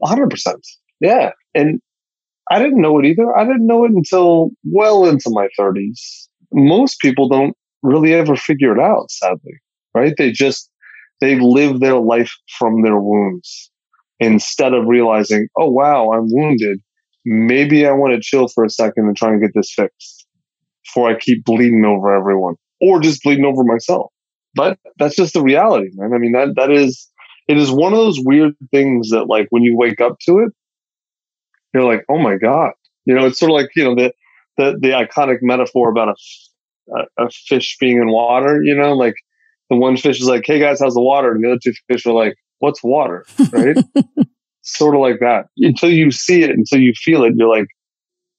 A 0.01 0.07
hundred 0.07 0.29
percent. 0.29 0.65
Yeah. 1.01 1.31
And 1.53 1.81
I 2.49 2.59
didn't 2.59 2.81
know 2.81 2.99
it 2.99 3.05
either. 3.05 3.37
I 3.37 3.43
didn't 3.43 3.67
know 3.67 3.83
it 3.83 3.91
until 3.91 4.51
well 4.63 5.05
into 5.05 5.29
my 5.29 5.49
thirties. 5.57 6.29
Most 6.53 6.99
people 6.99 7.27
don't 7.27 7.55
really 7.81 8.13
ever 8.13 8.35
figure 8.35 8.71
it 8.71 8.79
out, 8.79 9.11
sadly, 9.11 9.53
right? 9.93 10.13
They 10.17 10.31
just, 10.31 10.69
they 11.23 11.39
live 11.39 11.79
their 11.79 11.97
life 11.97 12.33
from 12.59 12.81
their 12.81 12.99
wounds 12.99 13.71
instead 14.19 14.73
of 14.73 14.87
realizing, 14.87 15.47
oh, 15.57 15.69
wow, 15.69 16.11
I'm 16.11 16.25
wounded. 16.29 16.79
Maybe 17.23 17.87
I 17.87 17.91
want 17.93 18.13
to 18.13 18.19
chill 18.21 18.49
for 18.49 18.65
a 18.65 18.69
second 18.69 19.05
and 19.07 19.15
try 19.15 19.29
and 19.29 19.41
get 19.41 19.51
this 19.55 19.73
fixed 19.73 20.27
before 20.83 21.09
I 21.09 21.17
keep 21.17 21.45
bleeding 21.45 21.85
over 21.85 22.13
everyone 22.13 22.55
or 22.81 22.99
just 22.99 23.23
bleeding 23.23 23.45
over 23.45 23.63
myself. 23.63 24.11
But 24.53 24.77
that's 24.99 25.15
just 25.15 25.33
the 25.33 25.41
reality, 25.41 25.91
man. 25.93 26.13
I 26.13 26.17
mean, 26.17 26.33
that, 26.33 26.55
that 26.57 26.69
is, 26.69 27.09
it 27.47 27.57
is 27.57 27.71
one 27.71 27.93
of 27.93 27.99
those 27.99 28.19
weird 28.19 28.55
things 28.71 29.11
that 29.11 29.27
like 29.27 29.47
when 29.49 29.63
you 29.63 29.77
wake 29.77 30.01
up 30.01 30.17
to 30.25 30.39
it, 30.39 30.51
you're 31.73 31.85
like, 31.85 32.03
oh 32.09 32.17
my 32.17 32.35
God. 32.35 32.71
You 33.05 33.15
know, 33.15 33.27
it's 33.27 33.39
sort 33.39 33.51
of 33.51 33.55
like, 33.55 33.69
you 33.77 33.85
know, 33.85 33.95
the, 33.95 34.13
the, 34.57 34.77
the 34.77 34.89
iconic 34.89 35.37
metaphor 35.41 35.89
about 35.89 36.09
a, 36.09 36.95
a, 36.97 37.25
a 37.27 37.29
fish 37.29 37.77
being 37.79 37.97
in 37.97 38.11
water, 38.11 38.61
you 38.61 38.75
know, 38.75 38.91
like 38.91 39.15
the 39.69 39.77
one 39.77 39.97
fish 39.97 40.19
is 40.19 40.27
like, 40.27 40.43
Hey 40.45 40.59
guys, 40.59 40.79
how's 40.79 40.93
the 40.93 41.01
water? 41.01 41.31
And 41.31 41.43
the 41.43 41.51
other 41.51 41.59
two 41.63 41.73
fish 41.87 42.05
are 42.05 42.13
like, 42.13 42.35
what's 42.59 42.83
water? 42.83 43.25
Right. 43.51 43.77
sort 44.63 44.95
of 44.95 45.01
like 45.01 45.19
that 45.19 45.47
until 45.57 45.91
you 45.91 46.09
see 46.11 46.43
it, 46.43 46.49
until 46.49 46.79
you 46.79 46.93
feel 46.95 47.23
it. 47.23 47.33
You're 47.35 47.53
like, 47.53 47.67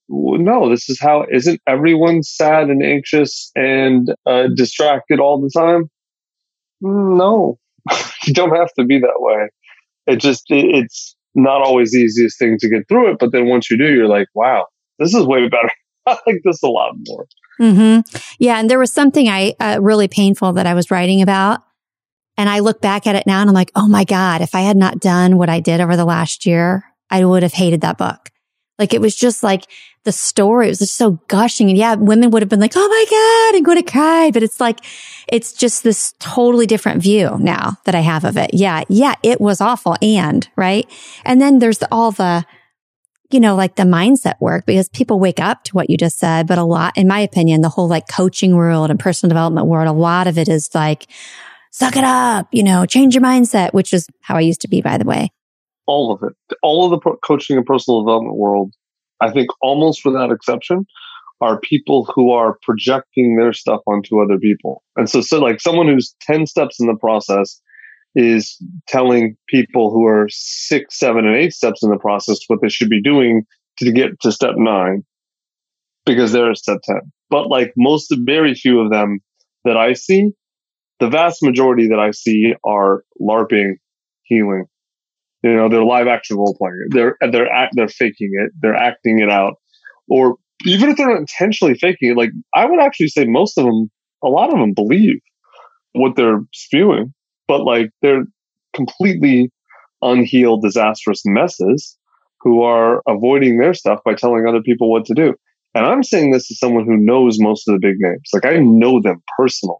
no, 0.09 0.71
this 0.71 0.88
is 0.88 0.99
how, 1.00 1.26
isn't 1.31 1.61
everyone 1.66 2.23
sad 2.23 2.69
and 2.71 2.83
anxious 2.83 3.50
and 3.54 4.14
uh, 4.26 4.49
distracted 4.54 5.21
all 5.21 5.40
the 5.40 5.50
time? 5.50 5.90
No, 6.81 7.59
you 8.25 8.33
don't 8.33 8.54
have 8.57 8.73
to 8.78 8.85
be 8.85 8.99
that 8.99 9.16
way. 9.19 9.49
It 10.07 10.16
just, 10.16 10.45
it, 10.49 10.64
it's 10.75 11.16
not 11.35 11.62
always 11.62 11.93
the 11.93 11.99
easiest 11.99 12.38
thing 12.38 12.59
to 12.61 12.69
get 12.69 12.88
through 12.88 13.12
it. 13.12 13.19
But 13.19 13.33
then 13.33 13.47
once 13.47 13.71
you 13.71 13.76
do, 13.76 13.93
you're 13.93 14.09
like, 14.09 14.28
wow, 14.35 14.66
this 14.99 15.14
is 15.14 15.25
way 15.25 15.49
better. 15.49 15.71
I 16.06 16.18
like 16.26 16.40
this 16.44 16.62
a 16.62 16.68
lot 16.68 16.94
more. 17.06 17.26
Mm-hmm. 17.61 18.16
Yeah. 18.38 18.58
And 18.58 18.68
there 18.68 18.78
was 18.78 18.92
something 18.92 19.28
I, 19.28 19.54
uh, 19.61 19.78
really 19.80 20.08
painful 20.08 20.54
that 20.54 20.66
I 20.66 20.75
was 20.75 20.90
writing 20.90 21.23
about. 21.23 21.61
And 22.37 22.49
I 22.49 22.58
look 22.58 22.80
back 22.80 23.06
at 23.06 23.14
it 23.14 23.26
now 23.26 23.40
and 23.40 23.49
I'm 23.49 23.54
like, 23.54 23.70
oh 23.76 23.87
my 23.87 24.04
God, 24.04 24.40
if 24.40 24.54
I 24.54 24.62
had 24.62 24.76
not 24.76 24.99
done 24.99 25.37
what 25.37 25.49
I 25.49 25.61
did 25.61 25.80
over 25.80 25.96
the 25.96 26.04
last 26.04 26.46
year, 26.46 26.84
I 27.11 27.25
would 27.25 27.44
have 27.44 27.52
hated 27.52 27.82
that 27.82 27.96
book. 27.96 28.30
Like 28.76 28.92
it 28.92 29.00
was 29.00 29.14
just 29.14 29.44
like 29.44 29.66
the 30.02 30.11
story. 30.11 30.66
It 30.66 30.70
was 30.70 30.80
just 30.80 30.96
so 30.96 31.12
gushing. 31.28 31.68
And 31.68 31.78
yeah, 31.78 31.94
women 31.94 32.30
would 32.30 32.42
have 32.42 32.49
been 32.49 32.58
like, 32.58 32.73
Oh 32.75 32.88
my 32.88 33.04
God, 33.08 33.56
I'm 33.56 33.62
going 33.62 33.82
to 33.82 33.90
cry. 33.90 34.30
But 34.32 34.42
it's 34.42 34.58
like, 34.58 34.80
it's 35.28 35.52
just 35.52 35.84
this 35.84 36.14
totally 36.18 36.66
different 36.66 37.02
view 37.02 37.38
now 37.38 37.78
that 37.84 37.94
I 37.94 38.00
have 38.00 38.25
of 38.25 38.37
it. 38.37 38.50
Yeah. 38.52 38.83
Yeah. 38.88 39.14
It 39.22 39.40
was 39.40 39.61
awful. 39.61 39.96
And 40.02 40.48
right. 40.57 40.90
And 41.24 41.40
then 41.40 41.61
there's 41.61 41.85
all 41.92 42.11
the, 42.11 42.44
you 43.30 43.40
know, 43.40 43.56
like 43.56 43.76
the 43.76 43.84
mindset 43.84 44.34
work 44.40 44.66
because 44.66 44.88
people 44.88 45.18
wake 45.18 45.40
up 45.40 45.64
to 45.64 45.72
what 45.72 45.90
you 45.90 45.96
just 45.96 46.18
said. 46.18 46.46
But 46.46 46.58
a 46.58 46.64
lot, 46.64 46.96
in 46.96 47.08
my 47.08 47.20
opinion, 47.20 47.62
the 47.62 47.68
whole 47.68 47.88
like 47.88 48.08
coaching 48.08 48.54
world 48.54 48.90
and 48.90 49.00
personal 49.00 49.30
development 49.30 49.66
world, 49.66 49.88
a 49.88 49.92
lot 49.92 50.26
of 50.26 50.38
it 50.38 50.48
is 50.48 50.74
like, 50.74 51.06
suck 51.70 51.96
it 51.96 52.04
up, 52.04 52.48
you 52.52 52.62
know, 52.62 52.87
change 52.87 53.14
your 53.14 53.22
mindset, 53.22 53.72
which 53.72 53.92
is 53.92 54.06
how 54.20 54.37
I 54.37 54.40
used 54.40 54.60
to 54.60 54.68
be, 54.68 54.80
by 54.80 54.98
the 54.98 55.04
way 55.04 55.30
all 55.87 56.12
of 56.12 56.22
it, 56.22 56.56
all 56.62 56.84
of 56.84 56.90
the 56.90 56.98
pro- 56.98 57.16
coaching 57.16 57.56
and 57.56 57.66
personal 57.66 58.02
development 58.02 58.37
world, 58.37 58.72
I 59.20 59.30
think 59.30 59.48
almost 59.60 60.04
without 60.04 60.32
exception, 60.32 60.87
are 61.40 61.60
people 61.60 62.10
who 62.14 62.30
are 62.30 62.58
projecting 62.62 63.37
their 63.37 63.52
stuff 63.52 63.80
onto 63.87 64.20
other 64.22 64.38
people. 64.38 64.82
And 64.96 65.10
so, 65.10 65.20
so 65.20 65.40
like 65.40 65.60
someone 65.60 65.88
who's 65.88 66.14
10 66.22 66.46
steps 66.46 66.80
in 66.80 66.87
the 66.87 66.96
process 66.96 67.60
is 68.14 68.57
telling 68.88 69.37
people 69.48 69.90
who 69.90 70.07
are 70.07 70.29
six, 70.31 70.98
seven, 70.98 71.27
and 71.27 71.37
eight 71.37 71.53
steps 71.53 71.83
in 71.83 71.90
the 71.90 71.98
process 71.98 72.38
what 72.46 72.61
they 72.62 72.68
should 72.68 72.88
be 72.88 73.03
doing 73.03 73.42
to 73.79 73.92
get 73.92 74.20
to 74.20 74.31
step 74.31 74.55
nine 74.57 75.03
because 76.07 76.33
they're 76.33 76.50
at 76.50 76.59
step 76.59 76.79
10. 76.85 76.96
But 77.31 77.48
like 77.48 77.72
most, 77.77 78.14
very 78.20 78.55
few 78.55 78.81
of 78.81 78.90
them 78.90 79.20
that 79.64 79.77
I 79.77 79.94
see, 79.94 80.31
the 81.00 81.09
vast 81.09 81.42
majority 81.42 81.88
that 81.88 81.98
I 81.98 82.12
see 82.12 82.55
are 82.64 83.03
LARPing, 83.20 83.74
healing, 84.22 84.66
you 85.44 85.55
know, 85.55 85.68
they're 85.68 85.85
live 85.85 86.07
action 86.07 86.37
role 86.37 86.57
playing. 86.59 86.87
They're 86.90 87.16
they're 87.31 87.68
they're 87.74 87.88
faking 87.88 88.31
it. 88.33 88.53
They're 88.61 88.74
acting 88.74 89.18
it 89.18 89.31
out, 89.31 89.55
or 90.09 90.37
even 90.64 90.88
if 90.88 90.96
they're 90.96 91.11
not 91.11 91.18
intentionally 91.18 91.74
faking 91.74 92.12
it, 92.12 92.16
like 92.16 92.31
I 92.55 92.64
would 92.64 92.81
actually 92.81 93.09
say 93.09 93.27
most 93.27 93.59
of 93.59 93.64
them, 93.66 93.90
a 94.22 94.29
lot 94.29 94.53
of 94.53 94.59
them 94.59 94.72
believe 94.72 95.20
what 95.92 96.16
they're 96.16 96.40
spewing, 96.55 97.12
but 97.48 97.62
like 97.62 97.90
they're 98.02 98.24
completely 98.74 99.50
unhealed, 100.02 100.62
disastrous 100.62 101.22
messes 101.24 101.96
who 102.40 102.62
are 102.62 103.02
avoiding 103.09 103.59
their 103.59 103.74
stuff 103.74 104.00
by 104.04 104.14
telling 104.14 104.46
other 104.46 104.62
people 104.62 104.90
what 104.90 105.04
to 105.07 105.14
do. 105.14 105.35
And 105.74 105.87
I'm 105.87 106.02
saying 106.02 106.30
this 106.30 106.50
as 106.50 106.59
someone 106.59 106.85
who 106.85 106.96
knows 106.96 107.38
most 107.40 107.66
of 107.66 107.74
the 107.74 107.80
big 107.80 107.96
names. 107.98 108.28
Like 108.33 108.44
I 108.44 108.59
know 108.59 109.00
them 109.00 109.22
personally. 109.38 109.76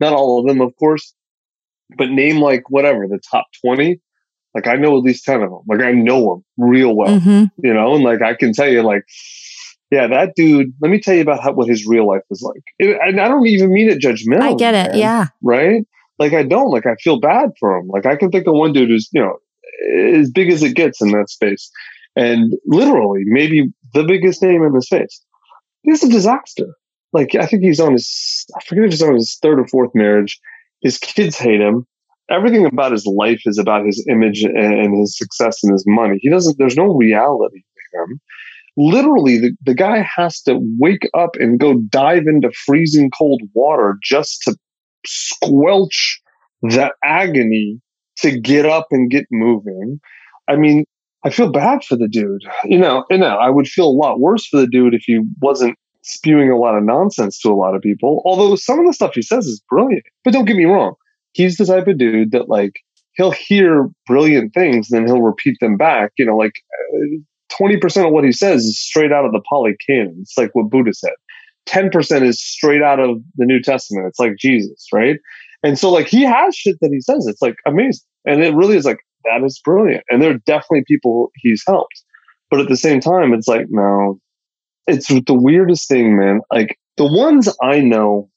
Not 0.00 0.14
all 0.14 0.40
of 0.40 0.46
them, 0.46 0.60
of 0.60 0.74
course, 0.78 1.14
but 1.96 2.10
name 2.10 2.40
like 2.40 2.62
whatever, 2.70 3.06
the 3.06 3.20
top 3.30 3.46
20 3.64 4.00
like 4.54 4.66
I 4.66 4.74
know 4.74 4.96
at 4.96 5.04
least 5.04 5.24
10 5.24 5.42
of 5.42 5.50
them. 5.50 5.60
Like 5.68 5.80
I 5.80 5.92
know 5.92 6.20
them 6.34 6.44
real 6.56 6.94
well, 6.94 7.20
mm-hmm. 7.20 7.44
you 7.62 7.74
know, 7.74 7.94
and 7.94 8.04
like 8.04 8.22
I 8.22 8.34
can 8.34 8.52
tell 8.52 8.68
you 8.68 8.82
like, 8.82 9.02
yeah, 9.90 10.06
that 10.06 10.34
dude, 10.36 10.72
let 10.80 10.90
me 10.90 11.00
tell 11.00 11.14
you 11.14 11.22
about 11.22 11.42
how, 11.42 11.52
what 11.52 11.68
his 11.68 11.86
real 11.86 12.06
life 12.06 12.22
is 12.30 12.42
like. 12.42 12.62
It, 12.78 12.98
and 13.00 13.20
I 13.20 13.28
don't 13.28 13.46
even 13.46 13.72
mean 13.72 13.90
it 13.90 14.00
judgmental. 14.00 14.42
I 14.42 14.54
get 14.54 14.74
it. 14.74 14.90
Man, 14.92 14.98
yeah. 14.98 15.26
Right. 15.42 15.84
Like 16.20 16.32
I 16.32 16.44
don't 16.44 16.70
like, 16.70 16.86
I 16.86 16.94
feel 16.96 17.18
bad 17.18 17.50
for 17.58 17.76
him. 17.76 17.88
Like 17.88 18.06
I 18.06 18.14
can 18.14 18.30
think 18.30 18.46
of 18.46 18.54
one 18.54 18.72
dude 18.72 18.90
who's, 18.90 19.08
you 19.12 19.20
know, 19.20 19.38
as 20.16 20.30
big 20.30 20.50
as 20.50 20.62
it 20.62 20.76
gets 20.76 21.02
in 21.02 21.10
that 21.12 21.30
space 21.30 21.68
and 22.14 22.52
literally 22.66 23.22
maybe 23.24 23.68
the 23.94 24.04
biggest 24.04 24.42
name 24.42 24.62
in 24.62 24.72
the 24.72 24.82
space. 24.82 25.20
He's 25.82 26.04
a 26.04 26.08
disaster. 26.08 26.66
Like 27.12 27.34
I 27.34 27.46
think 27.46 27.62
he's 27.62 27.80
on 27.80 27.94
his, 27.94 28.46
I 28.56 28.62
forget 28.64 28.84
if 28.84 28.90
he's 28.92 29.02
on 29.02 29.14
his 29.14 29.36
third 29.42 29.58
or 29.58 29.66
fourth 29.66 29.90
marriage. 29.94 30.38
His 30.82 30.98
kids 30.98 31.36
hate 31.36 31.60
him 31.60 31.86
everything 32.30 32.64
about 32.64 32.92
his 32.92 33.04
life 33.06 33.42
is 33.44 33.58
about 33.58 33.84
his 33.84 34.04
image 34.08 34.44
and 34.44 34.98
his 34.98 35.18
success 35.18 35.62
and 35.62 35.72
his 35.72 35.84
money. 35.86 36.18
He 36.20 36.30
doesn't, 36.30 36.56
there's 36.58 36.76
no 36.76 36.94
reality 36.94 37.58
to 37.58 38.02
him. 38.02 38.20
Literally, 38.76 39.38
the, 39.38 39.56
the 39.62 39.74
guy 39.74 40.00
has 40.00 40.40
to 40.42 40.58
wake 40.78 41.08
up 41.12 41.30
and 41.34 41.58
go 41.58 41.74
dive 41.90 42.26
into 42.26 42.50
freezing 42.52 43.10
cold 43.10 43.42
water 43.52 43.98
just 44.02 44.42
to 44.42 44.56
squelch 45.06 46.20
the 46.62 46.92
agony 47.04 47.80
to 48.18 48.38
get 48.38 48.66
up 48.66 48.88
and 48.90 49.10
get 49.10 49.26
moving. 49.30 50.00
I 50.48 50.56
mean, 50.56 50.84
I 51.24 51.30
feel 51.30 51.50
bad 51.50 51.84
for 51.84 51.96
the 51.96 52.08
dude. 52.08 52.42
You 52.64 52.78
know, 52.78 53.04
you 53.10 53.18
know, 53.18 53.36
I 53.36 53.50
would 53.50 53.68
feel 53.68 53.86
a 53.86 53.90
lot 53.90 54.20
worse 54.20 54.46
for 54.46 54.60
the 54.60 54.66
dude 54.66 54.94
if 54.94 55.02
he 55.04 55.20
wasn't 55.40 55.76
spewing 56.02 56.50
a 56.50 56.58
lot 56.58 56.76
of 56.76 56.82
nonsense 56.82 57.38
to 57.40 57.50
a 57.50 57.54
lot 57.54 57.74
of 57.74 57.82
people. 57.82 58.22
Although 58.24 58.56
some 58.56 58.78
of 58.78 58.86
the 58.86 58.92
stuff 58.92 59.12
he 59.14 59.22
says 59.22 59.46
is 59.46 59.62
brilliant. 59.68 60.04
But 60.24 60.32
don't 60.32 60.46
get 60.46 60.56
me 60.56 60.64
wrong 60.64 60.94
he's 61.32 61.56
the 61.56 61.66
type 61.66 61.86
of 61.86 61.98
dude 61.98 62.32
that 62.32 62.48
like 62.48 62.80
he'll 63.14 63.30
hear 63.30 63.88
brilliant 64.06 64.54
things 64.54 64.90
and 64.90 65.00
then 65.00 65.06
he'll 65.06 65.22
repeat 65.22 65.56
them 65.60 65.76
back. 65.76 66.12
You 66.18 66.26
know, 66.26 66.36
like 66.36 66.54
uh, 66.94 67.06
twenty 67.56 67.76
percent 67.76 68.06
of 68.06 68.12
what 68.12 68.24
he 68.24 68.32
says 68.32 68.64
is 68.64 68.80
straight 68.80 69.12
out 69.12 69.24
of 69.24 69.32
the 69.32 69.42
Pali 69.48 69.76
Canon. 69.86 70.18
It's 70.22 70.36
like 70.36 70.50
what 70.54 70.70
Buddha 70.70 70.94
said. 70.94 71.12
Ten 71.70 71.88
percent 71.88 72.24
is 72.24 72.42
straight 72.42 72.82
out 72.82 72.98
of 72.98 73.18
the 73.36 73.46
New 73.46 73.62
Testament. 73.62 74.08
It's 74.08 74.18
like 74.18 74.36
Jesus, 74.36 74.86
right? 74.92 75.20
And 75.62 75.78
so 75.78 75.88
like 75.88 76.08
he 76.08 76.22
has 76.22 76.56
shit 76.56 76.76
that 76.80 76.90
he 76.92 77.00
says. 77.00 77.28
It's 77.28 77.40
like 77.40 77.54
amazing, 77.64 78.04
and 78.24 78.42
it 78.42 78.54
really 78.54 78.76
is 78.76 78.84
like 78.84 78.98
that 79.24 79.44
is 79.44 79.60
brilliant. 79.64 80.02
And 80.10 80.20
there 80.20 80.32
are 80.32 80.38
definitely 80.46 80.82
people 80.88 81.30
he's 81.36 81.62
helped, 81.64 82.02
but 82.50 82.58
at 82.58 82.66
the 82.68 82.76
same 82.76 82.98
time, 83.00 83.32
it's 83.32 83.46
like 83.46 83.66
no, 83.70 84.18
it's 84.88 85.06
the 85.06 85.22
weirdest 85.34 85.86
thing, 85.86 86.18
man. 86.18 86.40
Like 86.52 86.76
the 86.96 87.06
ones 87.06 87.48
I 87.62 87.78
know 87.78 88.28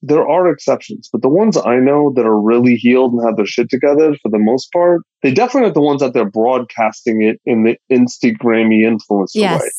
there 0.00 0.28
are 0.28 0.48
exceptions, 0.48 1.08
but 1.10 1.22
the 1.22 1.28
ones 1.28 1.56
I 1.56 1.76
know 1.76 2.12
that 2.14 2.24
are 2.24 2.40
really 2.40 2.76
healed 2.76 3.14
and 3.14 3.26
have 3.26 3.36
their 3.36 3.46
shit 3.46 3.68
together 3.68 4.14
for 4.22 4.30
the 4.30 4.38
most 4.38 4.70
part, 4.70 5.00
they 5.24 5.32
definitely 5.32 5.70
are 5.70 5.74
the 5.74 5.80
ones 5.80 6.02
out 6.04 6.12
there 6.12 6.28
broadcasting 6.30 7.22
it 7.22 7.40
in 7.46 7.64
the 7.64 7.76
Instagrammy 7.90 8.84
influencer 8.84 9.30
Yes. 9.34 9.60
way. 9.60 9.70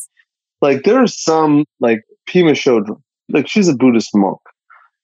Like 0.60 0.82
there's 0.82 1.22
some 1.22 1.64
like 1.80 2.02
Pema 2.28 2.52
Chodron, 2.52 3.00
like 3.28 3.48
she's 3.48 3.68
a 3.68 3.74
Buddhist 3.76 4.10
monk. 4.14 4.38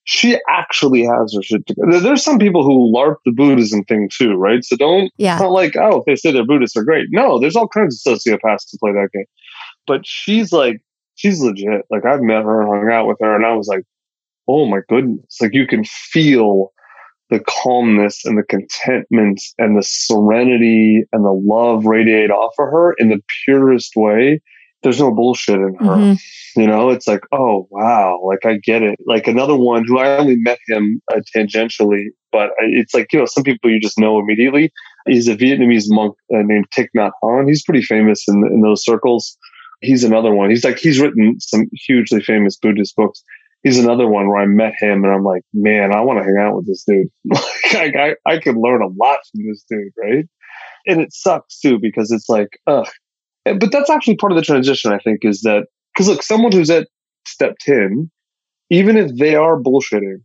She 0.04 0.36
actually 0.48 1.04
has 1.04 1.32
her 1.34 1.42
shit 1.42 1.64
together. 1.66 2.00
There's 2.00 2.24
some 2.24 2.38
people 2.38 2.64
who 2.64 2.92
LARP 2.92 3.16
the 3.24 3.30
Buddhism 3.30 3.84
thing 3.84 4.10
too, 4.12 4.34
right? 4.34 4.64
So 4.64 4.76
don't 4.76 5.12
Yeah. 5.16 5.38
not 5.38 5.52
like, 5.52 5.76
oh, 5.76 5.98
if 5.98 6.04
they 6.06 6.16
say 6.16 6.32
they're 6.32 6.44
Buddhists, 6.44 6.74
they're 6.74 6.84
great. 6.84 7.06
No, 7.10 7.38
there's 7.38 7.54
all 7.54 7.68
kinds 7.68 8.02
of 8.04 8.18
sociopaths 8.18 8.68
to 8.70 8.78
play 8.78 8.92
that 8.92 9.10
game. 9.12 9.26
But 9.86 10.04
she's 10.04 10.52
like, 10.52 10.80
she's 11.14 11.40
legit. 11.40 11.82
Like 11.88 12.04
I've 12.04 12.20
met 12.20 12.42
her 12.42 12.62
and 12.62 12.70
hung 12.70 12.92
out 12.92 13.06
with 13.06 13.18
her, 13.20 13.36
and 13.36 13.46
I 13.46 13.52
was 13.54 13.68
like, 13.68 13.84
oh 14.48 14.66
my 14.66 14.80
goodness. 14.88 15.36
Like 15.40 15.54
you 15.54 15.66
can 15.66 15.84
feel 15.84 16.72
the 17.30 17.40
calmness 17.40 18.24
and 18.24 18.36
the 18.36 18.42
contentment 18.42 19.40
and 19.58 19.78
the 19.78 19.82
serenity 19.82 21.04
and 21.12 21.24
the 21.24 21.32
love 21.32 21.86
radiate 21.86 22.30
off 22.30 22.52
of 22.58 22.66
her 22.66 22.92
in 22.98 23.08
the 23.08 23.20
purest 23.44 23.92
way. 23.96 24.40
There's 24.82 25.00
no 25.00 25.12
bullshit 25.12 25.56
in 25.56 25.74
her. 25.80 25.84
Mhm. 25.96 26.20
You 26.56 26.66
know, 26.66 26.90
it's 26.90 27.06
like, 27.08 27.20
oh 27.32 27.66
wow, 27.70 28.20
like 28.24 28.44
I 28.44 28.56
get 28.58 28.82
it. 28.82 28.98
Like 29.06 29.26
another 29.26 29.54
one 29.56 29.84
who 29.86 29.98
I 29.98 30.16
only 30.18 30.36
met 30.36 30.58
him 30.68 31.00
uh, 31.12 31.20
tangentially, 31.34 32.06
but 32.30 32.50
I- 32.60 32.72
it's 32.80 32.92
like 32.94 33.12
you 33.12 33.18
know, 33.20 33.26
some 33.26 33.42
people 33.44 33.70
you 33.70 33.80
just 33.80 33.98
know 33.98 34.18
immediately. 34.18 34.70
He's 35.06 35.28
a 35.28 35.36
Vietnamese 35.36 35.84
monk 35.88 36.14
uh, 36.34 36.42
named 36.42 36.66
Thich 36.76 36.88
Nhat 36.96 37.10
Hanh. 37.22 37.48
He's 37.48 37.64
pretty 37.64 37.82
famous 37.82 38.24
in 38.28 38.44
in 38.52 38.60
those 38.62 38.84
circles. 38.84 39.36
He's 39.80 40.04
another 40.04 40.32
one. 40.34 40.50
He's 40.50 40.64
like 40.64 40.78
he's 40.78 41.00
written 41.00 41.40
some 41.40 41.66
hugely 41.72 42.20
famous 42.20 42.56
Buddhist 42.56 42.94
books. 42.96 43.22
He's 43.62 43.78
another 43.78 44.08
one 44.08 44.28
where 44.28 44.38
I 44.42 44.46
met 44.46 44.74
him 44.78 45.04
and 45.04 45.12
I'm 45.12 45.22
like, 45.24 45.42
man, 45.54 45.92
I 45.94 46.00
want 46.00 46.18
to 46.18 46.24
hang 46.24 46.36
out 46.38 46.56
with 46.56 46.66
this 46.66 46.84
dude. 46.84 47.08
like 47.24 47.94
I, 47.96 48.10
I 48.10 48.14
I 48.34 48.38
could 48.38 48.56
learn 48.56 48.82
a 48.82 48.88
lot 48.88 49.20
from 49.30 49.46
this 49.48 49.64
dude, 49.70 49.92
right? 49.96 50.26
And 50.86 51.00
it 51.00 51.12
sucks 51.12 51.60
too 51.60 51.78
because 51.80 52.10
it's 52.10 52.28
like, 52.28 52.58
ugh. 52.66 52.88
And- 53.46 53.60
But 53.60 53.72
that's 53.72 53.90
actually 53.90 54.16
part 54.16 54.32
of 54.32 54.36
the 54.36 54.42
transition, 54.42 54.92
I 54.92 54.98
think, 54.98 55.20
is 55.24 55.40
that 55.42 55.66
because 55.94 56.08
look, 56.08 56.22
someone 56.22 56.52
who's 56.52 56.70
at 56.70 56.88
step 57.26 57.56
10, 57.60 58.10
even 58.70 58.96
if 58.96 59.14
they 59.16 59.34
are 59.34 59.60
bullshitting, 59.60 60.18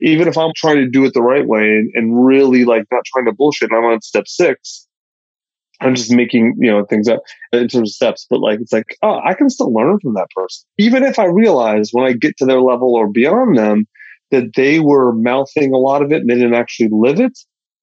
even 0.00 0.28
if 0.28 0.38
I'm 0.38 0.52
trying 0.56 0.76
to 0.76 0.88
do 0.88 1.04
it 1.04 1.12
the 1.14 1.22
right 1.22 1.46
way 1.46 1.62
and, 1.62 1.90
and 1.94 2.24
really 2.24 2.64
like 2.64 2.84
not 2.90 3.02
trying 3.06 3.26
to 3.26 3.32
bullshit, 3.32 3.70
and 3.70 3.78
I'm 3.78 3.84
on 3.84 4.00
step 4.00 4.28
six, 4.28 4.86
I'm 5.82 5.94
just 5.94 6.12
making, 6.12 6.56
you 6.58 6.70
know, 6.70 6.84
things 6.84 7.08
up 7.08 7.20
in 7.52 7.66
terms 7.68 7.90
of 7.90 7.94
steps, 7.94 8.26
but 8.28 8.40
like, 8.40 8.60
it's 8.60 8.72
like, 8.72 8.96
oh, 9.02 9.20
I 9.24 9.34
can 9.34 9.48
still 9.50 9.72
learn 9.72 9.98
from 10.00 10.14
that 10.14 10.28
person. 10.34 10.66
Even 10.78 11.02
if 11.02 11.18
I 11.18 11.24
realize 11.24 11.90
when 11.92 12.04
I 12.04 12.12
get 12.12 12.36
to 12.38 12.46
their 12.46 12.60
level 12.60 12.94
or 12.94 13.08
beyond 13.08 13.56
them 13.56 13.86
that 14.30 14.54
they 14.54 14.78
were 14.78 15.12
mouthing 15.14 15.72
a 15.72 15.78
lot 15.78 16.02
of 16.02 16.12
it 16.12 16.20
and 16.20 16.30
they 16.30 16.34
didn't 16.34 16.54
actually 16.54 16.90
live 16.92 17.18
it. 17.18 17.36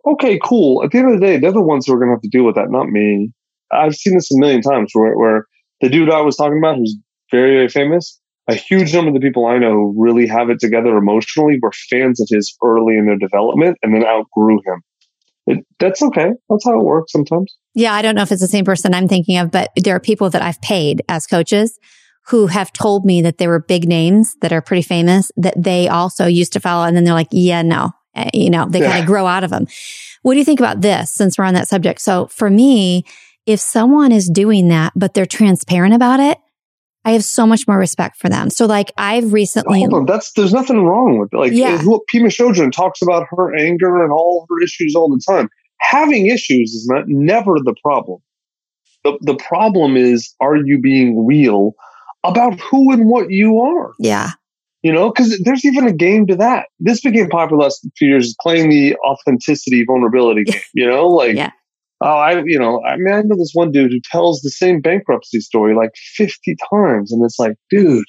Okay, 0.06 0.40
cool. 0.44 0.84
At 0.84 0.92
the 0.92 1.00
end 1.00 1.12
of 1.14 1.20
the 1.20 1.26
day, 1.26 1.38
they're 1.38 1.52
the 1.52 1.62
ones 1.62 1.86
who 1.86 1.94
are 1.94 1.98
going 1.98 2.10
to 2.10 2.14
have 2.16 2.22
to 2.22 2.30
deal 2.30 2.46
with 2.46 2.56
that, 2.56 2.70
not 2.72 2.88
me. 2.88 3.34
I've 3.72 3.96
seen 3.96 4.16
this 4.16 4.32
a 4.32 4.38
million 4.38 4.62
times 4.62 4.92
where, 4.94 5.18
where 5.18 5.46
the 5.82 5.90
dude 5.90 6.12
I 6.12 6.22
was 6.22 6.36
talking 6.36 6.58
about, 6.58 6.78
who's 6.78 6.98
very, 7.32 7.56
very 7.56 7.68
famous, 7.70 8.20
a 8.48 8.56
huge 8.56 8.94
number 8.94 9.10
of 9.10 9.14
the 9.14 9.20
people 9.20 9.46
I 9.46 9.58
know 9.58 9.74
who 9.74 9.94
really 9.98 10.28
have 10.28 10.50
it 10.50 10.60
together 10.60 10.96
emotionally 10.96 11.60
were 11.62 11.72
fans 11.90 12.22
of 12.22 12.28
his 12.32 12.56
early 12.64 12.98
in 12.98 13.06
their 13.06 13.18
development 13.18 13.78
and 13.84 13.94
then 13.94 14.06
outgrew 14.06 14.60
him. 14.66 14.82
It, 15.48 15.66
that's 15.80 16.02
okay. 16.02 16.32
That's 16.50 16.66
how 16.66 16.80
it 16.80 16.84
works 16.84 17.12
sometimes. 17.12 17.56
Yeah, 17.74 17.94
I 17.94 18.02
don't 18.02 18.16
know 18.16 18.22
if 18.22 18.32
it's 18.32 18.42
the 18.42 18.48
same 18.48 18.66
person 18.66 18.94
I'm 18.94 19.08
thinking 19.08 19.38
of, 19.38 19.52
but 19.52 19.72
there 19.76 19.96
are 19.96 20.00
people 20.00 20.30
that 20.30 20.42
I've 20.42 20.62
paid 20.62 21.02
as 21.10 21.28
coaches 21.28 21.78
who 22.28 22.48
have 22.48 22.74
told 22.74 23.06
me 23.06 23.22
that 23.22 23.38
they 23.38 23.48
were 23.48 23.60
big 23.60 23.88
names 23.88 24.36
that 24.42 24.52
are 24.52 24.62
pretty 24.62 24.82
famous 24.82 25.32
that 25.38 25.62
they 25.62 25.88
also 25.88 26.26
used 26.26 26.54
to 26.54 26.60
follow. 26.60 26.86
And 26.86 26.96
then 26.96 27.04
they're 27.04 27.14
like, 27.14 27.30
yeah, 27.32 27.62
no, 27.62 27.92
Uh, 28.16 28.30
you 28.34 28.50
know, 28.50 28.66
they 28.66 28.82
kind 28.82 29.00
of 29.00 29.06
grow 29.06 29.28
out 29.28 29.44
of 29.44 29.52
them. 29.52 29.68
What 30.24 30.34
do 30.34 30.40
you 30.40 30.46
think 30.46 30.60
about 30.60 30.82
this 30.82 31.12
since 31.12 31.38
we're 31.38 31.46
on 31.46 31.54
that 31.54 31.68
subject? 31.68 32.02
So 32.02 32.28
for 32.28 32.50
me, 32.50 33.06
if 33.48 33.60
someone 33.60 34.12
is 34.12 34.30
doing 34.30 34.68
that, 34.68 34.94
but 34.96 35.14
they're 35.16 35.26
transparent 35.26 35.96
about 35.96 36.20
it, 36.20 36.38
I 37.06 37.12
have 37.12 37.24
so 37.24 37.48
much 37.48 37.68
more 37.68 37.78
respect 37.78 38.18
for 38.18 38.28
them. 38.28 38.50
So 38.50 38.66
like 38.66 38.92
I've 38.98 39.32
recently, 39.32 39.80
Hold 39.80 39.94
on, 39.94 40.06
that's 40.06 40.34
there's 40.34 40.54
nothing 40.54 40.84
wrong 40.84 41.18
with 41.18 41.30
it. 41.34 41.38
Like 41.38 41.54
Yeah. 41.54 41.78
who, 41.78 42.04
Pema 42.14 42.28
Chodron 42.28 42.72
talks 42.72 43.02
about 43.02 43.26
her 43.32 43.56
anger 43.58 44.04
and 44.04 44.12
all 44.12 44.46
her 44.50 44.62
issues 44.62 44.94
all 44.94 45.10
the 45.10 45.22
time. 45.26 45.48
Having 45.80 46.28
issues 46.28 46.74
is 46.74 46.86
not 46.92 47.08
never 47.08 47.54
the 47.64 47.74
problem. 47.82 48.20
The 49.06 49.18
the 49.22 49.36
problem 49.36 49.96
is 49.96 50.34
are 50.42 50.58
you 50.58 50.80
being 50.82 51.26
real 51.26 51.74
about 52.26 52.60
who 52.60 52.92
and 52.92 53.08
what 53.08 53.28
you 53.30 53.60
are? 53.60 53.94
yeah, 54.00 54.32
You 54.82 54.92
know, 54.92 55.10
because 55.10 55.40
there's 55.46 55.64
even 55.64 55.88
a 55.88 55.94
game 55.94 56.28
to 56.28 56.36
that. 56.36 56.66
This 56.82 57.00
became 57.00 57.30
popular 57.30 57.64
last 57.64 57.88
few 57.98 58.10
years, 58.10 58.36
playing 58.42 58.70
the 58.70 58.98
authenticity 58.98 59.86
vulnerability 59.86 60.44
game. 60.52 60.62
You 60.74 60.88
know, 60.90 61.08
like 61.08 61.36
Yeah. 61.38 61.52
Oh, 62.02 62.08
I 62.08 62.42
you 62.46 62.60
know, 62.60 62.84
I 62.84 62.98
mean, 62.98 63.14
I 63.14 63.22
know 63.22 63.36
this 63.38 63.52
one 63.54 63.72
dude 63.72 63.92
who 63.92 64.00
tells 64.12 64.42
the 64.42 64.50
same 64.52 64.82
bankruptcy 64.82 65.40
story 65.40 65.76
like 65.76 65.92
50 66.16 66.56
times, 66.72 67.12
and 67.12 67.24
it's 67.26 67.40
like, 67.40 67.56
dude, 67.70 68.06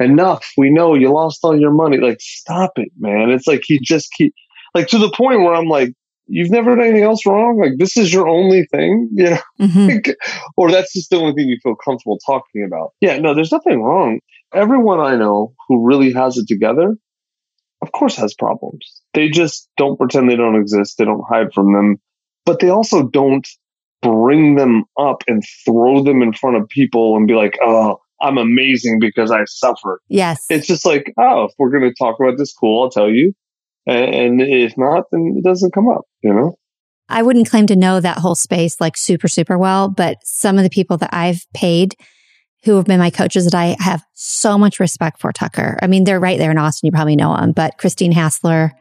enough. 0.00 0.46
We 0.56 0.70
know 0.70 0.94
you 0.94 1.12
lost 1.12 1.40
all 1.42 1.58
your 1.58 1.72
money. 1.72 1.98
Like, 1.98 2.18
stop 2.20 2.72
it, 2.76 2.90
man. 2.98 3.30
It's 3.30 3.46
like 3.46 3.62
he 3.64 3.78
just 3.80 4.12
keep 4.12 4.34
like 4.74 4.88
to 4.88 4.98
the 4.98 5.10
point 5.10 5.40
where 5.40 5.54
I'm 5.54 5.68
like, 5.68 5.92
you've 6.26 6.50
never 6.50 6.74
done 6.74 6.84
anything 6.84 7.04
else 7.04 7.24
wrong. 7.24 7.58
Like, 7.58 7.78
this 7.78 7.96
is 7.96 8.12
your 8.12 8.28
only 8.28 8.66
thing, 8.66 9.08
you 9.14 9.30
know 9.30 9.38
Mhm. 9.60 9.86
think, 9.86 10.08
or 10.56 10.70
that's 10.70 10.92
just 10.92 11.10
the 11.10 11.16
only 11.16 11.32
thing 11.32 11.48
you 11.48 11.58
feel 11.62 11.76
comfortable 11.76 12.18
talking 12.26 12.64
about. 12.64 12.92
Yeah, 13.00 13.18
no, 13.18 13.34
there's 13.34 13.52
nothing 13.52 13.82
wrong. 13.82 14.20
Everyone 14.54 15.00
I 15.00 15.16
know 15.16 15.54
who 15.68 15.86
really 15.86 16.12
has 16.12 16.36
it 16.36 16.46
together, 16.48 16.94
of 17.82 17.92
course, 17.92 18.16
has 18.16 18.34
problems. 18.34 19.00
They 19.14 19.28
just 19.28 19.68
don't 19.76 19.98
pretend 19.98 20.28
they 20.30 20.36
don't 20.36 20.56
exist. 20.60 20.96
They 20.98 21.04
don't 21.04 21.24
hide 21.28 21.52
from 21.52 21.72
them, 21.72 21.96
but 22.46 22.60
they 22.60 22.70
also 22.70 23.06
don't 23.08 23.46
bring 24.00 24.54
them 24.54 24.84
up 24.98 25.22
and 25.26 25.42
throw 25.64 26.02
them 26.02 26.22
in 26.22 26.32
front 26.32 26.56
of 26.56 26.68
people 26.68 27.16
and 27.16 27.26
be 27.26 27.34
like, 27.34 27.58
oh, 27.62 27.98
I'm 28.22 28.38
amazing 28.38 28.98
because 28.98 29.30
I 29.30 29.44
suffered. 29.44 29.98
yes, 30.08 30.46
It's 30.48 30.66
just 30.66 30.86
like, 30.86 31.12
oh, 31.18 31.44
if 31.44 31.52
we're 31.58 31.70
going 31.70 31.82
to 31.82 31.94
talk 31.98 32.16
about 32.18 32.38
this, 32.38 32.54
cool, 32.54 32.84
I'll 32.84 32.90
tell 32.90 33.10
you. 33.10 33.34
And, 33.86 34.40
and 34.40 34.40
if 34.40 34.78
not, 34.78 35.04
then 35.12 35.34
it 35.36 35.44
doesn't 35.44 35.74
come 35.74 35.88
up, 35.88 36.02
you 36.22 36.32
know? 36.32 36.56
I 37.08 37.22
wouldn't 37.22 37.48
claim 37.48 37.66
to 37.68 37.76
know 37.76 38.00
that 38.00 38.18
whole 38.18 38.34
space 38.34 38.80
like 38.80 38.96
super, 38.96 39.28
super 39.28 39.58
well, 39.58 39.88
but 39.88 40.18
some 40.24 40.56
of 40.56 40.64
the 40.64 40.70
people 40.70 40.96
that 40.98 41.10
I've 41.12 41.46
paid 41.54 41.94
who 42.64 42.76
have 42.76 42.86
been 42.86 42.98
my 42.98 43.10
coaches 43.10 43.44
that 43.44 43.54
I 43.54 43.76
have 43.78 44.02
so 44.14 44.58
much 44.58 44.80
respect 44.80 45.20
for, 45.20 45.32
Tucker. 45.32 45.78
I 45.82 45.86
mean, 45.86 46.02
they're 46.02 46.18
right 46.18 46.38
there 46.38 46.50
in 46.50 46.58
Austin. 46.58 46.86
You 46.86 46.92
probably 46.92 47.14
know 47.14 47.36
them, 47.36 47.52
but 47.52 47.78
Christine 47.78 48.12
Hassler. 48.12 48.72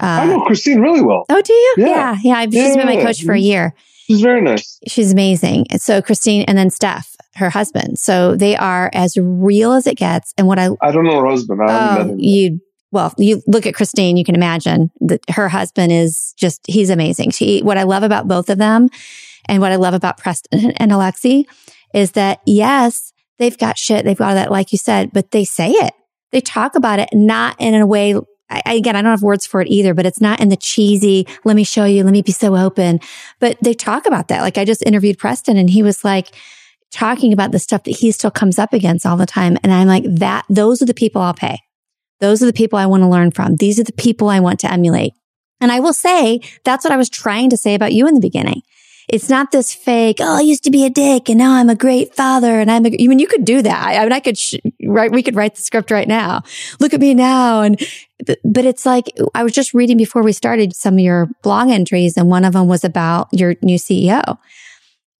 Uh, 0.00 0.22
I 0.22 0.26
know 0.26 0.40
Christine 0.42 0.80
really 0.80 1.02
well. 1.02 1.24
Oh, 1.28 1.40
do 1.40 1.52
you? 1.52 1.74
Yeah. 1.78 1.86
Yeah. 1.86 2.16
Yeah. 2.22 2.34
I've, 2.36 2.52
Yeah, 2.52 2.66
she's 2.66 2.76
been 2.76 2.86
my 2.86 2.92
yeah, 2.94 3.04
coach 3.04 3.22
for 3.22 3.32
a 3.32 3.38
year. 3.38 3.74
She's 4.06 4.20
very 4.20 4.42
nice. 4.42 4.78
She's 4.86 5.12
amazing. 5.12 5.66
So 5.76 6.02
Christine 6.02 6.42
and 6.42 6.58
then 6.58 6.68
Steph, 6.68 7.16
her 7.36 7.48
husband. 7.48 7.98
So 7.98 8.36
they 8.36 8.54
are 8.56 8.90
as 8.92 9.16
real 9.16 9.72
as 9.72 9.86
it 9.86 9.96
gets. 9.96 10.34
And 10.36 10.46
what 10.46 10.58
I 10.58 10.70
I 10.82 10.90
don't 10.90 11.04
know 11.04 11.20
her 11.20 11.26
husband. 11.26 11.60
I 11.62 12.00
Oh, 12.00 12.14
you 12.18 12.60
well, 12.92 13.12
you 13.18 13.42
look 13.46 13.66
at 13.66 13.74
Christine, 13.74 14.16
you 14.16 14.24
can 14.24 14.34
imagine 14.34 14.90
that 15.00 15.20
her 15.30 15.48
husband 15.48 15.90
is 15.90 16.34
just 16.36 16.60
he's 16.66 16.90
amazing. 16.90 17.30
She 17.30 17.60
what 17.60 17.78
I 17.78 17.84
love 17.84 18.02
about 18.02 18.28
both 18.28 18.50
of 18.50 18.58
them 18.58 18.88
and 19.46 19.60
what 19.60 19.72
I 19.72 19.76
love 19.76 19.94
about 19.94 20.18
Preston 20.18 20.72
and 20.76 20.92
Alexi 20.92 21.44
is 21.94 22.12
that 22.12 22.40
yes, 22.46 23.12
they've 23.38 23.56
got 23.56 23.78
shit, 23.78 24.04
they've 24.04 24.16
got 24.16 24.34
that 24.34 24.50
like 24.50 24.70
you 24.70 24.78
said, 24.78 25.12
but 25.12 25.30
they 25.30 25.44
say 25.44 25.70
it. 25.70 25.94
They 26.30 26.40
talk 26.40 26.74
about 26.74 26.98
it 26.98 27.08
not 27.12 27.56
in 27.58 27.74
a 27.74 27.86
way 27.86 28.14
I, 28.50 28.74
again, 28.74 28.94
I 28.94 29.02
don't 29.02 29.10
have 29.10 29.22
words 29.22 29.46
for 29.46 29.60
it 29.60 29.68
either, 29.68 29.94
but 29.94 30.06
it's 30.06 30.20
not 30.20 30.40
in 30.40 30.48
the 30.48 30.56
cheesy, 30.56 31.26
let 31.44 31.56
me 31.56 31.64
show 31.64 31.84
you, 31.84 32.04
let 32.04 32.12
me 32.12 32.22
be 32.22 32.32
so 32.32 32.56
open. 32.56 33.00
But 33.40 33.56
they 33.62 33.74
talk 33.74 34.06
about 34.06 34.28
that. 34.28 34.42
Like 34.42 34.58
I 34.58 34.64
just 34.64 34.82
interviewed 34.84 35.18
Preston 35.18 35.56
and 35.56 35.70
he 35.70 35.82
was 35.82 36.04
like 36.04 36.34
talking 36.90 37.32
about 37.32 37.50
the 37.50 37.58
stuff 37.58 37.84
that 37.84 37.96
he 37.96 38.12
still 38.12 38.30
comes 38.30 38.58
up 38.58 38.72
against 38.72 39.04
all 39.06 39.16
the 39.16 39.26
time. 39.26 39.56
And 39.62 39.72
I'm 39.72 39.88
like, 39.88 40.04
that, 40.06 40.44
those 40.48 40.80
are 40.80 40.86
the 40.86 40.94
people 40.94 41.20
I'll 41.22 41.34
pay. 41.34 41.58
Those 42.20 42.42
are 42.42 42.46
the 42.46 42.52
people 42.52 42.78
I 42.78 42.86
want 42.86 43.02
to 43.02 43.08
learn 43.08 43.32
from. 43.32 43.56
These 43.56 43.80
are 43.80 43.84
the 43.84 43.92
people 43.92 44.28
I 44.28 44.40
want 44.40 44.60
to 44.60 44.72
emulate. 44.72 45.12
And 45.60 45.72
I 45.72 45.80
will 45.80 45.92
say 45.92 46.40
that's 46.64 46.84
what 46.84 46.92
I 46.92 46.96
was 46.96 47.08
trying 47.08 47.50
to 47.50 47.56
say 47.56 47.74
about 47.74 47.92
you 47.92 48.06
in 48.06 48.14
the 48.14 48.20
beginning. 48.20 48.62
It's 49.08 49.28
not 49.28 49.50
this 49.50 49.74
fake, 49.74 50.16
oh, 50.20 50.38
I 50.38 50.40
used 50.40 50.64
to 50.64 50.70
be 50.70 50.86
a 50.86 50.90
dick 50.90 51.28
and 51.28 51.38
now 51.38 51.52
I'm 51.52 51.68
a 51.68 51.74
great 51.74 52.14
father 52.14 52.60
and 52.60 52.70
I'm 52.70 52.86
a, 52.86 52.88
I 52.88 53.06
mean, 53.06 53.18
you 53.18 53.26
could 53.26 53.44
do 53.44 53.60
that. 53.62 53.98
I, 53.98 54.02
mean, 54.02 54.12
I 54.12 54.20
could, 54.20 54.38
sh- 54.38 54.54
write, 54.82 55.12
we 55.12 55.22
could 55.22 55.36
write 55.36 55.54
the 55.54 55.62
script 55.62 55.90
right 55.90 56.08
now. 56.08 56.42
Look 56.80 56.94
at 56.94 57.00
me 57.00 57.14
now. 57.14 57.62
And, 57.62 57.80
but, 58.26 58.38
but 58.44 58.64
it's 58.64 58.86
like, 58.86 59.12
I 59.34 59.42
was 59.42 59.52
just 59.52 59.74
reading 59.74 59.96
before 59.96 60.22
we 60.22 60.32
started 60.32 60.74
some 60.74 60.94
of 60.94 61.00
your 61.00 61.28
blog 61.42 61.68
entries 61.68 62.16
and 62.16 62.28
one 62.28 62.44
of 62.44 62.54
them 62.54 62.66
was 62.66 62.84
about 62.84 63.28
your 63.32 63.56
new 63.62 63.78
CEO. 63.78 64.38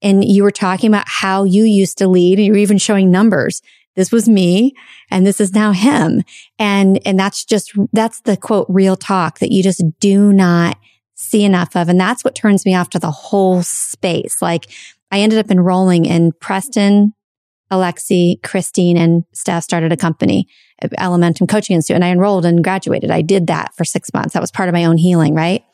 And 0.01 0.25
you 0.25 0.43
were 0.43 0.51
talking 0.51 0.89
about 0.89 1.09
how 1.09 1.45
you 1.45 1.65
used 1.65 1.99
to 1.99 2.09
lead 2.09 2.39
and 2.39 2.47
you 2.47 2.53
were 2.53 2.59
even 2.59 2.79
showing 2.79 3.11
numbers. 3.11 3.61
This 3.97 4.11
was 4.11 4.29
me 4.29 4.75
and 5.11 5.27
this 5.27 5.41
is 5.41 5.53
now 5.53 5.73
him. 5.73 6.23
And, 6.59 7.01
and 7.07 7.19
that's 7.19 7.45
just, 7.45 7.73
that's 7.93 8.21
the 8.23 8.37
quote, 8.37 8.67
real 8.69 8.97
talk 8.97 9.39
that 9.39 9.53
you 9.53 9.63
just 9.63 9.83
do 10.01 10.33
not 10.33 10.79
see 11.15 11.45
enough 11.45 11.77
of. 11.77 11.89
And 11.89 11.99
that's 11.99 12.25
what 12.25 12.35
turns 12.35 12.67
me 12.67 12.75
off 12.75 12.91
to 12.91 12.99
the 12.99 13.11
whole 13.11 13.63
space. 13.63 14.43
Like 14.43 14.67
I 15.11 15.21
ended 15.21 15.39
up 15.39 15.51
enrolling 15.51 16.05
in 16.05 16.33
Preston, 16.41 17.13
Alexi, 17.73 18.43
Christine, 18.43 18.97
and 18.97 19.25
Steph 19.33 19.65
started 19.65 19.93
a 19.93 19.97
company, 19.97 20.47
Elementum 20.83 21.49
Coaching 21.49 21.77
Institute, 21.77 21.97
and 21.97 22.05
I 22.05 22.11
enrolled 22.11 22.45
and 22.45 22.63
graduated. 22.63 23.11
I 23.11 23.23
did 23.23 23.47
that 23.47 23.75
for 23.77 23.85
six 23.85 24.13
months. 24.13 24.35
That 24.35 24.41
was 24.41 24.51
part 24.51 24.69
of 24.69 24.73
my 24.73 24.85
own 24.85 24.97
healing, 24.97 25.35
right? 25.35 25.65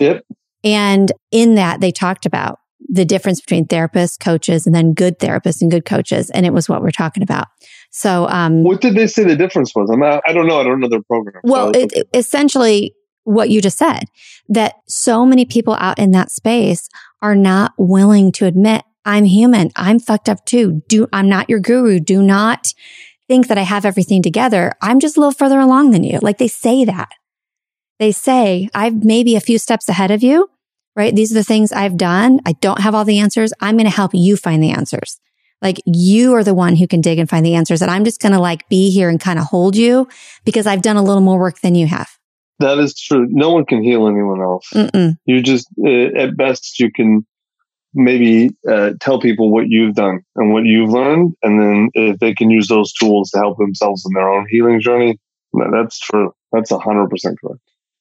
Yep. 0.00 0.24
And 0.64 1.12
in 1.30 1.54
that, 1.54 1.80
they 1.80 1.92
talked 1.92 2.26
about 2.26 2.58
the 2.88 3.04
difference 3.04 3.40
between 3.40 3.66
therapists, 3.66 4.18
coaches, 4.18 4.66
and 4.66 4.74
then 4.74 4.94
good 4.94 5.18
therapists 5.18 5.60
and 5.60 5.70
good 5.70 5.84
coaches. 5.84 6.30
And 6.30 6.46
it 6.46 6.52
was 6.52 6.68
what 6.68 6.82
we're 6.82 6.90
talking 6.90 7.22
about. 7.22 7.46
So, 7.90 8.28
um, 8.28 8.64
what 8.64 8.80
did 8.80 8.94
they 8.94 9.06
say 9.06 9.24
the 9.24 9.36
difference 9.36 9.74
was? 9.74 9.90
I'm 9.90 10.00
not, 10.00 10.22
I 10.26 10.32
don't 10.32 10.46
know. 10.46 10.60
I 10.60 10.64
don't 10.64 10.80
know 10.80 10.88
their 10.88 11.02
program. 11.02 11.40
Well, 11.44 11.72
so 11.72 11.80
it, 11.80 11.92
it, 11.92 12.08
essentially, 12.14 12.94
what 13.28 13.50
you 13.50 13.60
just 13.60 13.76
said 13.76 14.04
that 14.48 14.76
so 14.86 15.26
many 15.26 15.44
people 15.44 15.74
out 15.74 15.98
in 15.98 16.12
that 16.12 16.30
space 16.30 16.88
are 17.20 17.34
not 17.34 17.72
willing 17.76 18.32
to 18.32 18.46
admit 18.46 18.84
I'm 19.04 19.24
human. 19.24 19.70
I'm 19.76 19.98
fucked 19.98 20.28
up 20.28 20.44
too. 20.46 20.82
Do 20.88 21.08
I'm 21.12 21.28
not 21.28 21.50
your 21.50 21.60
guru. 21.60 22.00
Do 22.00 22.22
not 22.22 22.72
think 23.28 23.48
that 23.48 23.58
I 23.58 23.62
have 23.62 23.84
everything 23.84 24.22
together. 24.22 24.72
I'm 24.80 24.98
just 24.98 25.16
a 25.16 25.20
little 25.20 25.32
further 25.32 25.60
along 25.60 25.90
than 25.90 26.04
you. 26.04 26.18
Like 26.22 26.38
they 26.38 26.48
say 26.48 26.86
that. 26.86 27.10
They 27.98 28.12
say 28.12 28.70
I'm 28.74 29.00
maybe 29.04 29.36
a 29.36 29.40
few 29.40 29.58
steps 29.58 29.88
ahead 29.88 30.10
of 30.10 30.22
you, 30.22 30.48
right? 30.96 31.14
These 31.14 31.30
are 31.30 31.34
the 31.34 31.44
things 31.44 31.70
I've 31.70 31.98
done. 31.98 32.40
I 32.46 32.52
don't 32.52 32.80
have 32.80 32.94
all 32.94 33.04
the 33.04 33.18
answers. 33.18 33.52
I'm 33.60 33.76
going 33.76 33.90
to 33.90 33.94
help 33.94 34.12
you 34.14 34.36
find 34.36 34.62
the 34.62 34.70
answers. 34.70 35.20
Like 35.60 35.82
you 35.84 36.34
are 36.34 36.44
the 36.44 36.54
one 36.54 36.76
who 36.76 36.86
can 36.86 37.02
dig 37.02 37.18
and 37.18 37.28
find 37.28 37.44
the 37.44 37.56
answers. 37.56 37.82
And 37.82 37.90
I'm 37.90 38.04
just 38.04 38.20
going 38.20 38.32
to 38.32 38.40
like 38.40 38.68
be 38.68 38.90
here 38.90 39.10
and 39.10 39.20
kind 39.20 39.38
of 39.38 39.46
hold 39.46 39.76
you 39.76 40.08
because 40.44 40.66
I've 40.66 40.82
done 40.82 40.96
a 40.96 41.02
little 41.02 41.20
more 41.20 41.38
work 41.38 41.60
than 41.60 41.74
you 41.74 41.86
have. 41.88 42.17
That 42.60 42.78
is 42.78 42.98
true. 42.98 43.26
No 43.28 43.50
one 43.50 43.64
can 43.64 43.82
heal 43.82 44.08
anyone 44.08 44.40
else. 44.40 44.68
Mm-mm. 44.74 45.16
You 45.24 45.42
just, 45.42 45.68
uh, 45.84 46.18
at 46.18 46.36
best, 46.36 46.80
you 46.80 46.90
can 46.90 47.26
maybe 47.94 48.50
uh, 48.68 48.90
tell 49.00 49.20
people 49.20 49.52
what 49.52 49.68
you've 49.68 49.94
done 49.94 50.20
and 50.36 50.52
what 50.52 50.64
you've 50.64 50.90
learned. 50.90 51.34
And 51.42 51.60
then 51.60 51.88
if 51.94 52.18
they 52.18 52.34
can 52.34 52.50
use 52.50 52.68
those 52.68 52.92
tools 52.92 53.30
to 53.30 53.38
help 53.38 53.58
themselves 53.58 54.04
in 54.06 54.12
their 54.14 54.28
own 54.28 54.46
healing 54.48 54.80
journey, 54.80 55.18
that's 55.72 55.98
true. 55.98 56.32
That's 56.52 56.70
100% 56.70 57.08
correct. 57.10 57.60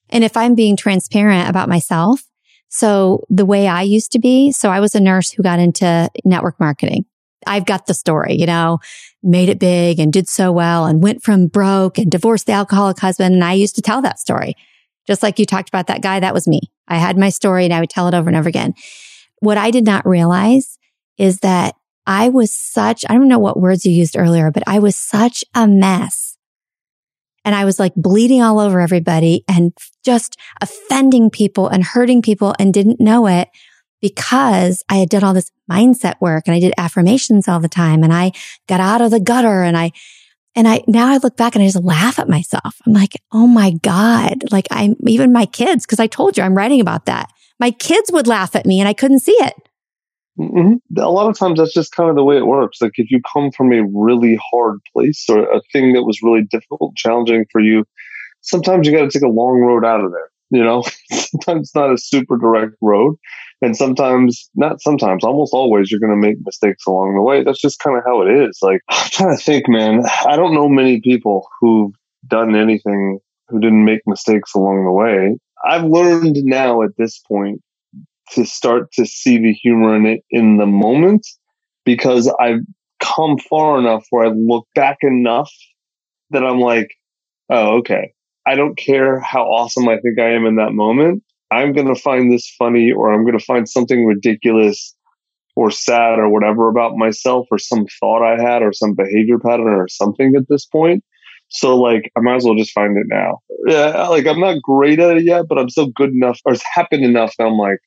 And 0.09 0.23
if 0.23 0.37
I'm 0.37 0.55
being 0.55 0.75
transparent 0.75 1.49
about 1.49 1.69
myself, 1.69 2.23
so 2.69 3.23
the 3.29 3.45
way 3.45 3.67
I 3.67 3.81
used 3.81 4.11
to 4.13 4.19
be, 4.19 4.51
so 4.51 4.69
I 4.69 4.79
was 4.79 4.95
a 4.95 4.99
nurse 4.99 5.31
who 5.31 5.43
got 5.43 5.59
into 5.59 6.09
network 6.25 6.59
marketing. 6.59 7.05
I've 7.45 7.65
got 7.65 7.85
the 7.85 7.93
story, 7.93 8.35
you 8.35 8.45
know, 8.45 8.79
made 9.21 9.49
it 9.49 9.59
big 9.59 9.99
and 9.99 10.11
did 10.11 10.27
so 10.27 10.51
well 10.51 10.85
and 10.85 11.03
went 11.03 11.23
from 11.23 11.47
broke 11.47 11.97
and 11.97 12.09
divorced 12.09 12.47
the 12.47 12.53
alcoholic 12.53 12.99
husband. 12.99 13.35
And 13.35 13.43
I 13.43 13.53
used 13.53 13.75
to 13.75 13.81
tell 13.81 14.01
that 14.01 14.19
story. 14.19 14.55
Just 15.05 15.23
like 15.23 15.39
you 15.39 15.45
talked 15.45 15.69
about 15.69 15.87
that 15.87 16.01
guy, 16.01 16.19
that 16.19 16.33
was 16.33 16.47
me. 16.47 16.61
I 16.87 16.97
had 16.97 17.17
my 17.17 17.29
story 17.29 17.65
and 17.65 17.73
I 17.73 17.79
would 17.79 17.89
tell 17.89 18.07
it 18.07 18.13
over 18.13 18.29
and 18.29 18.37
over 18.37 18.49
again. 18.49 18.73
What 19.39 19.57
I 19.57 19.71
did 19.71 19.85
not 19.85 20.05
realize 20.05 20.77
is 21.17 21.39
that 21.39 21.75
I 22.05 22.29
was 22.29 22.51
such, 22.51 23.05
I 23.09 23.13
don't 23.13 23.27
know 23.27 23.39
what 23.39 23.59
words 23.59 23.85
you 23.85 23.91
used 23.91 24.17
earlier, 24.17 24.51
but 24.51 24.63
I 24.65 24.79
was 24.79 24.95
such 24.95 25.43
a 25.53 25.67
mess. 25.67 26.37
And 27.45 27.55
I 27.55 27.63
was 27.63 27.79
like 27.79 27.93
bleeding 27.95 28.41
all 28.41 28.59
over 28.59 28.81
everybody 28.81 29.43
and 29.47 29.71
just 30.03 30.37
offending 30.61 31.29
people 31.29 31.67
and 31.69 31.83
hurting 31.83 32.21
people 32.21 32.53
and 32.59 32.73
didn't 32.73 32.99
know 32.99 33.27
it 33.27 33.47
because 34.01 34.83
I 34.89 34.95
had 34.95 35.09
done 35.09 35.23
all 35.23 35.33
this 35.33 35.51
mindset 35.69 36.15
work 36.21 36.43
and 36.47 36.55
I 36.55 36.59
did 36.59 36.73
affirmations 36.77 37.47
all 37.47 37.59
the 37.59 37.69
time 37.69 38.03
and 38.03 38.13
I 38.13 38.31
got 38.67 38.79
out 38.79 39.01
of 39.01 39.11
the 39.11 39.19
gutter 39.19 39.63
and 39.63 39.77
I, 39.77 39.91
and 40.55 40.67
I, 40.67 40.83
now 40.87 41.07
I 41.07 41.17
look 41.17 41.37
back 41.37 41.55
and 41.55 41.63
I 41.63 41.67
just 41.67 41.83
laugh 41.83 42.19
at 42.19 42.29
myself. 42.29 42.81
I'm 42.85 42.93
like, 42.93 43.21
oh 43.31 43.47
my 43.47 43.71
God. 43.81 44.51
Like 44.51 44.67
I'm 44.71 44.95
even 45.01 45.31
my 45.31 45.45
kids, 45.45 45.85
cause 45.85 45.99
I 45.99 46.07
told 46.07 46.37
you 46.37 46.43
I'm 46.43 46.57
writing 46.57 46.81
about 46.81 47.05
that. 47.05 47.31
My 47.59 47.71
kids 47.71 48.11
would 48.11 48.27
laugh 48.27 48.55
at 48.55 48.65
me 48.65 48.79
and 48.79 48.87
I 48.87 48.93
couldn't 48.93 49.19
see 49.19 49.33
it. 49.33 49.53
Mm-hmm. 50.39 50.99
A 50.99 51.09
lot 51.09 51.29
of 51.29 51.37
times 51.37 51.57
that's 51.57 51.73
just 51.73 51.91
kind 51.91 52.09
of 52.09 52.15
the 52.15 52.23
way 52.23 52.37
it 52.37 52.45
works. 52.45 52.81
Like 52.81 52.93
if 52.95 53.09
you 53.09 53.19
come 53.33 53.51
from 53.51 53.73
a 53.73 53.83
really 53.91 54.39
hard 54.51 54.79
place 54.93 55.25
or 55.29 55.51
a 55.51 55.61
thing 55.73 55.93
that 55.93 56.03
was 56.03 56.21
really 56.21 56.43
difficult, 56.43 56.95
challenging 56.95 57.45
for 57.51 57.59
you, 57.59 57.85
sometimes 58.41 58.87
you 58.87 58.95
got 58.95 59.09
to 59.09 59.19
take 59.19 59.27
a 59.27 59.31
long 59.31 59.59
road 59.59 59.83
out 59.83 60.03
of 60.03 60.11
there. 60.11 60.29
You 60.49 60.63
know, 60.63 60.83
sometimes 61.11 61.69
it's 61.69 61.75
not 61.75 61.91
a 61.91 61.97
super 61.97 62.37
direct 62.37 62.73
road. 62.81 63.15
And 63.61 63.75
sometimes, 63.75 64.49
not 64.55 64.81
sometimes, 64.81 65.23
almost 65.23 65.53
always, 65.53 65.89
you're 65.89 65.99
going 65.99 66.11
to 66.11 66.27
make 66.27 66.37
mistakes 66.43 66.85
along 66.85 67.15
the 67.15 67.21
way. 67.21 67.43
That's 67.43 67.61
just 67.61 67.79
kind 67.79 67.97
of 67.97 68.03
how 68.05 68.21
it 68.21 68.31
is. 68.31 68.59
Like, 68.61 68.81
I'm 68.89 69.09
trying 69.09 69.37
to 69.37 69.43
think, 69.43 69.67
man. 69.67 70.03
I 70.27 70.35
don't 70.35 70.53
know 70.53 70.69
many 70.69 71.01
people 71.01 71.47
who've 71.59 71.93
done 72.27 72.55
anything 72.55 73.19
who 73.47 73.59
didn't 73.59 73.85
make 73.85 74.01
mistakes 74.05 74.53
along 74.53 74.85
the 74.85 74.91
way. 74.91 75.37
I've 75.63 75.85
learned 75.85 76.35
now 76.43 76.83
at 76.83 76.91
this 76.97 77.19
point 77.19 77.61
to 78.33 78.45
start 78.45 78.91
to 78.93 79.05
see 79.05 79.37
the 79.37 79.53
humor 79.53 79.95
in 79.95 80.05
it 80.05 80.21
in 80.29 80.57
the 80.57 80.65
moment 80.65 81.25
because 81.85 82.31
I've 82.39 82.61
come 82.99 83.37
far 83.37 83.79
enough 83.79 84.05
where 84.09 84.25
I 84.25 84.29
look 84.29 84.67
back 84.75 84.97
enough 85.01 85.51
that 86.31 86.43
I'm 86.43 86.59
like, 86.59 86.91
oh, 87.49 87.77
okay. 87.77 88.13
I 88.45 88.55
don't 88.55 88.77
care 88.77 89.19
how 89.19 89.43
awesome 89.43 89.87
I 89.87 89.97
think 89.97 90.19
I 90.19 90.31
am 90.31 90.45
in 90.45 90.55
that 90.55 90.73
moment. 90.73 91.23
I'm 91.51 91.73
going 91.73 91.87
to 91.87 91.99
find 91.99 92.31
this 92.31 92.53
funny 92.57 92.91
or 92.91 93.13
I'm 93.13 93.23
going 93.23 93.37
to 93.37 93.43
find 93.43 93.67
something 93.67 94.05
ridiculous 94.05 94.95
or 95.55 95.71
sad 95.71 96.19
or 96.19 96.29
whatever 96.29 96.69
about 96.69 96.97
myself 96.97 97.47
or 97.49 97.57
some 97.57 97.87
thought 97.99 98.23
I 98.23 98.41
had 98.41 98.61
or 98.61 98.73
some 98.73 98.93
behavior 98.93 99.39
pattern 99.39 99.67
or 99.67 99.87
something 99.87 100.33
at 100.35 100.47
this 100.49 100.65
point. 100.65 101.03
So 101.49 101.77
like 101.77 102.11
I 102.17 102.21
might 102.21 102.35
as 102.35 102.43
well 102.43 102.55
just 102.55 102.73
find 102.73 102.97
it 102.97 103.07
now. 103.07 103.39
Yeah, 103.65 104.07
like 104.09 104.27
I'm 104.27 104.39
not 104.39 104.61
great 104.61 104.99
at 104.99 105.17
it 105.17 105.23
yet, 105.23 105.45
but 105.47 105.57
I'm 105.57 105.69
still 105.69 105.87
good 105.87 106.11
enough 106.11 106.39
or 106.45 106.53
it's 106.53 106.63
happened 106.75 107.05
enough 107.05 107.33
that 107.37 107.45
I'm 107.45 107.57
like, 107.57 107.79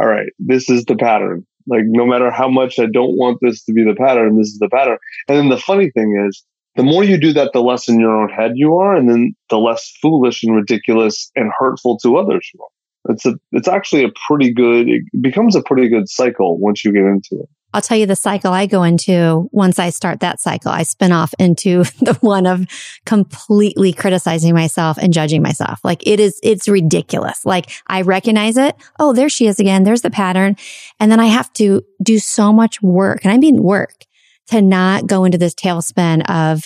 all 0.00 0.06
right, 0.06 0.28
this 0.38 0.68
is 0.68 0.84
the 0.84 0.96
pattern. 0.96 1.46
Like 1.66 1.82
no 1.86 2.06
matter 2.06 2.30
how 2.30 2.48
much 2.48 2.78
I 2.78 2.86
don't 2.86 3.16
want 3.16 3.38
this 3.40 3.64
to 3.64 3.72
be 3.72 3.84
the 3.84 3.94
pattern, 3.94 4.36
this 4.38 4.48
is 4.48 4.58
the 4.58 4.68
pattern. 4.68 4.98
And 5.28 5.38
then 5.38 5.48
the 5.48 5.58
funny 5.58 5.90
thing 5.90 6.24
is 6.28 6.44
the 6.76 6.82
more 6.82 7.04
you 7.04 7.18
do 7.18 7.32
that, 7.32 7.52
the 7.52 7.62
less 7.62 7.88
in 7.88 7.98
your 7.98 8.14
own 8.14 8.28
head 8.28 8.52
you 8.54 8.76
are, 8.76 8.94
and 8.94 9.08
then 9.08 9.34
the 9.50 9.58
less 9.58 9.92
foolish 10.00 10.42
and 10.42 10.54
ridiculous 10.54 11.30
and 11.34 11.50
hurtful 11.58 11.98
to 11.98 12.16
others 12.16 12.48
you 12.52 12.60
are 12.62 12.71
it's 13.08 13.26
a 13.26 13.34
it's 13.52 13.68
actually 13.68 14.04
a 14.04 14.10
pretty 14.26 14.52
good 14.52 14.88
it 14.88 15.02
becomes 15.20 15.56
a 15.56 15.62
pretty 15.62 15.88
good 15.88 16.08
cycle 16.08 16.58
once 16.58 16.84
you 16.84 16.92
get 16.92 17.04
into 17.04 17.42
it 17.42 17.48
I'll 17.74 17.82
tell 17.82 17.96
you 17.96 18.06
the 18.06 18.16
cycle 18.16 18.52
I 18.52 18.66
go 18.66 18.82
into 18.82 19.48
once 19.50 19.78
I 19.78 19.90
start 19.90 20.20
that 20.20 20.40
cycle. 20.40 20.70
I 20.70 20.82
spin 20.82 21.10
off 21.10 21.32
into 21.38 21.84
the 22.00 22.18
one 22.20 22.46
of 22.46 22.66
completely 23.06 23.92
criticizing 23.92 24.54
myself 24.54 24.98
and 24.98 25.12
judging 25.12 25.42
myself. 25.42 25.80
Like 25.82 26.06
it 26.06 26.20
is, 26.20 26.38
it's 26.42 26.68
ridiculous. 26.68 27.46
Like 27.46 27.70
I 27.86 28.02
recognize 28.02 28.56
it. 28.56 28.76
Oh, 28.98 29.12
there 29.12 29.28
she 29.28 29.46
is 29.46 29.58
again. 29.58 29.84
There's 29.84 30.02
the 30.02 30.10
pattern. 30.10 30.56
And 31.00 31.10
then 31.10 31.20
I 31.20 31.26
have 31.26 31.52
to 31.54 31.82
do 32.02 32.18
so 32.18 32.52
much 32.52 32.82
work 32.82 33.24
and 33.24 33.32
I 33.32 33.38
mean 33.38 33.62
work 33.62 34.04
to 34.48 34.60
not 34.60 35.06
go 35.06 35.24
into 35.24 35.38
this 35.38 35.54
tailspin 35.54 36.28
of 36.28 36.64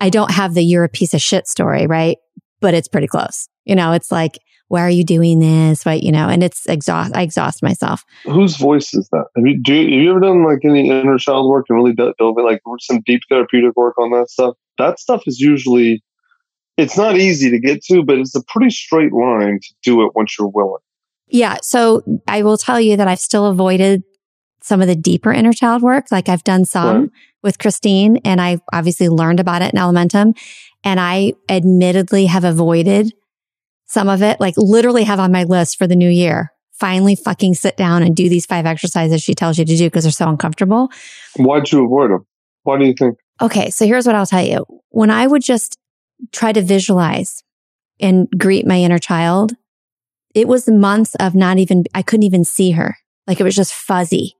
I 0.00 0.10
don't 0.10 0.30
have 0.30 0.54
the 0.54 0.62
you're 0.62 0.84
a 0.84 0.88
piece 0.88 1.12
of 1.12 1.20
shit 1.20 1.46
story, 1.46 1.86
right? 1.86 2.18
But 2.60 2.74
it's 2.74 2.88
pretty 2.88 3.06
close. 3.06 3.48
You 3.64 3.74
know, 3.74 3.92
it's 3.92 4.10
like, 4.10 4.38
why 4.70 4.82
are 4.82 4.90
you 4.90 5.02
doing 5.04 5.40
this? 5.40 5.84
Right. 5.84 6.00
You 6.00 6.12
know, 6.12 6.28
and 6.28 6.44
it's 6.44 6.64
exhaust, 6.66 7.14
I 7.14 7.22
exhaust 7.22 7.60
myself. 7.60 8.04
Whose 8.22 8.56
voice 8.56 8.94
is 8.94 9.08
that? 9.10 9.24
Have 9.34 9.44
you, 9.44 9.60
do 9.60 9.74
you, 9.74 9.80
have 9.82 10.04
you 10.04 10.10
ever 10.12 10.20
done 10.20 10.44
like 10.44 10.60
any 10.64 10.88
inner 10.88 11.18
child 11.18 11.50
work 11.50 11.66
and 11.68 11.76
really 11.76 11.92
in 11.98 12.44
like 12.44 12.60
some 12.78 13.00
deep 13.04 13.22
therapeutic 13.28 13.76
work 13.76 13.98
on 13.98 14.12
that 14.12 14.30
stuff? 14.30 14.54
That 14.78 15.00
stuff 15.00 15.24
is 15.26 15.40
usually, 15.40 16.04
it's 16.76 16.96
not 16.96 17.16
easy 17.16 17.50
to 17.50 17.58
get 17.58 17.82
to, 17.86 18.04
but 18.04 18.18
it's 18.18 18.36
a 18.36 18.44
pretty 18.44 18.70
straight 18.70 19.12
line 19.12 19.58
to 19.60 19.74
do 19.82 20.06
it 20.06 20.12
once 20.14 20.36
you're 20.38 20.48
willing. 20.48 20.78
Yeah. 21.26 21.56
So 21.62 22.04
I 22.28 22.44
will 22.44 22.56
tell 22.56 22.80
you 22.80 22.96
that 22.96 23.08
I've 23.08 23.18
still 23.18 23.46
avoided 23.46 24.04
some 24.62 24.80
of 24.80 24.86
the 24.86 24.94
deeper 24.94 25.32
inner 25.32 25.52
child 25.52 25.82
work. 25.82 26.12
Like 26.12 26.28
I've 26.28 26.44
done 26.44 26.64
some 26.64 27.00
right. 27.00 27.10
with 27.42 27.58
Christine 27.58 28.18
and 28.18 28.40
I 28.40 28.60
obviously 28.72 29.08
learned 29.08 29.40
about 29.40 29.62
it 29.62 29.74
in 29.74 29.80
Elementum. 29.80 30.38
And 30.84 31.00
I 31.00 31.32
admittedly 31.48 32.26
have 32.26 32.44
avoided 32.44 33.12
some 33.90 34.08
of 34.08 34.22
it, 34.22 34.38
like 34.40 34.54
literally 34.56 35.02
have 35.02 35.18
on 35.18 35.32
my 35.32 35.42
list 35.42 35.76
for 35.76 35.88
the 35.88 35.96
new 35.96 36.08
year. 36.08 36.52
Finally 36.74 37.16
fucking 37.16 37.54
sit 37.54 37.76
down 37.76 38.04
and 38.04 38.14
do 38.14 38.28
these 38.28 38.46
five 38.46 38.64
exercises 38.64 39.20
she 39.20 39.34
tells 39.34 39.58
you 39.58 39.64
to 39.64 39.76
do 39.76 39.86
because 39.86 40.04
they're 40.04 40.12
so 40.12 40.28
uncomfortable. 40.28 40.92
Why'd 41.36 41.72
you 41.72 41.84
avoid 41.84 42.12
them? 42.12 42.24
Why 42.62 42.78
do 42.78 42.86
you 42.86 42.94
think? 42.94 43.18
Okay. 43.40 43.68
So 43.70 43.86
here's 43.86 44.06
what 44.06 44.14
I'll 44.14 44.26
tell 44.26 44.44
you. 44.44 44.64
When 44.90 45.10
I 45.10 45.26
would 45.26 45.42
just 45.42 45.76
try 46.30 46.52
to 46.52 46.62
visualize 46.62 47.42
and 47.98 48.28
greet 48.38 48.64
my 48.64 48.78
inner 48.78 49.00
child, 49.00 49.54
it 50.36 50.46
was 50.46 50.68
months 50.68 51.16
of 51.16 51.34
not 51.34 51.58
even, 51.58 51.82
I 51.92 52.02
couldn't 52.02 52.22
even 52.22 52.44
see 52.44 52.70
her. 52.70 52.96
Like 53.26 53.40
it 53.40 53.44
was 53.44 53.56
just 53.56 53.74
fuzzy. 53.74 54.36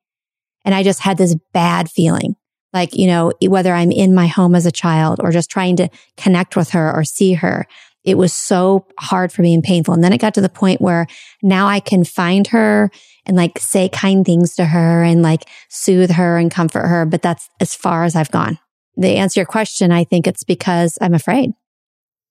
And 0.64 0.76
I 0.76 0.84
just 0.84 1.00
had 1.00 1.18
this 1.18 1.34
bad 1.52 1.90
feeling. 1.90 2.36
Like, 2.72 2.94
you 2.94 3.08
know, 3.08 3.32
whether 3.42 3.74
I'm 3.74 3.90
in 3.90 4.14
my 4.14 4.28
home 4.28 4.54
as 4.54 4.64
a 4.64 4.70
child 4.70 5.18
or 5.20 5.32
just 5.32 5.50
trying 5.50 5.74
to 5.76 5.88
connect 6.16 6.54
with 6.54 6.70
her 6.70 6.94
or 6.94 7.02
see 7.02 7.32
her, 7.32 7.66
it 8.04 8.16
was 8.16 8.32
so 8.32 8.86
hard 8.98 9.32
for 9.32 9.42
me 9.42 9.54
and 9.54 9.62
painful. 9.62 9.94
And 9.94 10.02
then 10.02 10.12
it 10.12 10.20
got 10.20 10.34
to 10.34 10.40
the 10.40 10.48
point 10.48 10.80
where 10.80 11.06
now 11.42 11.66
I 11.66 11.80
can 11.80 12.04
find 12.04 12.46
her 12.48 12.90
and 13.26 13.36
like 13.36 13.58
say 13.58 13.88
kind 13.88 14.24
things 14.24 14.54
to 14.56 14.64
her 14.66 15.02
and 15.02 15.22
like 15.22 15.44
soothe 15.68 16.10
her 16.12 16.38
and 16.38 16.50
comfort 16.50 16.86
her. 16.86 17.04
But 17.04 17.22
that's 17.22 17.48
as 17.60 17.74
far 17.74 18.04
as 18.04 18.16
I've 18.16 18.30
gone. 18.30 18.58
To 19.00 19.06
answer 19.06 19.40
your 19.40 19.46
question, 19.46 19.92
I 19.92 20.04
think 20.04 20.26
it's 20.26 20.44
because 20.44 20.98
I'm 21.00 21.14
afraid. 21.14 21.52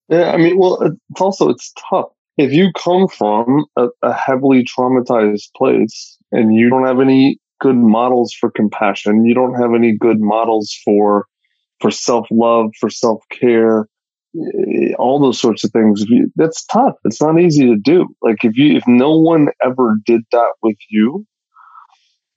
Yeah. 0.09 0.31
I 0.31 0.37
mean, 0.37 0.57
well, 0.57 0.81
it's 0.81 1.21
also, 1.21 1.49
it's 1.49 1.71
tough. 1.89 2.09
If 2.37 2.51
you 2.51 2.71
come 2.73 3.07
from 3.07 3.65
a, 3.75 3.87
a 4.01 4.13
heavily 4.13 4.63
traumatized 4.63 5.53
place 5.55 6.17
and 6.31 6.53
you 6.53 6.69
don't 6.69 6.85
have 6.85 6.99
any 6.99 7.39
good 7.59 7.75
models 7.75 8.33
for 8.33 8.49
compassion. 8.49 9.25
You 9.25 9.33
don't 9.33 9.55
have 9.55 9.73
any 9.73 9.95
good 9.95 10.19
models 10.19 10.75
for 10.83 11.25
for 11.79 11.91
self 11.91 12.27
love, 12.31 12.71
for 12.79 12.89
self 12.89 13.23
care, 13.29 13.87
Eh, 14.37 14.93
all 14.99 15.19
those 15.19 15.39
sorts 15.39 15.63
of 15.63 15.71
things. 15.71 16.05
That's 16.35 16.63
tough. 16.65 16.95
It's 17.05 17.21
not 17.21 17.39
easy 17.39 17.65
to 17.65 17.75
do. 17.75 18.07
Like 18.21 18.43
if 18.43 18.57
you 18.57 18.77
if 18.77 18.83
no 18.87 19.17
one 19.17 19.49
ever 19.63 19.97
did 20.05 20.21
that 20.31 20.53
with 20.61 20.77
you, 20.89 21.25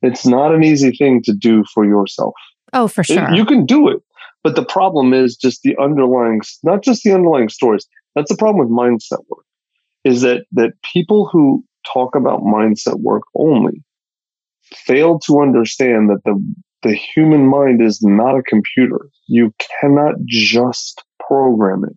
it's 0.01 0.27
not 0.27 0.55
an 0.55 0.65
easy 0.65 0.93
thing 0.93 1.23
to 1.25 1.35
do 1.35 1.65
for 1.75 1.85
yourself. 1.85 2.35
Oh, 2.73 2.89
for 2.89 3.05
sure. 3.05 3.31
It, 3.31 3.37
you 3.37 3.45
can 3.45 3.67
do 3.67 3.89
it, 3.89 4.01
but 4.43 4.57
the 4.57 4.65
problem 4.65 5.13
is 5.13 5.37
just 5.37 5.63
the 5.63 5.77
underlying, 5.79 6.41
not 6.63 6.83
just 6.83 7.03
the 7.03 7.13
underlying 7.13 7.51
stories. 7.51 7.87
That's 8.15 8.31
the 8.31 8.39
problem 8.39 8.67
with 8.67 8.75
mindset 8.75 9.21
work. 9.29 9.45
Is 10.05 10.23
that 10.23 10.45
that 10.53 10.73
people 10.83 11.29
who 11.31 11.63
talk 11.93 12.15
about 12.15 12.41
mindset 12.41 13.01
work 13.01 13.23
only 13.37 13.85
fail 14.75 15.19
to 15.21 15.41
understand 15.41 16.09
that 16.09 16.23
the 16.25 16.41
the 16.83 16.95
human 16.95 17.47
mind 17.47 17.81
is 17.83 18.01
not 18.03 18.37
a 18.37 18.43
computer. 18.43 19.09
You 19.29 19.55
cannot 19.81 20.15
just 20.27 21.05
program 21.33 21.85
it. 21.85 21.97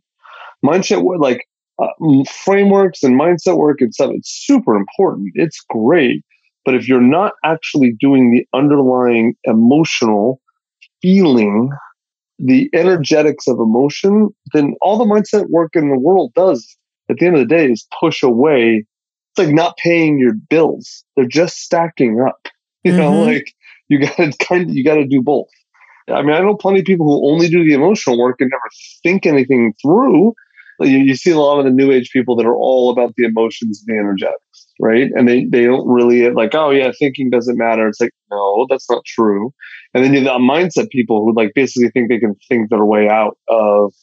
Mindset 0.64 1.04
work, 1.04 1.20
like 1.20 1.46
uh, 1.82 1.88
frameworks 2.30 3.04
and 3.04 3.20
mindset 3.20 3.58
work 3.58 3.82
and 3.82 3.94
stuff, 3.94 4.12
it's 4.14 4.32
super 4.46 4.76
important. 4.76 5.32
It's 5.36 5.60
great. 5.70 6.24
But 6.64 6.76
if 6.76 6.88
you're 6.88 7.02
not 7.02 7.34
actually 7.44 7.94
doing 8.00 8.32
the 8.32 8.46
underlying 8.58 9.36
emotional 9.44 10.42
feeling, 11.02 11.70
the 12.40 12.70
energetics 12.74 13.48
of 13.48 13.60
emotion, 13.60 14.30
then 14.54 14.74
all 14.82 14.98
the 14.98 15.06
mindset 15.06 15.50
work 15.50 15.76
in 15.76 15.90
the 15.90 16.00
world 16.00 16.34
does 16.34 16.78
at 17.10 17.18
the 17.18 17.26
end 17.26 17.36
of 17.36 17.42
the 17.42 17.56
day 17.56 17.72
is 17.72 17.86
push 18.00 18.24
away. 18.24 18.86
It's 19.32 19.46
like 19.46 19.54
not 19.54 19.78
paying 19.78 20.18
your 20.18 20.34
bills. 20.50 21.04
They're 21.16 21.28
just 21.28 21.58
stacking 21.58 22.24
up. 22.26 22.40
You 22.86 22.92
mm-hmm. 22.92 23.02
know, 23.02 23.24
like 23.24 23.52
you 23.88 23.98
gotta 23.98 24.32
kind 24.48 24.70
of, 24.70 24.76
you 24.76 24.84
gotta 24.84 25.08
do 25.08 25.20
both. 25.20 25.48
I 26.10 26.22
mean, 26.22 26.36
I 26.36 26.40
know 26.40 26.56
plenty 26.56 26.80
of 26.80 26.86
people 26.86 27.08
who 27.08 27.32
only 27.32 27.48
do 27.48 27.64
the 27.64 27.74
emotional 27.74 28.20
work 28.20 28.38
and 28.40 28.52
never 28.52 28.70
think 29.04 29.26
anything 29.26 29.74
through. 29.82 30.34
You, 30.80 30.98
you 30.98 31.16
see 31.16 31.32
a 31.32 31.40
lot 31.40 31.58
of 31.58 31.66
the 31.66 31.72
new 31.72 31.92
age 31.92 32.12
people 32.12 32.36
that 32.36 32.46
are 32.46 32.56
all 32.56 32.92
about 32.92 33.14
the 33.16 33.26
emotions 33.26 33.84
and 33.88 33.96
the 33.96 34.00
energetics, 34.00 34.68
right? 34.80 35.10
And 35.16 35.28
they, 35.28 35.46
they 35.46 35.64
don't 35.64 35.88
really 35.88 36.30
like, 36.32 36.54
oh 36.54 36.70
yeah, 36.70 36.92
thinking 37.00 37.30
doesn't 37.30 37.58
matter. 37.58 37.88
It's 37.88 38.02
like, 38.02 38.12
no, 38.30 38.68
that's 38.70 38.90
not 38.90 39.06
true. 39.06 39.54
And 39.94 40.04
then 40.04 40.14
you 40.14 40.20
have 40.20 40.26
the 40.26 40.38
mindset 40.40 40.90
people 40.90 41.24
who 41.24 41.34
like 41.34 41.54
basically 41.56 41.90
think 41.90 42.10
they 42.10 42.20
can 42.20 42.36
think 42.50 42.70
their 42.70 42.86
way 42.86 43.08
out 43.08 43.38
of 43.48 43.94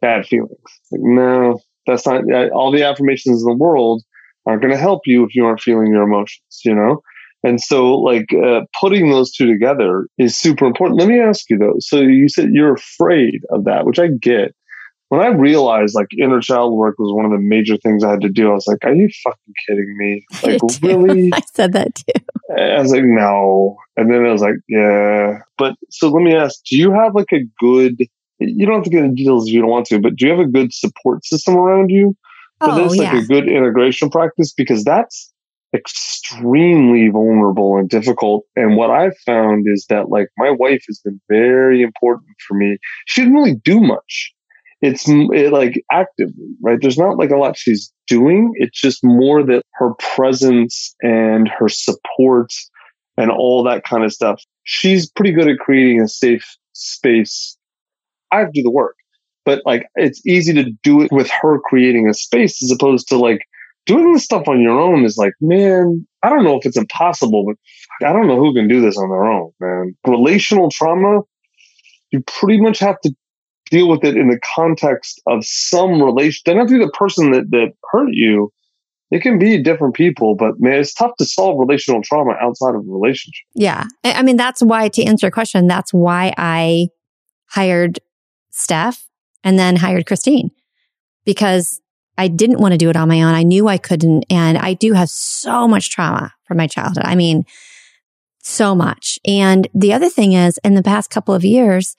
bad 0.00 0.26
feelings. 0.26 0.52
Like, 0.92 1.00
no, 1.02 1.60
that's 1.86 2.06
not 2.06 2.22
all 2.52 2.70
the 2.70 2.84
affirmations 2.84 3.42
in 3.42 3.48
the 3.48 3.56
world 3.56 4.02
aren't 4.46 4.62
going 4.62 4.72
to 4.72 4.78
help 4.78 5.02
you 5.06 5.24
if 5.24 5.34
you 5.34 5.44
aren't 5.44 5.60
feeling 5.60 5.92
your 5.92 6.02
emotions, 6.02 6.60
you 6.64 6.74
know? 6.74 7.02
And 7.44 7.60
so, 7.60 7.94
like, 7.94 8.32
uh, 8.32 8.60
putting 8.80 9.10
those 9.10 9.32
two 9.32 9.46
together 9.46 10.06
is 10.18 10.36
super 10.36 10.64
important. 10.64 11.00
Let 11.00 11.08
me 11.08 11.20
ask 11.20 11.50
you 11.50 11.58
though. 11.58 11.76
So 11.80 12.00
you 12.00 12.28
said 12.28 12.50
you're 12.52 12.74
afraid 12.74 13.42
of 13.50 13.64
that, 13.64 13.84
which 13.84 13.98
I 13.98 14.08
get. 14.08 14.54
When 15.08 15.20
I 15.20 15.26
realized 15.26 15.94
like 15.94 16.06
inner 16.18 16.40
child 16.40 16.74
work 16.74 16.98
was 16.98 17.12
one 17.12 17.26
of 17.26 17.32
the 17.32 17.38
major 17.38 17.76
things 17.76 18.02
I 18.02 18.12
had 18.12 18.22
to 18.22 18.30
do, 18.30 18.50
I 18.50 18.54
was 18.54 18.66
like, 18.66 18.78
"Are 18.84 18.94
you 18.94 19.10
fucking 19.24 19.54
kidding 19.66 19.96
me? 19.98 20.24
Like, 20.42 20.60
really?" 20.82 21.30
I 21.34 21.42
said 21.52 21.74
that 21.74 21.94
too. 21.94 22.24
I 22.56 22.80
was 22.80 22.92
like, 22.92 23.04
"No," 23.04 23.76
and 23.96 24.10
then 24.10 24.24
I 24.24 24.32
was 24.32 24.40
like, 24.40 24.54
"Yeah." 24.68 25.40
But 25.58 25.74
so 25.90 26.08
let 26.08 26.22
me 26.22 26.34
ask: 26.34 26.60
Do 26.64 26.78
you 26.78 26.92
have 26.92 27.14
like 27.14 27.32
a 27.32 27.40
good? 27.58 27.98
You 28.38 28.64
don't 28.64 28.76
have 28.76 28.84
to 28.84 28.90
get 28.90 29.04
into 29.04 29.16
details 29.16 29.48
if 29.48 29.52
you 29.52 29.60
don't 29.60 29.70
want 29.70 29.86
to, 29.86 30.00
but 30.00 30.16
do 30.16 30.24
you 30.24 30.30
have 30.30 30.40
a 30.40 30.48
good 30.48 30.72
support 30.72 31.24
system 31.26 31.56
around 31.56 31.90
you 31.90 32.16
for 32.60 32.70
oh, 32.70 32.82
this? 32.82 32.96
Like 32.96 33.12
yeah. 33.12 33.18
a 33.18 33.26
good 33.26 33.48
integration 33.48 34.08
practice 34.08 34.54
because 34.54 34.82
that's 34.82 35.31
extremely 35.74 37.08
vulnerable 37.08 37.76
and 37.76 37.88
difficult. 37.88 38.44
And 38.56 38.76
what 38.76 38.90
I've 38.90 39.16
found 39.24 39.66
is 39.68 39.86
that 39.88 40.10
like 40.10 40.28
my 40.36 40.50
wife 40.50 40.82
has 40.86 41.00
been 41.04 41.20
very 41.28 41.82
important 41.82 42.30
for 42.46 42.54
me. 42.54 42.78
She 43.06 43.22
didn't 43.22 43.34
really 43.34 43.54
do 43.64 43.80
much. 43.80 44.32
It's 44.82 45.04
it, 45.08 45.52
like 45.52 45.82
actively, 45.92 46.48
right? 46.60 46.78
There's 46.80 46.98
not 46.98 47.16
like 47.16 47.30
a 47.30 47.36
lot 47.36 47.56
she's 47.56 47.92
doing. 48.08 48.52
It's 48.56 48.78
just 48.78 49.04
more 49.04 49.44
that 49.44 49.62
her 49.74 49.94
presence 50.16 50.94
and 51.02 51.48
her 51.48 51.68
support 51.68 52.52
and 53.16 53.30
all 53.30 53.62
that 53.62 53.84
kind 53.84 54.04
of 54.04 54.12
stuff. 54.12 54.42
She's 54.64 55.08
pretty 55.08 55.32
good 55.32 55.48
at 55.48 55.58
creating 55.58 56.00
a 56.00 56.08
safe 56.08 56.44
space. 56.72 57.56
I 58.32 58.40
have 58.40 58.52
to 58.52 58.60
do 58.60 58.62
the 58.62 58.70
work, 58.70 58.96
but 59.44 59.62
like 59.64 59.86
it's 59.94 60.24
easy 60.26 60.52
to 60.54 60.70
do 60.82 61.00
it 61.00 61.12
with 61.12 61.30
her 61.30 61.60
creating 61.60 62.08
a 62.08 62.14
space 62.14 62.62
as 62.62 62.72
opposed 62.72 63.08
to 63.08 63.16
like 63.16 63.42
doing 63.86 64.12
this 64.12 64.24
stuff 64.24 64.48
on 64.48 64.60
your 64.60 64.78
own 64.78 65.04
is 65.04 65.16
like, 65.16 65.32
man, 65.40 66.06
I 66.22 66.28
don't 66.28 66.44
know 66.44 66.58
if 66.58 66.66
it's 66.66 66.76
impossible, 66.76 67.44
but 67.44 68.06
I 68.06 68.12
don't 68.12 68.26
know 68.26 68.38
who 68.38 68.54
can 68.54 68.68
do 68.68 68.80
this 68.80 68.96
on 68.96 69.08
their 69.08 69.24
own, 69.24 69.52
man. 69.60 69.96
Relational 70.06 70.70
trauma, 70.70 71.20
you 72.10 72.22
pretty 72.22 72.60
much 72.60 72.78
have 72.78 73.00
to 73.00 73.14
deal 73.70 73.88
with 73.88 74.04
it 74.04 74.16
in 74.16 74.28
the 74.28 74.38
context 74.54 75.20
of 75.26 75.44
some 75.44 76.02
relation. 76.02 76.42
Doesn't 76.44 76.58
have 76.58 76.68
to 76.68 76.78
be 76.78 76.84
the 76.84 76.90
person 76.92 77.32
that, 77.32 77.50
that 77.50 77.72
hurt 77.90 78.10
you. 78.12 78.52
It 79.10 79.20
can 79.20 79.38
be 79.38 79.62
different 79.62 79.94
people, 79.94 80.34
but 80.34 80.58
man, 80.58 80.80
it's 80.80 80.94
tough 80.94 81.12
to 81.18 81.26
solve 81.26 81.58
relational 81.58 82.02
trauma 82.02 82.32
outside 82.40 82.74
of 82.74 82.80
a 82.80 82.90
relationship. 82.90 83.44
Yeah. 83.54 83.84
I 84.04 84.22
mean, 84.22 84.36
that's 84.36 84.62
why, 84.62 84.88
to 84.88 85.04
answer 85.04 85.26
your 85.26 85.32
question, 85.32 85.66
that's 85.66 85.92
why 85.92 86.32
I 86.38 86.88
hired 87.48 87.98
Steph 88.50 89.06
and 89.44 89.58
then 89.58 89.76
hired 89.76 90.06
Christine 90.06 90.50
because 91.26 91.80
I 92.18 92.28
didn't 92.28 92.60
want 92.60 92.72
to 92.72 92.78
do 92.78 92.90
it 92.90 92.96
on 92.96 93.08
my 93.08 93.22
own. 93.22 93.34
I 93.34 93.42
knew 93.42 93.68
I 93.68 93.78
couldn't. 93.78 94.24
And 94.30 94.58
I 94.58 94.74
do 94.74 94.92
have 94.92 95.08
so 95.08 95.66
much 95.66 95.90
trauma 95.90 96.32
from 96.44 96.56
my 96.56 96.66
childhood. 96.66 97.04
I 97.04 97.14
mean, 97.14 97.44
so 98.42 98.74
much. 98.74 99.18
And 99.26 99.68
the 99.74 99.92
other 99.92 100.08
thing 100.08 100.32
is 100.32 100.58
in 100.64 100.74
the 100.74 100.82
past 100.82 101.10
couple 101.10 101.34
of 101.34 101.44
years, 101.44 101.96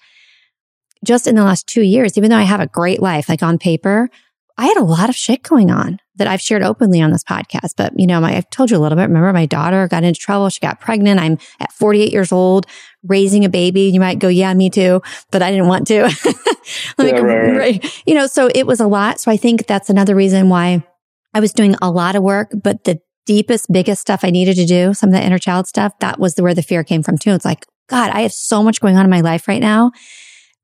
just 1.03 1.27
in 1.27 1.35
the 1.35 1.43
last 1.43 1.67
two 1.67 1.81
years, 1.81 2.17
even 2.17 2.29
though 2.29 2.37
I 2.37 2.43
have 2.43 2.61
a 2.61 2.67
great 2.67 3.01
life, 3.01 3.27
like 3.27 3.43
on 3.43 3.57
paper, 3.57 4.09
I 4.57 4.67
had 4.67 4.77
a 4.77 4.83
lot 4.83 5.09
of 5.09 5.15
shit 5.15 5.41
going 5.41 5.71
on 5.71 5.99
that 6.15 6.27
I've 6.27 6.41
shared 6.41 6.61
openly 6.61 7.01
on 7.01 7.11
this 7.11 7.23
podcast. 7.23 7.71
But, 7.75 7.93
you 7.97 8.05
know, 8.05 8.21
my, 8.21 8.35
I've 8.35 8.49
told 8.51 8.69
you 8.69 8.77
a 8.77 8.79
little 8.79 8.95
bit. 8.95 9.07
Remember, 9.07 9.33
my 9.33 9.47
daughter 9.47 9.87
got 9.87 10.03
into 10.03 10.19
trouble. 10.19 10.49
She 10.49 10.59
got 10.59 10.79
pregnant. 10.79 11.19
I'm 11.19 11.39
at 11.59 11.71
48 11.71 12.11
years 12.11 12.31
old, 12.31 12.67
raising 13.03 13.45
a 13.45 13.49
baby. 13.49 13.83
You 13.83 13.99
might 13.99 14.19
go, 14.19 14.27
yeah, 14.27 14.53
me 14.53 14.69
too, 14.69 15.01
but 15.31 15.41
I 15.41 15.51
didn't 15.51 15.67
want 15.67 15.87
to. 15.87 15.93
yeah, 16.99 17.19
right, 17.19 17.57
right. 17.57 18.03
You 18.07 18.15
know, 18.15 18.27
so 18.27 18.49
it 18.53 18.65
was 18.65 18.79
a 18.79 18.87
lot. 18.87 19.19
So 19.19 19.31
I 19.31 19.37
think 19.37 19.67
that's 19.67 19.89
another 19.89 20.15
reason 20.15 20.49
why 20.49 20.83
I 21.33 21.39
was 21.39 21.53
doing 21.53 21.75
a 21.81 21.91
lot 21.91 22.15
of 22.15 22.23
work, 22.23 22.51
but 22.53 22.83
the 22.83 22.99
deepest, 23.25 23.71
biggest 23.71 24.01
stuff 24.01 24.21
I 24.23 24.29
needed 24.29 24.55
to 24.55 24.65
do, 24.65 24.93
some 24.93 25.09
of 25.09 25.13
the 25.13 25.23
inner 25.23 25.39
child 25.39 25.67
stuff, 25.67 25.93
that 25.99 26.19
was 26.19 26.35
where 26.37 26.53
the 26.53 26.61
fear 26.61 26.83
came 26.83 27.03
from 27.03 27.17
too. 27.17 27.31
It's 27.31 27.45
like, 27.45 27.65
God, 27.89 28.11
I 28.11 28.21
have 28.21 28.33
so 28.33 28.63
much 28.63 28.79
going 28.79 28.97
on 28.97 29.05
in 29.05 29.11
my 29.11 29.21
life 29.21 29.47
right 29.47 29.61
now. 29.61 29.91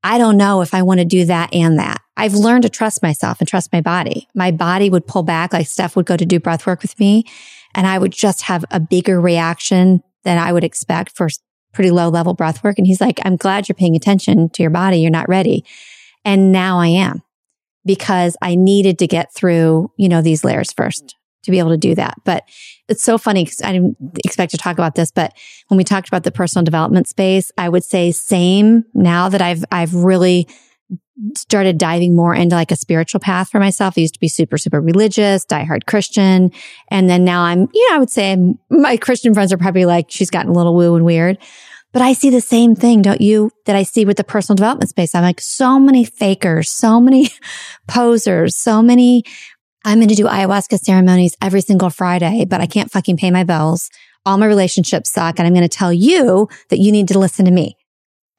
I 0.02 0.16
don't 0.16 0.38
know 0.38 0.62
if 0.62 0.72
I 0.72 0.82
want 0.82 1.00
to 1.00 1.04
do 1.04 1.26
that 1.26 1.52
and 1.52 1.78
that. 1.78 2.00
I've 2.16 2.34
learned 2.34 2.62
to 2.62 2.68
trust 2.70 3.02
myself 3.02 3.40
and 3.40 3.48
trust 3.48 3.72
my 3.72 3.80
body. 3.80 4.28
My 4.34 4.50
body 4.50 4.88
would 4.88 5.06
pull 5.06 5.22
back, 5.22 5.52
like 5.52 5.66
Steph 5.66 5.96
would 5.96 6.06
go 6.06 6.16
to 6.16 6.24
do 6.24 6.40
breath 6.40 6.66
work 6.66 6.82
with 6.82 6.98
me, 6.98 7.24
and 7.74 7.86
I 7.86 7.98
would 7.98 8.12
just 8.12 8.42
have 8.42 8.64
a 8.70 8.80
bigger 8.80 9.20
reaction 9.20 10.02
than 10.24 10.38
I 10.38 10.52
would 10.52 10.64
expect 10.64 11.16
for 11.16 11.28
pretty 11.72 11.90
low 11.90 12.08
level 12.08 12.34
breath 12.34 12.62
work. 12.64 12.78
And 12.78 12.86
he's 12.86 13.00
like, 13.00 13.20
I'm 13.24 13.36
glad 13.36 13.68
you're 13.68 13.74
paying 13.74 13.96
attention 13.96 14.48
to 14.50 14.62
your 14.62 14.70
body. 14.70 14.98
You're 14.98 15.10
not 15.10 15.28
ready. 15.28 15.64
And 16.24 16.52
now 16.52 16.78
I 16.78 16.88
am 16.88 17.22
because 17.84 18.36
I 18.42 18.54
needed 18.54 18.98
to 18.98 19.06
get 19.06 19.32
through, 19.32 19.90
you 19.96 20.08
know, 20.08 20.22
these 20.22 20.44
layers 20.44 20.72
first 20.72 21.16
to 21.44 21.50
be 21.50 21.58
able 21.58 21.70
to 21.70 21.78
do 21.78 21.94
that. 21.94 22.14
But 22.24 22.44
it's 22.88 23.02
so 23.02 23.16
funny 23.16 23.44
because 23.44 23.62
I 23.62 23.72
didn't 23.72 23.96
expect 24.24 24.50
to 24.50 24.58
talk 24.58 24.74
about 24.74 24.94
this, 24.94 25.10
but 25.10 25.32
when 25.68 25.78
we 25.78 25.84
talked 25.84 26.08
about 26.08 26.24
the 26.24 26.32
personal 26.32 26.64
development 26.64 27.08
space, 27.08 27.50
I 27.56 27.68
would 27.68 27.84
say 27.84 28.10
same 28.10 28.84
now 28.92 29.28
that 29.30 29.40
I've, 29.40 29.64
I've 29.72 29.94
really 29.94 30.46
started 31.36 31.78
diving 31.78 32.16
more 32.16 32.34
into 32.34 32.54
like 32.54 32.70
a 32.70 32.76
spiritual 32.76 33.20
path 33.20 33.50
for 33.50 33.60
myself. 33.60 33.94
I 33.96 34.02
used 34.02 34.14
to 34.14 34.20
be 34.20 34.28
super, 34.28 34.58
super 34.58 34.80
religious, 34.80 35.44
diehard 35.44 35.86
Christian. 35.86 36.50
And 36.90 37.08
then 37.08 37.24
now 37.24 37.42
I'm, 37.42 37.68
you 37.72 37.90
know, 37.90 37.96
I 37.96 37.98
would 37.98 38.10
say 38.10 38.36
my 38.70 38.96
Christian 38.96 39.34
friends 39.34 39.52
are 39.52 39.58
probably 39.58 39.84
like, 39.84 40.10
she's 40.10 40.30
gotten 40.30 40.50
a 40.50 40.54
little 40.54 40.74
woo 40.74 40.94
and 40.94 41.04
weird. 41.04 41.38
But 41.92 42.02
I 42.02 42.12
see 42.12 42.30
the 42.30 42.40
same 42.40 42.76
thing, 42.76 43.02
don't 43.02 43.20
you? 43.20 43.50
That 43.66 43.74
I 43.74 43.82
see 43.82 44.04
with 44.04 44.16
the 44.16 44.24
personal 44.24 44.56
development 44.56 44.90
space. 44.90 45.14
I'm 45.14 45.22
like, 45.22 45.40
so 45.40 45.78
many 45.78 46.04
fakers, 46.04 46.70
so 46.70 47.00
many 47.00 47.30
posers, 47.88 48.56
so 48.56 48.80
many 48.80 49.24
I'm 49.84 49.98
going 49.98 50.08
to 50.08 50.14
do 50.14 50.26
ayahuasca 50.26 50.78
ceremonies 50.78 51.36
every 51.40 51.62
single 51.62 51.88
Friday, 51.88 52.44
but 52.44 52.60
I 52.60 52.66
can't 52.66 52.90
fucking 52.90 53.16
pay 53.16 53.30
my 53.30 53.44
bills. 53.44 53.90
All 54.26 54.36
my 54.36 54.46
relationships 54.46 55.10
suck. 55.10 55.38
And 55.38 55.46
I'm 55.46 55.54
going 55.54 55.66
to 55.66 55.74
tell 55.74 55.92
you 55.92 56.48
that 56.68 56.78
you 56.78 56.92
need 56.92 57.08
to 57.08 57.18
listen 57.18 57.46
to 57.46 57.50
me. 57.50 57.76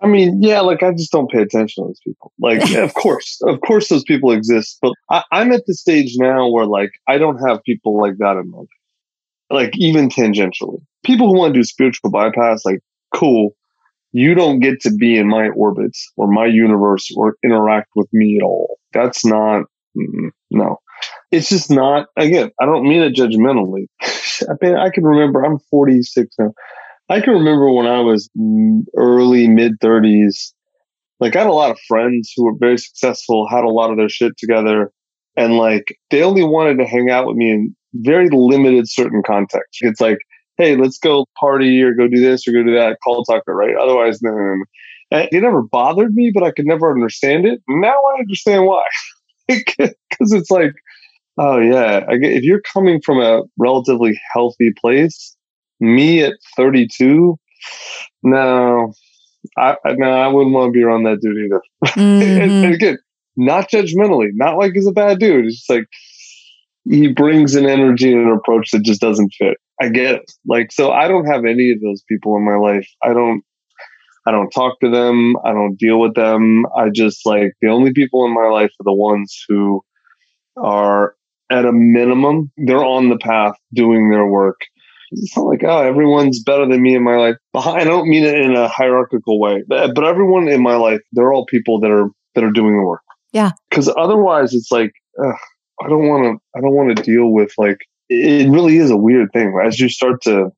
I 0.01 0.07
mean, 0.07 0.41
yeah, 0.41 0.61
like 0.61 0.81
I 0.83 0.91
just 0.91 1.11
don't 1.11 1.29
pay 1.29 1.41
attention 1.41 1.83
to 1.83 1.89
those 1.89 1.99
people. 2.05 2.31
Like, 2.39 2.75
of 2.75 2.93
course, 2.95 3.39
of 3.43 3.61
course 3.61 3.89
those 3.89 4.03
people 4.03 4.31
exist, 4.31 4.77
but 4.81 4.93
I, 5.09 5.23
I'm 5.31 5.51
at 5.51 5.65
the 5.67 5.73
stage 5.73 6.13
now 6.15 6.49
where 6.49 6.65
like 6.65 6.91
I 7.07 7.17
don't 7.17 7.37
have 7.47 7.63
people 7.63 7.99
like 7.99 8.17
that 8.17 8.37
in 8.37 8.49
my 8.49 8.59
life. 8.59 8.67
Like 9.49 9.77
even 9.77 10.09
tangentially. 10.09 10.79
People 11.03 11.27
who 11.27 11.37
want 11.37 11.53
to 11.53 11.59
do 11.59 11.63
spiritual 11.63 12.09
bypass, 12.09 12.63
like, 12.63 12.79
cool. 13.13 13.51
You 14.13 14.35
don't 14.35 14.59
get 14.59 14.81
to 14.81 14.91
be 14.93 15.17
in 15.17 15.27
my 15.27 15.49
orbits 15.49 16.11
or 16.17 16.27
my 16.27 16.45
universe 16.45 17.09
or 17.15 17.35
interact 17.43 17.89
with 17.95 18.07
me 18.11 18.37
at 18.41 18.45
all. 18.45 18.77
That's 18.93 19.25
not, 19.25 19.65
no 20.51 20.77
it's 21.31 21.49
just 21.49 21.71
not, 21.71 22.07
again, 22.17 22.51
I 22.59 22.65
don't 22.65 22.83
mean 22.83 23.01
it 23.01 23.15
judgmentally. 23.15 23.85
I 24.49 24.53
mean, 24.61 24.75
I 24.75 24.89
can 24.89 25.03
remember 25.03 25.43
I'm 25.43 25.59
46 25.69 26.35
now. 26.39 26.53
I 27.11 27.19
can 27.19 27.33
remember 27.33 27.69
when 27.69 27.87
I 27.87 27.99
was 27.99 28.29
early 28.95 29.45
mid 29.49 29.81
30s, 29.81 30.53
like 31.19 31.35
I 31.35 31.39
had 31.39 31.47
a 31.47 31.51
lot 31.51 31.69
of 31.69 31.77
friends 31.85 32.31
who 32.33 32.45
were 32.45 32.55
very 32.57 32.77
successful, 32.77 33.49
had 33.49 33.65
a 33.65 33.69
lot 33.69 33.91
of 33.91 33.97
their 33.97 34.07
shit 34.07 34.37
together, 34.37 34.93
and 35.35 35.57
like 35.57 35.97
they 36.09 36.23
only 36.23 36.43
wanted 36.45 36.77
to 36.77 36.85
hang 36.85 37.09
out 37.09 37.27
with 37.27 37.35
me 37.35 37.51
in 37.51 37.75
very 37.95 38.29
limited 38.31 38.89
certain 38.89 39.23
context. 39.27 39.79
It's 39.81 39.99
like, 39.99 40.19
hey, 40.57 40.77
let's 40.77 40.99
go 40.99 41.25
party 41.37 41.81
or 41.83 41.93
go 41.93 42.07
do 42.07 42.21
this 42.21 42.47
or 42.47 42.53
go 42.53 42.63
do 42.63 42.75
that, 42.75 42.97
call 43.03 43.25
Tucker, 43.25 43.53
right? 43.53 43.75
Otherwise, 43.75 44.21
no, 44.21 44.31
no, 44.31 44.55
no. 44.55 45.27
It 45.29 45.41
never 45.41 45.63
bothered 45.63 46.13
me, 46.13 46.31
but 46.33 46.43
I 46.43 46.51
could 46.51 46.65
never 46.65 46.93
understand 46.93 47.45
it. 47.45 47.59
Now 47.67 47.89
I 48.15 48.19
understand 48.19 48.65
why. 48.65 48.83
Because 49.49 50.31
it's 50.31 50.49
like, 50.49 50.71
oh 51.37 51.59
yeah, 51.59 52.05
if 52.07 52.43
you're 52.43 52.61
coming 52.61 53.01
from 53.03 53.19
a 53.19 53.41
relatively 53.57 54.17
healthy 54.33 54.71
place, 54.79 55.35
me 55.81 56.21
at 56.21 56.33
32, 56.55 57.37
no, 58.23 58.93
I 59.57 59.75
no, 59.85 60.09
I 60.09 60.27
wouldn't 60.27 60.53
want 60.53 60.69
to 60.69 60.77
be 60.77 60.83
around 60.83 61.03
that 61.03 61.21
dude 61.21 61.45
either. 61.45 61.61
Mm-hmm. 61.83 62.41
and, 62.41 62.51
and, 62.65 62.73
again, 62.73 62.97
not 63.35 63.69
judgmentally, 63.69 64.29
not 64.33 64.57
like 64.57 64.73
he's 64.73 64.87
a 64.87 64.91
bad 64.91 65.19
dude. 65.19 65.45
It's 65.45 65.57
just 65.57 65.69
like 65.69 65.85
he 66.85 67.11
brings 67.11 67.55
an 67.55 67.65
energy 67.65 68.13
and 68.13 68.27
an 68.27 68.37
approach 68.37 68.71
that 68.71 68.83
just 68.83 69.01
doesn't 69.01 69.33
fit. 69.37 69.57
I 69.81 69.89
get 69.89 70.15
it. 70.15 70.31
Like, 70.45 70.71
so 70.71 70.91
I 70.91 71.07
don't 71.07 71.25
have 71.25 71.43
any 71.43 71.71
of 71.71 71.81
those 71.81 72.03
people 72.07 72.37
in 72.37 72.45
my 72.45 72.55
life. 72.55 72.87
I 73.03 73.13
don't, 73.13 73.43
I 74.27 74.31
don't 74.31 74.51
talk 74.51 74.79
to 74.81 74.89
them. 74.89 75.35
I 75.43 75.53
don't 75.53 75.77
deal 75.77 75.99
with 75.99 76.13
them. 76.13 76.65
I 76.77 76.89
just 76.89 77.25
like 77.25 77.53
the 77.61 77.69
only 77.69 77.91
people 77.93 78.25
in 78.25 78.33
my 78.33 78.47
life 78.47 78.71
are 78.79 78.85
the 78.85 78.93
ones 78.93 79.43
who 79.49 79.83
are 80.55 81.15
at 81.49 81.65
a 81.65 81.71
minimum, 81.73 82.51
they're 82.57 82.85
on 82.85 83.09
the 83.09 83.17
path 83.17 83.55
doing 83.73 84.09
their 84.09 84.25
work 84.25 84.59
it's 85.21 85.35
not 85.35 85.45
like, 85.45 85.63
oh, 85.63 85.83
everyone's 85.83 86.41
better 86.41 86.67
than 86.67 86.81
me 86.81 86.95
in 86.95 87.03
my 87.03 87.17
life. 87.17 87.35
I 87.53 87.83
don't 87.83 88.07
mean 88.07 88.23
it 88.23 88.39
in 88.39 88.55
a 88.55 88.67
hierarchical 88.67 89.39
way, 89.39 89.63
but, 89.67 89.93
but 89.93 90.05
everyone 90.05 90.47
in 90.47 90.63
my 90.63 90.75
life, 90.75 91.01
they're 91.11 91.33
all 91.33 91.45
people 91.45 91.79
that 91.81 91.91
are, 91.91 92.09
that 92.35 92.43
are 92.43 92.51
doing 92.51 92.77
the 92.77 92.83
work. 92.83 93.01
Yeah. 93.33 93.51
Cause 93.71 93.89
otherwise 93.97 94.53
it's 94.53 94.71
like, 94.71 94.93
ugh, 95.23 95.35
I 95.83 95.89
don't 95.89 96.07
want 96.07 96.23
to, 96.23 96.57
I 96.57 96.61
don't 96.61 96.75
want 96.75 96.95
to 96.95 97.03
deal 97.03 97.31
with 97.31 97.53
like, 97.57 97.77
it 98.09 98.49
really 98.49 98.77
is 98.77 98.89
a 98.89 98.97
weird 98.97 99.31
thing. 99.31 99.57
As 99.65 99.79
you 99.79 99.87
start 99.89 100.21
to 100.23 100.51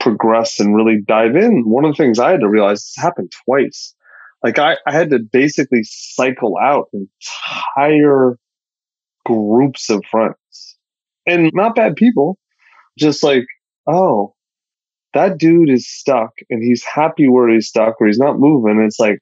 progress 0.00 0.58
and 0.58 0.74
really 0.74 1.00
dive 1.06 1.36
in, 1.36 1.62
one 1.68 1.84
of 1.84 1.92
the 1.92 2.02
things 2.02 2.18
I 2.18 2.30
had 2.30 2.40
to 2.40 2.48
realize 2.48 2.78
this 2.78 3.02
happened 3.02 3.32
twice. 3.44 3.94
Like 4.42 4.58
I, 4.58 4.76
I 4.86 4.92
had 4.92 5.10
to 5.10 5.18
basically 5.18 5.82
cycle 5.84 6.56
out 6.60 6.88
entire 6.92 8.36
groups 9.24 9.90
of 9.90 10.04
friends 10.10 10.76
and 11.26 11.50
not 11.54 11.76
bad 11.76 11.94
people, 11.94 12.38
just 12.98 13.22
like 13.22 13.44
oh, 13.86 14.34
that 15.14 15.38
dude 15.38 15.70
is 15.70 15.88
stuck 15.88 16.32
and 16.50 16.62
he's 16.62 16.84
happy 16.84 17.28
where 17.28 17.48
he's 17.48 17.68
stuck, 17.68 17.98
where 17.98 18.08
he's 18.08 18.18
not 18.18 18.38
moving. 18.38 18.80
It's 18.80 19.00
like, 19.00 19.18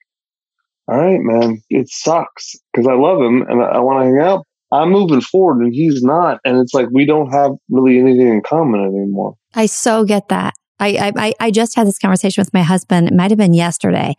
all 0.86 0.98
right, 0.98 1.20
man, 1.20 1.62
it 1.70 1.88
sucks 1.88 2.56
because 2.72 2.86
I 2.86 2.94
love 2.94 3.20
him 3.20 3.42
and 3.42 3.62
I, 3.62 3.66
I 3.66 3.78
want 3.78 4.02
to 4.02 4.06
hang 4.06 4.20
out. 4.20 4.46
I'm 4.70 4.90
moving 4.90 5.20
forward 5.20 5.62
and 5.62 5.72
he's 5.72 6.02
not. 6.02 6.40
And 6.44 6.58
it's 6.58 6.74
like 6.74 6.88
we 6.92 7.06
don't 7.06 7.30
have 7.30 7.52
really 7.70 7.98
anything 7.98 8.28
in 8.28 8.42
common 8.42 8.84
anymore. 8.84 9.34
I 9.54 9.66
so 9.66 10.04
get 10.04 10.28
that. 10.28 10.54
I, 10.80 11.12
I, 11.16 11.34
I 11.40 11.50
just 11.50 11.74
had 11.74 11.86
this 11.86 11.98
conversation 11.98 12.40
with 12.40 12.54
my 12.54 12.62
husband. 12.62 13.08
It 13.08 13.14
might 13.14 13.30
have 13.30 13.38
been 13.38 13.54
yesterday. 13.54 14.14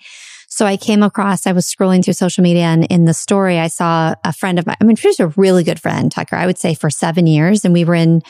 So 0.50 0.66
I 0.66 0.78
came 0.78 1.04
across, 1.04 1.46
I 1.46 1.52
was 1.52 1.66
scrolling 1.66 2.04
through 2.04 2.16
social 2.16 2.42
media 2.42 2.64
and 2.64 2.86
in 2.86 3.06
the 3.06 3.14
story, 3.14 3.60
I 3.60 3.68
saw 3.68 4.16
a 4.24 4.34
friend 4.34 4.58
of 4.58 4.66
mine. 4.66 4.76
I 4.82 4.84
mean, 4.84 4.96
she's 4.96 5.20
a 5.20 5.28
really 5.38 5.64
good 5.64 5.80
friend, 5.80 6.12
Tucker, 6.12 6.36
I 6.36 6.48
would 6.48 6.58
say 6.58 6.74
for 6.74 6.90
seven 6.90 7.28
years. 7.28 7.64
And 7.64 7.74
we 7.74 7.86
were 7.86 7.96
in 7.96 8.24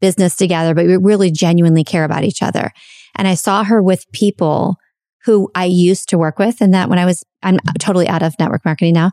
business 0.00 0.36
together, 0.36 0.74
but 0.74 0.86
we 0.86 0.96
really 0.96 1.30
genuinely 1.30 1.84
care 1.84 2.04
about 2.04 2.24
each 2.24 2.42
other. 2.42 2.72
And 3.16 3.26
I 3.26 3.34
saw 3.34 3.64
her 3.64 3.82
with 3.82 4.10
people 4.12 4.76
who 5.24 5.50
I 5.54 5.64
used 5.64 6.08
to 6.10 6.18
work 6.18 6.38
with 6.38 6.60
and 6.60 6.72
that 6.74 6.88
when 6.88 6.98
I 6.98 7.04
was, 7.04 7.24
I'm 7.42 7.58
totally 7.78 8.08
out 8.08 8.22
of 8.22 8.38
network 8.38 8.64
marketing 8.64 8.94
now. 8.94 9.10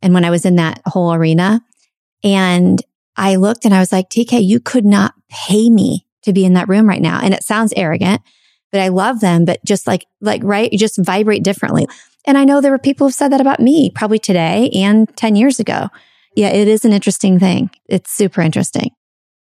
And 0.00 0.14
when 0.14 0.24
I 0.24 0.30
was 0.30 0.44
in 0.44 0.56
that 0.56 0.80
whole 0.86 1.12
arena 1.12 1.60
and 2.24 2.82
I 3.16 3.36
looked 3.36 3.64
and 3.64 3.74
I 3.74 3.78
was 3.78 3.92
like, 3.92 4.08
TK, 4.08 4.42
you 4.42 4.58
could 4.58 4.84
not 4.84 5.14
pay 5.28 5.70
me 5.70 6.06
to 6.22 6.32
be 6.32 6.44
in 6.44 6.54
that 6.54 6.68
room 6.68 6.88
right 6.88 7.02
now. 7.02 7.20
And 7.22 7.34
it 7.34 7.44
sounds 7.44 7.72
arrogant, 7.76 8.22
but 8.70 8.80
I 8.80 8.88
love 8.88 9.20
them, 9.20 9.44
but 9.44 9.62
just 9.64 9.86
like, 9.86 10.06
like, 10.20 10.42
right. 10.42 10.72
You 10.72 10.78
just 10.78 10.98
vibrate 10.98 11.44
differently. 11.44 11.86
And 12.26 12.38
I 12.38 12.44
know 12.44 12.60
there 12.60 12.70
were 12.70 12.78
people 12.78 13.06
who've 13.06 13.14
said 13.14 13.32
that 13.32 13.40
about 13.40 13.60
me 13.60 13.90
probably 13.90 14.18
today 14.18 14.70
and 14.74 15.14
10 15.16 15.36
years 15.36 15.60
ago. 15.60 15.88
Yeah, 16.34 16.48
it 16.48 16.68
is 16.68 16.84
an 16.84 16.92
interesting 16.92 17.38
thing. 17.38 17.70
It's 17.86 18.10
super 18.10 18.40
interesting 18.40 18.90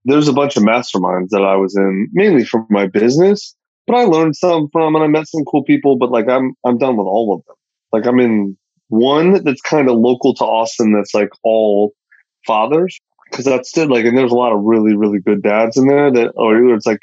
there's 0.07 0.27
a 0.27 0.33
bunch 0.33 0.55
of 0.55 0.63
masterminds 0.63 1.29
that 1.29 1.43
I 1.43 1.55
was 1.55 1.75
in 1.75 2.09
mainly 2.13 2.45
for 2.45 2.65
my 2.69 2.87
business, 2.87 3.55
but 3.85 3.95
I 3.95 4.03
learned 4.03 4.35
some 4.35 4.69
from 4.71 4.95
and 4.95 5.03
I 5.03 5.07
met 5.07 5.27
some 5.27 5.43
cool 5.43 5.63
people, 5.63 5.97
but 5.97 6.11
like 6.11 6.27
I'm 6.29 6.53
I'm 6.65 6.77
done 6.77 6.97
with 6.97 7.07
all 7.07 7.35
of 7.35 7.45
them. 7.45 7.55
Like 7.91 8.07
I'm 8.07 8.19
in 8.19 8.57
one 8.89 9.43
that's 9.43 9.61
kind 9.61 9.89
of 9.89 9.97
local 9.97 10.33
to 10.35 10.43
Austin 10.43 10.93
that's 10.93 11.13
like 11.13 11.29
all 11.43 11.93
fathers 12.45 12.97
because 13.29 13.43
that's 13.43 13.69
still 13.69 13.89
like 13.89 14.05
and 14.05 14.17
there's 14.17 14.31
a 14.31 14.35
lot 14.35 14.53
of 14.53 14.61
really 14.63 14.95
really 14.95 15.19
good 15.19 15.43
dads 15.43 15.75
in 15.75 15.87
there 15.87 16.09
that 16.11 16.31
or 16.37 16.57
either 16.57 16.73
it's 16.73 16.85
like 16.85 16.99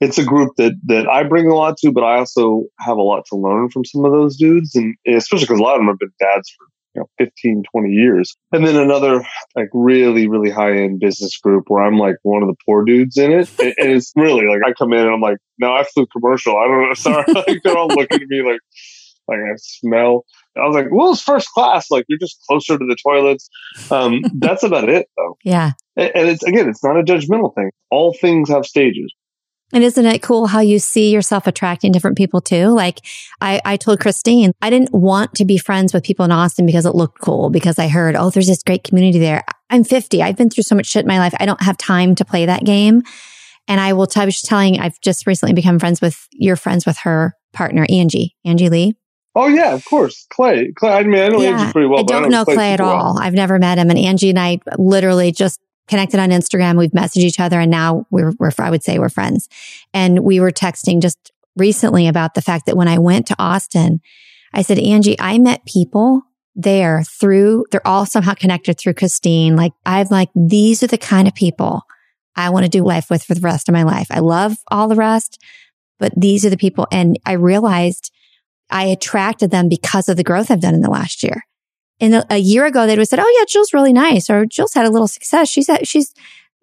it's 0.00 0.18
a 0.18 0.24
group 0.24 0.54
that 0.56 0.72
that 0.86 1.08
I 1.08 1.24
bring 1.24 1.48
a 1.48 1.54
lot 1.54 1.76
to, 1.78 1.92
but 1.92 2.04
I 2.04 2.18
also 2.18 2.64
have 2.80 2.96
a 2.96 3.02
lot 3.02 3.24
to 3.30 3.36
learn 3.36 3.70
from 3.70 3.84
some 3.84 4.04
of 4.04 4.12
those 4.12 4.36
dudes, 4.36 4.74
and 4.74 4.94
especially 5.06 5.46
because 5.46 5.60
a 5.60 5.62
lot 5.62 5.74
of 5.74 5.80
them 5.80 5.88
have 5.88 5.98
been 5.98 6.12
dads 6.20 6.50
for 6.56 6.66
you 6.94 7.00
know 7.00 7.06
15 7.18 7.64
20 7.72 7.90
years 7.90 8.36
and 8.52 8.66
then 8.66 8.76
another 8.76 9.26
like 9.56 9.68
really 9.72 10.28
really 10.28 10.50
high 10.50 10.72
end 10.72 11.00
business 11.00 11.36
group 11.38 11.64
where 11.68 11.82
i'm 11.82 11.98
like 11.98 12.16
one 12.22 12.42
of 12.42 12.48
the 12.48 12.56
poor 12.66 12.84
dudes 12.84 13.16
in 13.16 13.32
it 13.32 13.48
and, 13.58 13.74
it's 13.78 14.12
really 14.16 14.46
like 14.46 14.60
i 14.66 14.72
come 14.72 14.92
in 14.92 15.00
and 15.00 15.10
i'm 15.10 15.20
like 15.20 15.38
no 15.58 15.72
i 15.72 15.84
flew 15.84 16.06
commercial 16.06 16.56
i 16.56 16.66
don't 16.66 16.88
know 16.88 16.94
sorry 16.94 17.24
like 17.32 17.60
they're 17.62 17.76
all 17.76 17.88
looking 17.88 18.22
at 18.22 18.28
me 18.28 18.42
like 18.42 18.60
like 19.28 19.38
i 19.38 19.54
smell 19.56 20.24
I 20.56 20.66
was 20.66 20.74
like, 20.74 20.86
well, 20.90 21.12
it's 21.12 21.20
first 21.20 21.48
class. 21.50 21.90
Like 21.90 22.04
you're 22.08 22.18
just 22.18 22.40
closer 22.48 22.78
to 22.78 22.84
the 22.84 22.96
toilets. 23.02 23.48
Um, 23.90 24.22
that's 24.38 24.62
about 24.62 24.88
it 24.88 25.08
though. 25.16 25.36
Yeah. 25.42 25.72
And 25.96 26.28
it's, 26.28 26.42
again, 26.44 26.68
it's 26.68 26.84
not 26.84 26.98
a 26.98 27.02
judgmental 27.02 27.54
thing. 27.54 27.70
All 27.90 28.14
things 28.20 28.48
have 28.50 28.64
stages. 28.66 29.12
And 29.72 29.82
isn't 29.82 30.06
it 30.06 30.22
cool 30.22 30.46
how 30.46 30.60
you 30.60 30.78
see 30.78 31.10
yourself 31.10 31.46
attracting 31.46 31.90
different 31.90 32.16
people 32.16 32.40
too? 32.40 32.68
Like 32.68 33.00
I, 33.40 33.60
I 33.64 33.76
told 33.76 34.00
Christine, 34.00 34.52
I 34.62 34.70
didn't 34.70 34.92
want 34.92 35.34
to 35.34 35.44
be 35.44 35.58
friends 35.58 35.92
with 35.92 36.04
people 36.04 36.24
in 36.24 36.30
Austin 36.30 36.66
because 36.66 36.86
it 36.86 36.94
looked 36.94 37.20
cool, 37.20 37.50
because 37.50 37.78
I 37.78 37.88
heard, 37.88 38.14
oh, 38.14 38.30
there's 38.30 38.46
this 38.46 38.62
great 38.62 38.84
community 38.84 39.18
there. 39.18 39.42
I'm 39.70 39.82
50. 39.82 40.22
I've 40.22 40.36
been 40.36 40.50
through 40.50 40.62
so 40.62 40.76
much 40.76 40.86
shit 40.86 41.02
in 41.02 41.08
my 41.08 41.18
life. 41.18 41.34
I 41.40 41.46
don't 41.46 41.62
have 41.62 41.76
time 41.76 42.14
to 42.16 42.24
play 42.24 42.46
that 42.46 42.64
game. 42.64 43.02
And 43.66 43.80
I 43.80 43.94
will 43.94 44.06
tell, 44.06 44.22
I 44.22 44.26
was 44.26 44.34
just 44.34 44.46
telling, 44.46 44.78
I've 44.78 45.00
just 45.00 45.26
recently 45.26 45.54
become 45.54 45.78
friends 45.78 46.00
with, 46.00 46.28
your 46.32 46.56
friends 46.56 46.84
with 46.86 46.98
her 46.98 47.34
partner, 47.52 47.86
Angie, 47.90 48.36
Angie 48.44 48.68
Lee. 48.68 48.94
Oh 49.34 49.48
yeah, 49.48 49.74
of 49.74 49.84
course. 49.84 50.26
Clay. 50.30 50.72
Clay. 50.76 50.92
I 50.92 51.02
mean, 51.02 51.20
I 51.20 51.28
know 51.28 51.40
yeah, 51.40 51.58
Angie 51.58 51.72
pretty 51.72 51.88
well. 51.88 52.00
I 52.00 52.02
don't, 52.04 52.24
I 52.26 52.28
know 52.28 52.44
Clay, 52.44 52.54
Clay 52.54 52.72
at 52.74 52.80
all. 52.80 53.14
Well. 53.14 53.18
I've 53.18 53.34
never 53.34 53.58
met 53.58 53.78
him. 53.78 53.90
And 53.90 53.98
Angie 53.98 54.30
and 54.30 54.38
I 54.38 54.60
literally 54.78 55.32
just 55.32 55.58
connected 55.88 56.20
on 56.20 56.30
Instagram. 56.30 56.78
We've 56.78 56.90
messaged 56.90 57.24
each 57.24 57.40
other 57.40 57.60
and 57.60 57.70
now 57.70 58.06
we're, 58.10 58.32
we're, 58.38 58.50
I 58.58 58.70
would 58.70 58.82
say 58.82 58.98
we're 58.98 59.08
friends. 59.08 59.48
And 59.92 60.20
we 60.20 60.40
were 60.40 60.50
texting 60.50 61.02
just 61.02 61.32
recently 61.56 62.08
about 62.08 62.34
the 62.34 62.42
fact 62.42 62.66
that 62.66 62.76
when 62.76 62.88
I 62.88 62.98
went 62.98 63.26
to 63.28 63.36
Austin, 63.38 64.00
I 64.52 64.62
said, 64.62 64.78
Angie, 64.78 65.18
I 65.20 65.38
met 65.38 65.64
people 65.66 66.22
there 66.54 67.02
through, 67.02 67.66
they're 67.70 67.86
all 67.86 68.06
somehow 68.06 68.34
connected 68.34 68.78
through 68.78 68.94
Christine. 68.94 69.56
Like 69.56 69.72
I'm 69.84 70.06
like, 70.10 70.30
these 70.34 70.82
are 70.82 70.86
the 70.88 70.98
kind 70.98 71.26
of 71.26 71.34
people 71.34 71.82
I 72.36 72.50
want 72.50 72.64
to 72.64 72.70
do 72.70 72.84
life 72.84 73.10
with 73.10 73.24
for 73.24 73.34
the 73.34 73.40
rest 73.40 73.68
of 73.68 73.72
my 73.72 73.82
life. 73.82 74.08
I 74.10 74.20
love 74.20 74.56
all 74.70 74.88
the 74.88 74.94
rest, 74.94 75.42
but 75.98 76.12
these 76.16 76.44
are 76.44 76.50
the 76.50 76.56
people. 76.56 76.86
And 76.90 77.18
I 77.26 77.32
realized 77.32 78.12
I 78.70 78.84
attracted 78.86 79.50
them 79.50 79.68
because 79.68 80.08
of 80.08 80.16
the 80.16 80.24
growth 80.24 80.50
I've 80.50 80.60
done 80.60 80.74
in 80.74 80.80
the 80.80 80.90
last 80.90 81.22
year. 81.22 81.44
And 82.00 82.14
a, 82.16 82.26
a 82.30 82.38
year 82.38 82.66
ago, 82.66 82.86
they 82.86 82.92
would 82.92 83.00
have 83.00 83.08
said, 83.08 83.20
Oh 83.20 83.36
yeah, 83.38 83.44
Jill's 83.46 83.72
really 83.72 83.92
nice. 83.92 84.28
Or 84.28 84.46
Jill's 84.46 84.74
had 84.74 84.86
a 84.86 84.90
little 84.90 85.08
success. 85.08 85.48
She's, 85.48 85.68
had, 85.68 85.86
she's, 85.86 86.12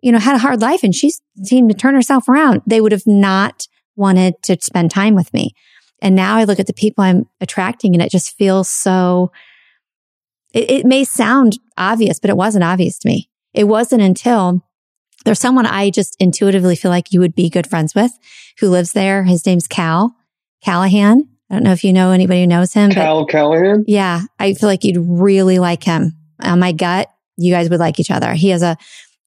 you 0.02 0.12
know, 0.12 0.20
had 0.20 0.36
a 0.36 0.40
hard 0.40 0.62
life 0.62 0.84
and 0.84 0.94
she's 0.94 1.22
seemed 1.44 1.70
to 1.70 1.78
turn 1.78 1.96
herself 1.96 2.28
around. 2.28 2.62
They 2.66 2.82
would 2.82 2.92
have 2.92 3.08
not 3.08 3.68
wanted 3.96 4.42
to 4.44 4.58
spend 4.62 4.92
time 4.92 5.16
with 5.16 5.34
me. 5.34 5.54
And 6.02 6.16
now 6.16 6.36
I 6.36 6.44
look 6.44 6.60
at 6.60 6.68
the 6.68 6.74
people 6.74 7.04
I'm 7.04 7.28
attracting 7.40 7.94
and 7.94 8.02
it 8.02 8.12
just 8.12 8.36
feels 8.38 8.70
so, 8.70 9.32
it, 10.54 10.70
it 10.70 10.86
may 10.86 11.04
sound 11.04 11.60
obvious, 11.78 12.20
but 12.20 12.30
it 12.30 12.38
wasn't 12.38 12.64
obvious 12.64 12.98
to 13.00 13.08
me. 13.08 13.30
It 13.54 13.66
wasn't 13.66 14.02
until 14.02 14.66
there's 15.24 15.40
someone 15.40 15.66
I 15.66 15.92
just 15.92 16.16
intuitively 16.20 16.76
feel 16.76 16.90
like 16.90 17.12
you 17.12 17.20
would 17.20 17.36
be 17.36 17.50
good 17.50 17.68
friends 17.68 17.94
with 17.94 18.12
who 18.60 18.70
lives 18.70 18.94
there. 18.94 19.24
His 19.24 19.46
name's 19.46 19.68
Cal 19.68 20.16
Callahan. 20.64 21.31
I 21.52 21.56
don't 21.56 21.64
know 21.64 21.74
if 21.74 21.84
you 21.84 21.92
know 21.92 22.12
anybody 22.12 22.42
who 22.42 22.48
knows 22.48 22.74
him. 22.74 22.92
Cal 22.92 23.26
Callahan? 23.26 23.84
Yeah. 23.86 24.22
I 24.40 24.54
feel 24.54 24.70
like 24.70 24.86
you'd 24.86 25.06
really 25.06 25.60
like 25.60 25.84
him. 25.84 26.14
On 26.42 26.60
my 26.60 26.72
gut, 26.72 27.10
you 27.36 27.52
guys 27.54 27.70
would 27.70 27.80
like 27.82 28.00
each 28.00 28.10
other. 28.10 28.34
He 28.34 28.50
has 28.50 28.64
a 28.64 28.78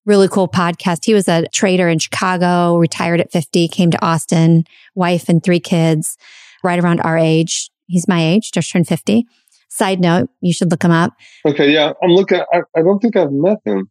really 0.06 0.28
cool 0.28 0.48
podcast. 0.48 1.04
He 1.04 1.12
was 1.12 1.28
a 1.28 1.46
trader 1.48 1.86
in 1.86 1.98
Chicago, 1.98 2.78
retired 2.78 3.20
at 3.20 3.30
50, 3.30 3.68
came 3.68 3.90
to 3.90 4.02
Austin, 4.02 4.64
wife 4.94 5.28
and 5.28 5.44
three 5.44 5.60
kids, 5.60 6.16
right 6.62 6.82
around 6.82 7.00
our 7.00 7.18
age. 7.18 7.70
He's 7.88 8.08
my 8.08 8.24
age, 8.24 8.52
just 8.52 8.72
turned 8.72 8.88
50. 8.88 9.26
Side 9.68 10.00
note, 10.00 10.30
you 10.40 10.54
should 10.54 10.70
look 10.70 10.82
him 10.82 10.92
up. 10.92 11.12
Okay. 11.46 11.70
Yeah. 11.70 11.92
I'm 12.02 12.10
looking, 12.10 12.40
I, 12.52 12.62
I 12.74 12.80
don't 12.80 13.00
think 13.00 13.16
I've 13.16 13.32
met 13.32 13.58
him. 13.66 13.90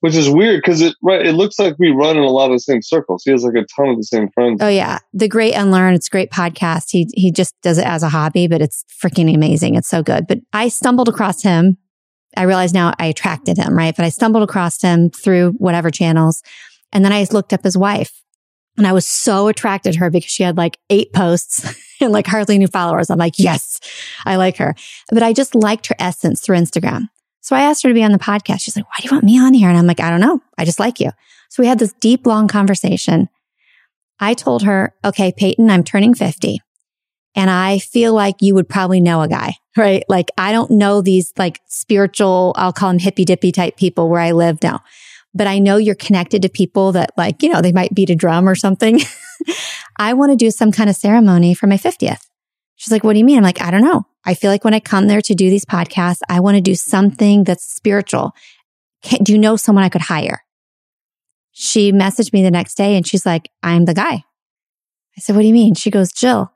Which 0.00 0.14
is 0.14 0.28
weird 0.28 0.62
because 0.62 0.80
it 0.80 0.94
right 1.02 1.24
it 1.24 1.32
looks 1.32 1.58
like 1.58 1.74
we 1.78 1.90
run 1.90 2.16
in 2.16 2.22
a 2.22 2.30
lot 2.30 2.46
of 2.46 2.52
the 2.52 2.60
same 2.60 2.82
circles. 2.82 3.22
He 3.24 3.30
has 3.30 3.42
like 3.44 3.54
a 3.54 3.64
ton 3.76 3.90
of 3.90 3.96
the 3.96 4.04
same 4.04 4.28
friends. 4.30 4.60
Oh 4.62 4.68
yeah, 4.68 4.98
the 5.12 5.28
Great 5.28 5.54
Unlearn. 5.54 5.94
It's 5.94 6.08
a 6.08 6.10
great 6.10 6.30
podcast. 6.30 6.90
He 6.90 7.08
he 7.14 7.32
just 7.32 7.54
does 7.62 7.78
it 7.78 7.86
as 7.86 8.02
a 8.02 8.08
hobby, 8.08 8.48
but 8.48 8.60
it's 8.60 8.84
freaking 9.02 9.34
amazing. 9.34 9.74
It's 9.74 9.88
so 9.88 10.02
good. 10.02 10.26
But 10.26 10.40
I 10.52 10.68
stumbled 10.68 11.08
across 11.08 11.42
him. 11.42 11.78
I 12.36 12.42
realize 12.42 12.74
now 12.74 12.92
I 12.98 13.06
attracted 13.06 13.56
him, 13.56 13.76
right? 13.76 13.96
But 13.96 14.04
I 14.04 14.10
stumbled 14.10 14.42
across 14.42 14.82
him 14.82 15.10
through 15.10 15.52
whatever 15.52 15.90
channels, 15.90 16.42
and 16.92 17.04
then 17.04 17.12
I 17.12 17.26
looked 17.30 17.52
up 17.52 17.64
his 17.64 17.78
wife, 17.78 18.22
and 18.76 18.86
I 18.86 18.92
was 18.92 19.06
so 19.06 19.48
attracted 19.48 19.94
to 19.94 19.98
her 20.00 20.10
because 20.10 20.30
she 20.30 20.42
had 20.42 20.58
like 20.58 20.78
eight 20.90 21.12
posts 21.14 21.74
and 22.00 22.12
like 22.12 22.26
hardly 22.26 22.56
any 22.56 22.66
followers. 22.66 23.08
I'm 23.08 23.18
like, 23.18 23.38
yes, 23.38 23.80
I 24.26 24.36
like 24.36 24.58
her. 24.58 24.74
But 25.10 25.22
I 25.22 25.32
just 25.32 25.54
liked 25.54 25.86
her 25.86 25.96
essence 25.98 26.42
through 26.42 26.58
Instagram. 26.58 27.08
So 27.46 27.54
I 27.54 27.60
asked 27.60 27.84
her 27.84 27.90
to 27.90 27.94
be 27.94 28.02
on 28.02 28.10
the 28.10 28.18
podcast. 28.18 28.62
She's 28.62 28.74
like, 28.74 28.86
why 28.86 28.96
do 28.98 29.04
you 29.04 29.12
want 29.12 29.24
me 29.24 29.38
on 29.38 29.54
here? 29.54 29.68
And 29.68 29.78
I'm 29.78 29.86
like, 29.86 30.00
I 30.00 30.10
don't 30.10 30.20
know. 30.20 30.42
I 30.58 30.64
just 30.64 30.80
like 30.80 30.98
you. 30.98 31.12
So 31.48 31.62
we 31.62 31.68
had 31.68 31.78
this 31.78 31.92
deep, 32.00 32.26
long 32.26 32.48
conversation. 32.48 33.28
I 34.18 34.34
told 34.34 34.64
her, 34.64 34.96
okay, 35.04 35.30
Peyton, 35.30 35.70
I'm 35.70 35.84
turning 35.84 36.12
50 36.12 36.58
and 37.36 37.48
I 37.48 37.78
feel 37.78 38.12
like 38.12 38.34
you 38.40 38.56
would 38.56 38.68
probably 38.68 39.00
know 39.00 39.22
a 39.22 39.28
guy, 39.28 39.54
right? 39.76 40.02
Like 40.08 40.32
I 40.36 40.50
don't 40.50 40.72
know 40.72 41.00
these 41.00 41.32
like 41.38 41.60
spiritual, 41.68 42.52
I'll 42.56 42.72
call 42.72 42.88
them 42.88 42.98
hippy 42.98 43.24
dippy 43.24 43.52
type 43.52 43.76
people 43.76 44.08
where 44.08 44.20
I 44.20 44.32
live 44.32 44.60
now, 44.60 44.80
but 45.32 45.46
I 45.46 45.60
know 45.60 45.76
you're 45.76 45.94
connected 45.94 46.42
to 46.42 46.48
people 46.48 46.90
that 46.92 47.12
like, 47.16 47.44
you 47.44 47.48
know, 47.48 47.62
they 47.62 47.70
might 47.70 47.94
beat 47.94 48.10
a 48.10 48.16
drum 48.16 48.48
or 48.48 48.56
something. 48.56 48.98
I 49.98 50.14
want 50.14 50.32
to 50.32 50.36
do 50.36 50.50
some 50.50 50.72
kind 50.72 50.90
of 50.90 50.96
ceremony 50.96 51.54
for 51.54 51.68
my 51.68 51.76
50th. 51.76 52.26
She's 52.76 52.92
like, 52.92 53.04
what 53.04 53.14
do 53.14 53.18
you 53.18 53.24
mean? 53.24 53.38
I'm 53.38 53.44
like, 53.44 53.60
I 53.60 53.70
don't 53.70 53.82
know. 53.82 54.04
I 54.24 54.34
feel 54.34 54.50
like 54.50 54.64
when 54.64 54.74
I 54.74 54.80
come 54.80 55.06
there 55.06 55.22
to 55.22 55.34
do 55.34 55.50
these 55.50 55.64
podcasts, 55.64 56.20
I 56.28 56.40
want 56.40 56.56
to 56.56 56.60
do 56.60 56.74
something 56.74 57.44
that's 57.44 57.64
spiritual. 57.64 58.32
Can, 59.02 59.22
do 59.22 59.32
you 59.32 59.38
know 59.38 59.56
someone 59.56 59.84
I 59.84 59.88
could 59.88 60.02
hire? 60.02 60.44
She 61.52 61.90
messaged 61.90 62.32
me 62.32 62.42
the 62.42 62.50
next 62.50 62.74
day 62.74 62.96
and 62.96 63.06
she's 63.06 63.24
like, 63.24 63.50
I'm 63.62 63.86
the 63.86 63.94
guy. 63.94 64.24
I 65.16 65.20
said, 65.20 65.34
what 65.34 65.42
do 65.42 65.48
you 65.48 65.54
mean? 65.54 65.74
She 65.74 65.90
goes, 65.90 66.12
Jill, 66.12 66.52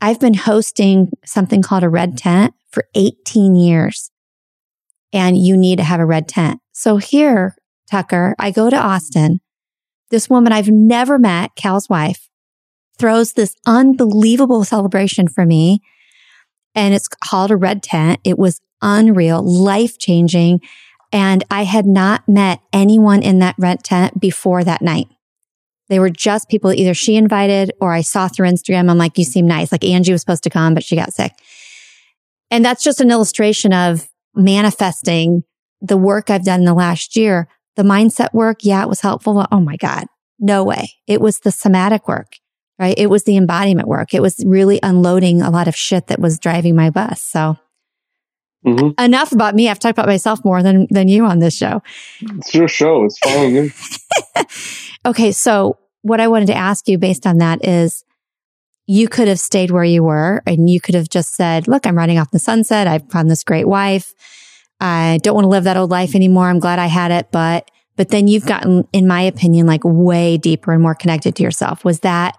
I've 0.00 0.20
been 0.20 0.34
hosting 0.34 1.10
something 1.24 1.62
called 1.62 1.84
a 1.84 1.88
red 1.88 2.18
tent 2.18 2.52
for 2.70 2.84
18 2.94 3.54
years 3.54 4.10
and 5.12 5.38
you 5.38 5.56
need 5.56 5.76
to 5.76 5.84
have 5.84 6.00
a 6.00 6.06
red 6.06 6.28
tent. 6.28 6.60
So 6.72 6.98
here, 6.98 7.56
Tucker, 7.90 8.34
I 8.38 8.50
go 8.50 8.68
to 8.68 8.76
Austin. 8.76 9.40
This 10.10 10.28
woman 10.28 10.52
I've 10.52 10.68
never 10.68 11.18
met, 11.18 11.52
Cal's 11.56 11.88
wife, 11.88 12.28
throws 12.98 13.32
this 13.32 13.54
unbelievable 13.66 14.64
celebration 14.64 15.28
for 15.28 15.44
me. 15.44 15.80
And 16.74 16.94
it's 16.94 17.08
called 17.08 17.50
a 17.50 17.56
red 17.56 17.82
tent. 17.82 18.20
It 18.24 18.38
was 18.38 18.60
unreal, 18.82 19.42
life 19.42 19.98
changing. 19.98 20.60
And 21.12 21.44
I 21.50 21.64
had 21.64 21.86
not 21.86 22.28
met 22.28 22.60
anyone 22.72 23.22
in 23.22 23.38
that 23.38 23.54
red 23.58 23.84
tent 23.84 24.20
before 24.20 24.64
that 24.64 24.82
night. 24.82 25.08
They 25.88 25.98
were 25.98 26.10
just 26.10 26.48
people 26.48 26.72
either 26.72 26.94
she 26.94 27.16
invited 27.16 27.72
or 27.80 27.92
I 27.92 28.00
saw 28.00 28.28
through 28.28 28.48
Instagram. 28.48 28.90
I'm 28.90 28.98
like, 28.98 29.16
you 29.16 29.24
seem 29.24 29.46
nice. 29.46 29.70
Like 29.70 29.84
Angie 29.84 30.12
was 30.12 30.20
supposed 30.20 30.42
to 30.44 30.50
come, 30.50 30.74
but 30.74 30.82
she 30.82 30.96
got 30.96 31.14
sick. 31.14 31.32
And 32.50 32.64
that's 32.64 32.82
just 32.82 33.00
an 33.00 33.10
illustration 33.10 33.72
of 33.72 34.08
manifesting 34.34 35.44
the 35.80 35.96
work 35.96 36.28
I've 36.28 36.44
done 36.44 36.60
in 36.60 36.66
the 36.66 36.74
last 36.74 37.16
year. 37.16 37.48
The 37.76 37.82
mindset 37.82 38.32
work. 38.32 38.58
Yeah, 38.62 38.82
it 38.82 38.88
was 38.88 39.00
helpful. 39.00 39.34
But 39.34 39.48
oh 39.52 39.60
my 39.60 39.76
God, 39.76 40.06
no 40.38 40.64
way. 40.64 40.90
It 41.06 41.20
was 41.20 41.40
the 41.40 41.52
somatic 41.52 42.08
work 42.08 42.36
right? 42.78 42.94
It 42.96 43.08
was 43.08 43.24
the 43.24 43.36
embodiment 43.36 43.88
work. 43.88 44.14
It 44.14 44.22
was 44.22 44.42
really 44.46 44.78
unloading 44.82 45.42
a 45.42 45.50
lot 45.50 45.68
of 45.68 45.74
shit 45.74 46.08
that 46.08 46.20
was 46.20 46.38
driving 46.38 46.76
my 46.76 46.90
bus. 46.90 47.22
So 47.22 47.56
mm-hmm. 48.64 49.02
enough 49.02 49.32
about 49.32 49.54
me. 49.54 49.68
I've 49.68 49.78
talked 49.78 49.98
about 49.98 50.08
myself 50.08 50.44
more 50.44 50.62
than, 50.62 50.86
than 50.90 51.08
you 51.08 51.24
on 51.24 51.38
this 51.38 51.56
show. 51.56 51.82
It's 52.20 52.54
your 52.54 52.68
show. 52.68 53.04
It's 53.04 53.18
following 53.18 53.54
you. 53.56 53.70
okay. 55.06 55.32
So 55.32 55.78
what 56.02 56.20
I 56.20 56.28
wanted 56.28 56.46
to 56.46 56.54
ask 56.54 56.88
you 56.88 56.98
based 56.98 57.26
on 57.26 57.38
that 57.38 57.64
is 57.64 58.04
you 58.86 59.08
could 59.08 59.26
have 59.26 59.40
stayed 59.40 59.70
where 59.70 59.84
you 59.84 60.04
were 60.04 60.42
and 60.46 60.70
you 60.70 60.80
could 60.80 60.94
have 60.94 61.08
just 61.08 61.34
said, 61.34 61.66
look, 61.66 61.86
I'm 61.86 61.96
running 61.96 62.18
off 62.18 62.30
the 62.30 62.38
sunset. 62.38 62.86
I've 62.86 63.10
found 63.10 63.30
this 63.30 63.42
great 63.42 63.66
wife. 63.66 64.14
I 64.78 65.18
don't 65.22 65.34
want 65.34 65.46
to 65.46 65.48
live 65.48 65.64
that 65.64 65.76
old 65.76 65.90
life 65.90 66.14
anymore. 66.14 66.48
I'm 66.48 66.60
glad 66.60 66.78
I 66.78 66.86
had 66.86 67.10
it, 67.10 67.28
but, 67.32 67.70
but 67.96 68.10
then 68.10 68.28
you've 68.28 68.44
gotten, 68.44 68.86
in 68.92 69.08
my 69.08 69.22
opinion, 69.22 69.66
like 69.66 69.80
way 69.84 70.36
deeper 70.36 70.72
and 70.72 70.82
more 70.82 70.94
connected 70.94 71.34
to 71.36 71.42
yourself. 71.42 71.84
Was 71.84 72.00
that 72.00 72.36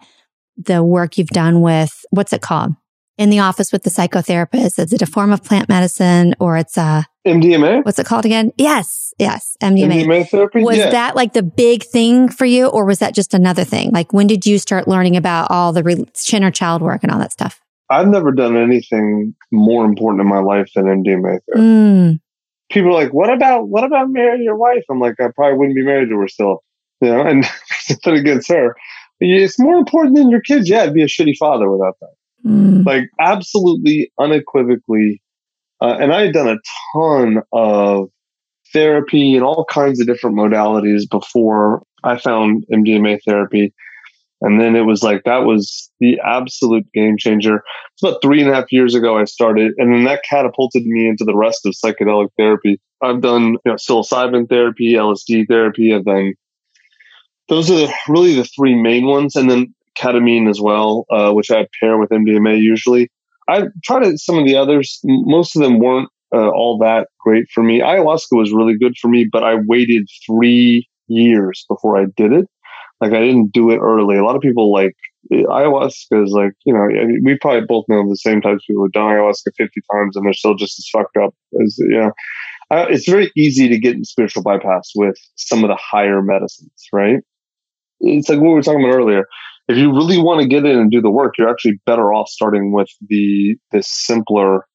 the 0.58 0.84
work 0.84 1.18
you've 1.18 1.28
done 1.30 1.62
with 1.62 2.06
what's 2.10 2.34
it 2.34 2.42
called? 2.42 2.74
In 3.18 3.32
the 3.32 3.40
office 3.40 3.72
with 3.72 3.82
the 3.82 3.90
psychotherapist. 3.90 4.78
Is 4.78 4.94
it 4.94 5.02
a 5.02 5.08
form 5.08 5.32
of 5.32 5.44
plant 5.44 5.70
medicine 5.70 6.36
or 6.40 6.56
it's 6.58 6.78
a 6.78 7.06
MDMA? 7.26 7.84
What's 7.84 7.98
it 7.98 8.06
called 8.06 8.26
again? 8.26 8.52
Yes, 8.58 9.14
yes, 9.18 9.58
MDMA. 9.62 10.06
MDMA 10.06 10.30
therapy. 10.30 10.62
Was 10.62 10.78
yeah. 10.78 10.92
that 10.92 11.16
like 11.16 11.34
the 11.34 11.42
big 11.42 11.84
thing 11.84 12.30
for 12.30 12.46
you, 12.46 12.68
or 12.68 12.86
was 12.86 13.00
that 13.00 13.16
just 13.16 13.34
another 13.34 13.64
thing? 13.64 13.90
Like 13.92 14.14
when 14.14 14.28
did 14.28 14.46
you 14.46 14.60
start 14.60 14.88
learning 14.88 15.18
about 15.18 15.50
all 15.50 15.74
the 15.74 15.84
re- 15.84 16.06
inner 16.32 16.52
child 16.52 16.82
work 16.82 17.04
and 17.04 17.12
all 17.12 17.20
that 17.20 17.32
stuff? 17.32 17.60
I've 17.90 18.08
never 18.08 18.32
done 18.32 18.56
anything 18.56 19.34
more 19.52 19.86
important 19.86 20.22
in 20.22 20.28
my 20.28 20.40
life 20.40 20.70
than 20.76 20.86
MDMA 20.86 21.40
therapy. 21.48 21.62
Mm. 21.62 22.20
People 22.70 22.90
are 22.92 23.02
like, 23.02 23.14
"What 23.14 23.34
about 23.34 23.68
what 23.68 23.84
about 23.84 24.10
marrying 24.10 24.44
your 24.44 24.58
wife?" 24.58 24.84
I'm 24.92 25.00
like, 25.00 25.16
"I 25.20 25.30
probably 25.36 25.58
wouldn't 25.58 25.76
be 25.76 25.84
married 25.84 26.10
to 26.10 26.18
her 26.18 26.28
still." 26.28 26.64
You 27.02 27.10
know, 27.10 27.22
and 27.22 27.46
nothing 27.90 28.16
against 28.16 28.50
her 28.50 28.76
it's 29.20 29.60
more 29.60 29.78
important 29.78 30.16
than 30.16 30.30
your 30.30 30.42
kids. 30.42 30.70
Yeah, 30.70 30.84
I'd 30.84 30.94
be 30.94 31.04
a 31.04 31.08
shitty 31.08 31.36
father 31.38 31.70
without 31.70 31.96
that. 32.02 32.14
Mm. 32.46 32.86
Like, 32.86 33.10
absolutely, 33.20 34.12
unequivocally. 34.20 35.22
Uh, 35.82 35.98
and 36.00 36.14
I 36.14 36.22
had 36.26 36.34
done 36.34 36.48
a 36.48 36.58
ton 36.94 37.42
of 37.52 38.10
therapy 38.74 39.36
and 39.36 39.44
all 39.44 39.66
kinds 39.66 40.00
of 40.00 40.08
different 40.08 40.36
modalities 40.36 41.04
before 41.10 41.84
I 42.04 42.18
found 42.18 42.66
MDMA 42.72 43.20
therapy. 43.26 43.74
And 44.42 44.62
then 44.62 44.76
it 44.76 44.82
was 44.82 45.02
like, 45.02 45.24
that 45.24 45.46
was 45.46 45.90
the 46.00 46.20
absolute 46.24 46.86
game 46.94 47.18
changer. 47.18 47.64
It's 47.94 48.04
about 48.04 48.22
three 48.22 48.42
and 48.42 48.52
a 48.52 48.54
half 48.54 48.72
years 48.72 48.94
ago 48.94 49.18
I 49.18 49.24
started, 49.24 49.74
and 49.78 49.92
then 49.92 50.04
that 50.04 50.24
catapulted 50.30 50.86
me 50.86 51.08
into 51.08 51.24
the 51.24 51.36
rest 51.36 51.66
of 51.66 51.74
psychedelic 51.74 52.30
therapy. 52.38 52.80
I've 53.02 53.22
done 53.22 53.54
you 53.54 53.60
know, 53.66 53.74
psilocybin 53.74 54.48
therapy, 54.48 54.94
LSD 54.94 55.48
therapy. 55.48 55.94
I've 55.94 56.06
done 56.06 56.34
those 57.50 57.72
are 57.72 57.88
really 58.08 58.36
the 58.36 58.46
three 58.46 58.76
main 58.76 59.06
ones, 59.06 59.36
and 59.36 59.50
then 59.50 59.74
ketamine 59.98 60.50
as 60.50 60.62
well, 60.62 61.06
uh, 61.10 61.32
which 61.32 61.52
I 61.52 61.68
pair 61.80 61.98
with 61.98 62.10
MDMA 62.10 62.60
usually. 62.60 63.10
I 63.48 63.64
tried 63.84 64.20
some 64.20 64.38
of 64.38 64.46
the 64.46 64.56
others. 64.56 65.00
Most 65.04 65.56
of 65.56 65.62
them 65.62 65.80
weren't 65.80 66.10
uh, 66.34 66.50
all 66.50 66.78
that 66.80 67.08
great 67.20 67.46
for 67.54 67.64
me. 67.64 67.80
Ayahuasca 67.80 68.34
was 68.34 68.52
really 68.52 68.78
good 68.78 68.96
for 69.02 69.08
me, 69.08 69.28
but 69.32 69.44
I 69.44 69.56
waited 69.68 70.08
three 70.26 70.88
years 71.08 71.66
before 71.70 71.98
I 71.98 72.06
did 72.16 72.34
it. 72.34 72.48
Like 73.00 73.14
I 73.14 73.20
didn't 73.20 73.54
do 73.54 73.72
it 73.72 73.78
early. 73.78 74.18
A 74.18 74.24
lot 74.24 74.36
of 74.36 74.42
people 74.42 74.72
like 74.72 74.96
ayahuasca 75.32 76.26
is 76.26 76.32
like, 76.32 76.54
you 76.66 76.74
know, 76.74 76.88
we 77.24 77.38
probably 77.38 77.66
both 77.68 77.86
know 77.88 78.08
the 78.08 78.16
same 78.16 78.42
types 78.42 78.56
of 78.56 78.68
people 78.68 78.84
who've 78.84 78.92
done 78.92 79.06
ayahuasca 79.06 79.52
50 79.56 79.82
times 79.92 80.16
and 80.16 80.26
they're 80.26 80.34
still 80.34 80.56
just 80.56 80.80
as 80.80 80.90
fucked 80.92 81.18
up 81.18 81.34
as, 81.64 81.78
you 81.78 82.00
know, 82.00 82.12
uh, 82.72 82.86
it's 82.90 83.08
very 83.08 83.32
easy 83.38 83.70
to 83.70 83.80
get 83.80 83.96
in 83.96 84.04
spiritual 84.04 84.44
bypass 84.44 84.92
with 84.96 85.16
some 85.36 85.64
of 85.64 85.70
the 85.70 85.78
higher 85.80 86.22
medicines, 86.22 86.88
right? 86.92 87.20
It's 88.00 88.30
like 88.30 88.40
what 88.40 88.50
we 88.50 88.54
were 88.54 88.62
talking 88.62 88.84
about 88.84 88.96
earlier. 88.96 89.26
If 89.68 89.78
you 89.78 89.92
really 89.92 90.18
want 90.18 90.42
to 90.42 90.48
get 90.48 90.66
in 90.66 90.78
and 90.78 90.92
do 90.92 91.02
the 91.02 91.12
work, 91.12 91.36
you're 91.38 91.50
actually 91.50 91.80
better 91.86 92.14
off 92.14 92.30
starting 92.30 92.72
with 92.72 92.90
the 93.08 93.56
the 93.72 93.84
simpler, 93.84 94.66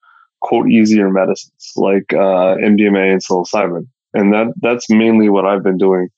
quote, 0.41 0.69
easier 0.69 1.11
medicines 1.11 1.73
like 1.77 2.13
uh, 2.13 2.57
MDMA 2.57 3.13
and 3.13 3.25
psilocybin, 3.25 3.87
and 4.13 4.33
that 4.33 4.53
that's 4.61 4.91
mainly 4.91 5.29
what 5.29 5.47
I've 5.47 5.63
been 5.63 5.79
doing. 5.79 6.09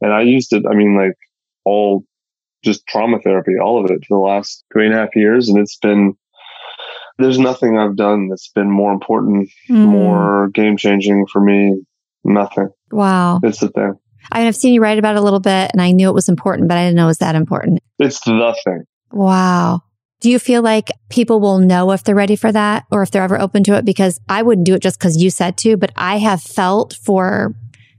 And 0.00 0.12
I 0.12 0.22
used 0.22 0.52
it. 0.52 0.64
I 0.68 0.74
mean, 0.74 0.96
like 0.96 1.16
all 1.64 2.04
just 2.64 2.86
trauma 2.86 3.18
therapy, 3.18 3.52
all 3.62 3.84
of 3.84 3.90
it 3.90 4.04
for 4.06 4.18
the 4.18 4.26
last 4.26 4.64
three 4.72 4.86
and 4.86 4.94
a 4.94 4.98
half 4.98 5.14
years, 5.14 5.48
and 5.48 5.58
it's 5.58 5.76
been 5.76 6.14
there's 7.18 7.38
nothing 7.38 7.78
I've 7.78 7.96
done 7.96 8.28
that's 8.28 8.48
been 8.48 8.70
more 8.70 8.92
important, 8.92 9.50
mm. 9.68 9.76
more 9.76 10.48
game 10.48 10.76
changing 10.76 11.26
for 11.26 11.40
me. 11.40 11.82
Nothing. 12.24 12.68
Wow. 12.90 13.40
It's 13.42 13.60
the 13.60 13.68
thing. 13.68 13.94
I 14.30 14.38
mean, 14.38 14.48
I've 14.48 14.56
seen 14.56 14.74
you 14.74 14.80
write 14.80 14.98
about 14.98 15.16
it 15.16 15.18
a 15.18 15.22
little 15.22 15.40
bit 15.40 15.70
and 15.72 15.80
I 15.80 15.90
knew 15.92 16.08
it 16.08 16.14
was 16.14 16.28
important, 16.28 16.68
but 16.68 16.78
I 16.78 16.84
didn't 16.84 16.96
know 16.96 17.04
it 17.04 17.08
was 17.08 17.18
that 17.18 17.34
important. 17.34 17.80
It's 17.98 18.20
the 18.20 18.56
thing. 18.64 18.84
Wow. 19.10 19.82
Do 20.20 20.30
you 20.30 20.38
feel 20.38 20.62
like 20.62 20.90
people 21.08 21.40
will 21.40 21.58
know 21.58 21.90
if 21.90 22.04
they're 22.04 22.14
ready 22.14 22.36
for 22.36 22.52
that 22.52 22.84
or 22.92 23.02
if 23.02 23.10
they're 23.10 23.24
ever 23.24 23.40
open 23.40 23.64
to 23.64 23.74
it? 23.74 23.84
Because 23.84 24.20
I 24.28 24.42
wouldn't 24.42 24.66
do 24.66 24.74
it 24.74 24.82
just 24.82 24.98
because 24.98 25.16
you 25.20 25.30
said 25.30 25.56
to, 25.58 25.76
but 25.76 25.90
I 25.96 26.18
have 26.18 26.40
felt 26.40 26.94
for 26.94 27.54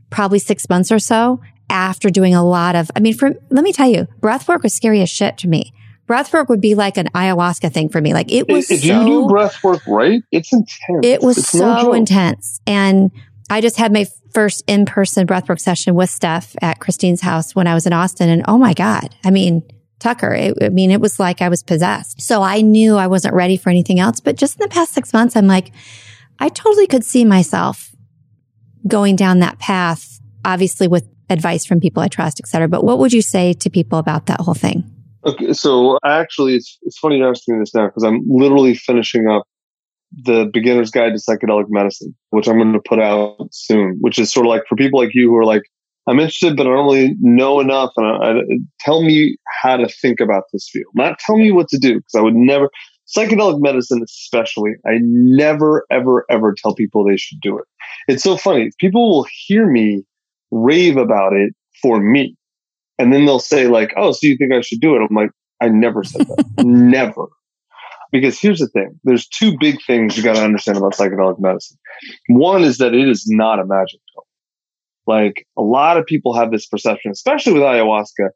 probably 0.09 0.39
six 0.39 0.69
months 0.69 0.91
or 0.91 0.99
so 0.99 1.41
after 1.69 2.09
doing 2.09 2.33
a 2.33 2.43
lot 2.43 2.75
of, 2.75 2.89
I 2.95 3.01
mean, 3.01 3.13
for, 3.13 3.31
let 3.49 3.63
me 3.63 3.73
tell 3.73 3.89
you, 3.89 4.07
breath 4.21 4.47
work 4.47 4.63
was 4.63 4.73
scary 4.73 5.01
as 5.01 5.09
shit 5.09 5.37
to 5.39 5.47
me. 5.47 5.73
Breath 6.05 6.31
work 6.33 6.49
would 6.49 6.61
be 6.61 6.75
like 6.75 6.97
an 6.97 7.07
ayahuasca 7.07 7.73
thing 7.73 7.89
for 7.89 7.99
me. 7.99 8.13
Like 8.13 8.31
it 8.31 8.47
was 8.47 8.69
if, 8.69 8.81
so, 8.81 8.87
you 8.87 9.05
do 9.05 9.27
breath 9.27 9.63
work 9.63 9.81
right, 9.87 10.21
it's 10.31 10.51
intense. 10.53 10.99
It 11.01 11.21
was 11.21 11.37
it's 11.37 11.49
so 11.49 11.81
no 11.81 11.93
intense. 11.93 12.59
And 12.67 13.11
I 13.49 13.61
just 13.61 13.77
had 13.77 13.93
my 13.93 14.05
first 14.33 14.63
in-person 14.67 15.27
breathwork 15.27 15.59
session 15.59 15.95
with 15.95 16.09
Steph 16.09 16.55
at 16.61 16.79
Christine's 16.79 17.21
house 17.21 17.53
when 17.53 17.67
I 17.67 17.73
was 17.73 17.85
in 17.85 17.93
Austin. 17.93 18.29
And 18.29 18.43
oh 18.47 18.57
my 18.57 18.73
God. 18.73 19.15
I 19.23 19.31
mean, 19.31 19.63
Tucker, 19.99 20.33
it, 20.33 20.57
I 20.61 20.69
mean, 20.69 20.91
it 20.91 21.01
was 21.01 21.19
like 21.19 21.41
I 21.41 21.49
was 21.49 21.61
possessed. 21.63 22.21
So 22.21 22.41
I 22.41 22.61
knew 22.61 22.95
I 22.95 23.07
wasn't 23.07 23.35
ready 23.35 23.57
for 23.57 23.69
anything 23.69 23.99
else. 23.99 24.19
But 24.19 24.37
just 24.37 24.59
in 24.59 24.63
the 24.63 24.73
past 24.73 24.93
six 24.93 25.13
months, 25.13 25.35
I'm 25.35 25.47
like, 25.47 25.71
I 26.39 26.49
totally 26.49 26.87
could 26.87 27.05
see 27.05 27.25
myself 27.25 27.91
going 28.87 29.15
down 29.15 29.39
that 29.39 29.59
path 29.59 30.13
obviously 30.45 30.87
with 30.87 31.07
advice 31.29 31.65
from 31.65 31.79
people 31.79 32.03
I 32.03 32.07
trust, 32.07 32.39
et 32.39 32.47
cetera. 32.47 32.67
But 32.67 32.83
what 32.83 32.99
would 32.99 33.13
you 33.13 33.21
say 33.21 33.53
to 33.53 33.69
people 33.69 33.99
about 33.99 34.27
that 34.27 34.41
whole 34.41 34.53
thing? 34.53 34.83
Okay, 35.25 35.53
so 35.53 35.97
actually, 36.03 36.55
it's 36.55 36.77
it's 36.81 36.97
funny 36.97 37.17
you're 37.17 37.29
asking 37.29 37.59
this 37.59 37.73
now 37.73 37.87
because 37.87 38.03
I'm 38.03 38.23
literally 38.27 38.75
finishing 38.75 39.27
up 39.27 39.45
the 40.23 40.49
Beginner's 40.53 40.91
Guide 40.91 41.13
to 41.13 41.19
Psychedelic 41.19 41.65
Medicine, 41.69 42.15
which 42.29 42.47
I'm 42.47 42.57
going 42.57 42.73
to 42.73 42.81
put 42.87 42.99
out 42.99 43.47
soon. 43.51 43.97
Which 44.01 44.19
is 44.19 44.31
sort 44.31 44.45
of 44.45 44.49
like 44.49 44.63
for 44.67 44.75
people 44.75 44.99
like 44.99 45.13
you 45.13 45.29
who 45.29 45.37
are 45.37 45.45
like, 45.45 45.63
I'm 46.07 46.19
interested, 46.19 46.57
but 46.57 46.67
I 46.67 46.69
don't 46.69 46.85
really 46.85 47.15
know 47.21 47.59
enough, 47.59 47.91
and 47.95 48.05
I, 48.05 48.31
I, 48.31 48.43
tell 48.79 49.03
me 49.03 49.37
how 49.61 49.77
to 49.77 49.87
think 49.87 50.19
about 50.19 50.43
this 50.51 50.69
field. 50.69 50.91
Not 50.95 51.17
tell 51.19 51.37
me 51.37 51.51
what 51.51 51.69
to 51.69 51.77
do 51.77 51.95
because 51.95 52.15
I 52.15 52.21
would 52.21 52.35
never 52.35 52.69
psychedelic 53.15 53.61
medicine, 53.61 54.01
especially. 54.03 54.71
I 54.85 54.99
never, 55.01 55.85
ever, 55.91 56.25
ever 56.29 56.53
tell 56.53 56.75
people 56.75 57.05
they 57.05 57.17
should 57.17 57.39
do 57.41 57.57
it. 57.57 57.65
It's 58.07 58.23
so 58.23 58.37
funny. 58.37 58.71
People 58.79 59.09
will 59.09 59.27
hear 59.45 59.69
me 59.69 60.03
rave 60.51 60.97
about 60.97 61.33
it 61.33 61.53
for 61.81 61.99
me. 61.99 62.35
And 62.99 63.11
then 63.11 63.25
they'll 63.25 63.39
say 63.39 63.67
like, 63.67 63.93
"Oh, 63.97 64.11
so 64.11 64.27
you 64.27 64.37
think 64.37 64.53
I 64.53 64.61
should 64.61 64.79
do 64.79 64.95
it?" 64.95 65.01
I'm 65.01 65.15
like, 65.15 65.31
"I 65.61 65.69
never 65.69 66.03
said 66.03 66.27
that. 66.27 66.45
never." 66.63 67.25
Because 68.13 68.39
here's 68.39 68.59
the 68.59 68.67
thing: 68.67 68.97
there's 69.03 69.27
two 69.27 69.57
big 69.59 69.79
things 69.85 70.15
you 70.15 70.23
got 70.23 70.35
to 70.35 70.43
understand 70.43 70.77
about 70.77 70.93
psychedelic 70.93 71.39
medicine. 71.39 71.77
One 72.27 72.63
is 72.63 72.77
that 72.77 72.93
it 72.93 73.09
is 73.09 73.25
not 73.27 73.59
a 73.59 73.65
magic 73.65 73.99
pill. 74.13 74.25
Like 75.07 75.47
a 75.57 75.63
lot 75.63 75.97
of 75.97 76.05
people 76.05 76.35
have 76.35 76.51
this 76.51 76.67
perception, 76.67 77.11
especially 77.11 77.53
with 77.53 77.63
ayahuasca, 77.63 78.29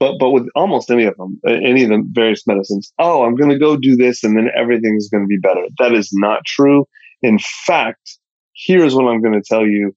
but 0.00 0.18
but 0.18 0.30
with 0.30 0.48
almost 0.56 0.90
any 0.90 1.04
of 1.04 1.14
them, 1.18 1.38
any 1.46 1.84
of 1.84 1.90
the 1.90 2.02
various 2.10 2.46
medicines. 2.46 2.90
Oh, 2.98 3.24
I'm 3.24 3.36
going 3.36 3.50
to 3.50 3.58
go 3.58 3.76
do 3.76 3.96
this, 3.96 4.24
and 4.24 4.34
then 4.34 4.48
everything's 4.56 5.10
going 5.10 5.24
to 5.24 5.28
be 5.28 5.38
better. 5.38 5.62
That 5.78 5.92
is 5.92 6.08
not 6.14 6.40
true. 6.46 6.86
In 7.20 7.38
fact, 7.66 8.18
here's 8.56 8.94
what 8.94 9.08
I'm 9.08 9.20
going 9.20 9.40
to 9.40 9.46
tell 9.46 9.66
you: 9.66 9.94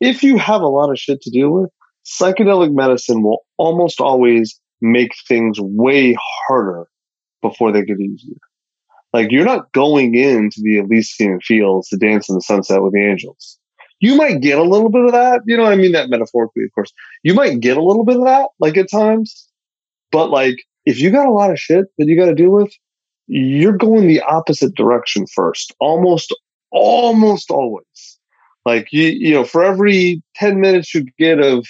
if 0.00 0.24
you 0.24 0.36
have 0.36 0.62
a 0.62 0.68
lot 0.68 0.90
of 0.90 0.98
shit 0.98 1.20
to 1.22 1.30
deal 1.30 1.50
with, 1.50 1.70
psychedelic 2.04 2.74
medicine 2.74 3.22
will 3.22 3.44
almost 3.56 4.00
always 4.00 4.60
make 4.80 5.12
things 5.28 5.58
way 5.60 6.16
harder 6.48 6.88
before 7.40 7.70
they 7.70 7.84
get 7.84 8.00
easier. 8.00 8.34
Like 9.14 9.30
you're 9.30 9.44
not 9.44 9.70
going 9.72 10.16
into 10.16 10.60
the 10.60 10.78
Elysian 10.78 11.38
fields 11.40 11.88
to 11.88 11.96
dance 11.96 12.28
in 12.28 12.34
the 12.34 12.40
sunset 12.40 12.82
with 12.82 12.92
the 12.92 13.08
angels. 13.08 13.58
You 14.00 14.16
might 14.16 14.40
get 14.40 14.58
a 14.58 14.64
little 14.64 14.90
bit 14.90 15.04
of 15.04 15.12
that. 15.12 15.42
You 15.46 15.56
know, 15.56 15.64
I 15.64 15.76
mean 15.76 15.92
that 15.92 16.10
metaphorically, 16.10 16.64
of 16.64 16.74
course. 16.74 16.92
You 17.22 17.32
might 17.32 17.60
get 17.60 17.76
a 17.76 17.82
little 17.82 18.04
bit 18.04 18.16
of 18.16 18.24
that, 18.24 18.48
like 18.58 18.76
at 18.76 18.90
times. 18.90 19.48
But 20.10 20.30
like, 20.30 20.56
if 20.84 20.98
you 20.98 21.12
got 21.12 21.28
a 21.28 21.32
lot 21.32 21.52
of 21.52 21.60
shit 21.60 21.86
that 21.96 22.08
you 22.08 22.16
got 22.16 22.26
to 22.26 22.34
deal 22.34 22.50
with, 22.50 22.72
you're 23.28 23.76
going 23.76 24.08
the 24.08 24.20
opposite 24.20 24.74
direction 24.74 25.26
first. 25.28 25.72
Almost, 25.78 26.34
almost 26.72 27.52
always. 27.52 28.18
Like 28.66 28.88
you, 28.90 29.06
you 29.06 29.32
know, 29.32 29.44
for 29.44 29.62
every 29.62 30.24
10 30.34 30.60
minutes 30.60 30.92
you 30.92 31.06
get 31.18 31.38
of 31.38 31.64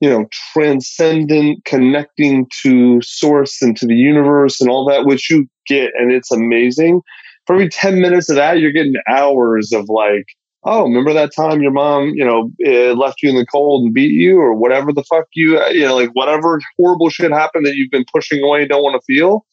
you 0.00 0.10
know, 0.10 0.26
transcendent, 0.52 1.64
connecting 1.64 2.46
to 2.62 3.00
source 3.00 3.62
and 3.62 3.74
to 3.78 3.86
the 3.86 3.94
universe 3.94 4.60
and 4.60 4.68
all 4.68 4.86
that, 4.86 5.06
which 5.06 5.30
you 5.30 5.48
get, 5.66 5.92
and 5.98 6.12
it's 6.12 6.30
amazing. 6.30 7.00
For 7.46 7.54
every 7.54 7.68
10 7.68 8.00
minutes 8.00 8.28
of 8.28 8.36
that, 8.36 8.58
you're 8.58 8.72
getting 8.72 8.96
hours 9.08 9.72
of 9.72 9.88
like, 9.88 10.26
oh, 10.64 10.84
remember 10.84 11.12
that 11.12 11.34
time 11.34 11.62
your 11.62 11.70
mom, 11.70 12.08
you 12.14 12.24
know, 12.24 12.50
eh, 12.64 12.92
left 12.92 13.22
you 13.22 13.30
in 13.30 13.36
the 13.36 13.46
cold 13.46 13.84
and 13.84 13.94
beat 13.94 14.12
you 14.12 14.38
or 14.38 14.54
whatever 14.54 14.92
the 14.92 15.04
fuck 15.04 15.26
you, 15.34 15.62
you 15.70 15.84
know, 15.84 15.94
like 15.94 16.10
whatever 16.14 16.60
horrible 16.76 17.08
shit 17.08 17.30
happened 17.30 17.64
that 17.66 17.76
you've 17.76 17.90
been 17.90 18.06
pushing 18.12 18.42
away 18.42 18.62
and 18.62 18.68
don't 18.68 18.82
want 18.82 19.00
to 19.00 19.14
feel. 19.14 19.46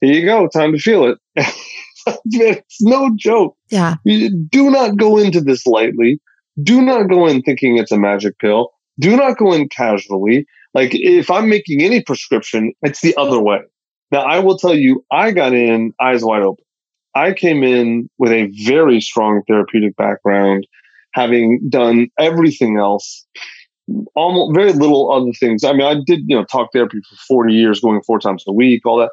Here 0.00 0.14
you 0.14 0.24
go. 0.24 0.48
Time 0.48 0.72
to 0.72 0.78
feel 0.78 1.06
it. 1.06 1.18
it's 2.24 2.82
no 2.82 3.10
joke. 3.16 3.56
Yeah. 3.70 3.96
Do 4.04 4.70
not 4.70 4.96
go 4.96 5.18
into 5.18 5.40
this 5.40 5.66
lightly. 5.66 6.20
Do 6.62 6.80
not 6.80 7.08
go 7.08 7.26
in 7.26 7.42
thinking 7.42 7.76
it's 7.76 7.92
a 7.92 7.98
magic 7.98 8.38
pill 8.38 8.70
do 9.00 9.16
not 9.16 9.38
go 9.38 9.52
in 9.52 9.68
casually. 9.68 10.46
Like 10.74 10.90
if 10.92 11.30
I'm 11.30 11.48
making 11.48 11.82
any 11.82 12.02
prescription, 12.02 12.72
it's 12.82 13.00
the 13.00 13.16
other 13.16 13.40
way. 13.40 13.60
Now 14.10 14.20
I 14.20 14.38
will 14.40 14.58
tell 14.58 14.74
you, 14.74 15.04
I 15.10 15.30
got 15.30 15.52
in 15.52 15.92
eyes 16.00 16.24
wide 16.24 16.42
open. 16.42 16.64
I 17.14 17.32
came 17.32 17.62
in 17.62 18.08
with 18.18 18.32
a 18.32 18.50
very 18.64 19.00
strong 19.00 19.42
therapeutic 19.46 19.96
background, 19.96 20.66
having 21.14 21.60
done 21.68 22.08
everything 22.18 22.78
else, 22.78 23.26
almost 24.14 24.54
very 24.54 24.72
little 24.72 25.12
other 25.12 25.32
things. 25.32 25.64
I 25.64 25.72
mean, 25.72 25.82
I 25.82 25.94
did, 26.06 26.20
you 26.26 26.36
know, 26.36 26.44
talk 26.44 26.70
therapy 26.72 26.98
for 27.08 27.16
40 27.28 27.52
years, 27.52 27.80
going 27.80 28.00
four 28.02 28.20
times 28.20 28.44
a 28.46 28.52
week, 28.52 28.86
all 28.86 28.98
that. 28.98 29.10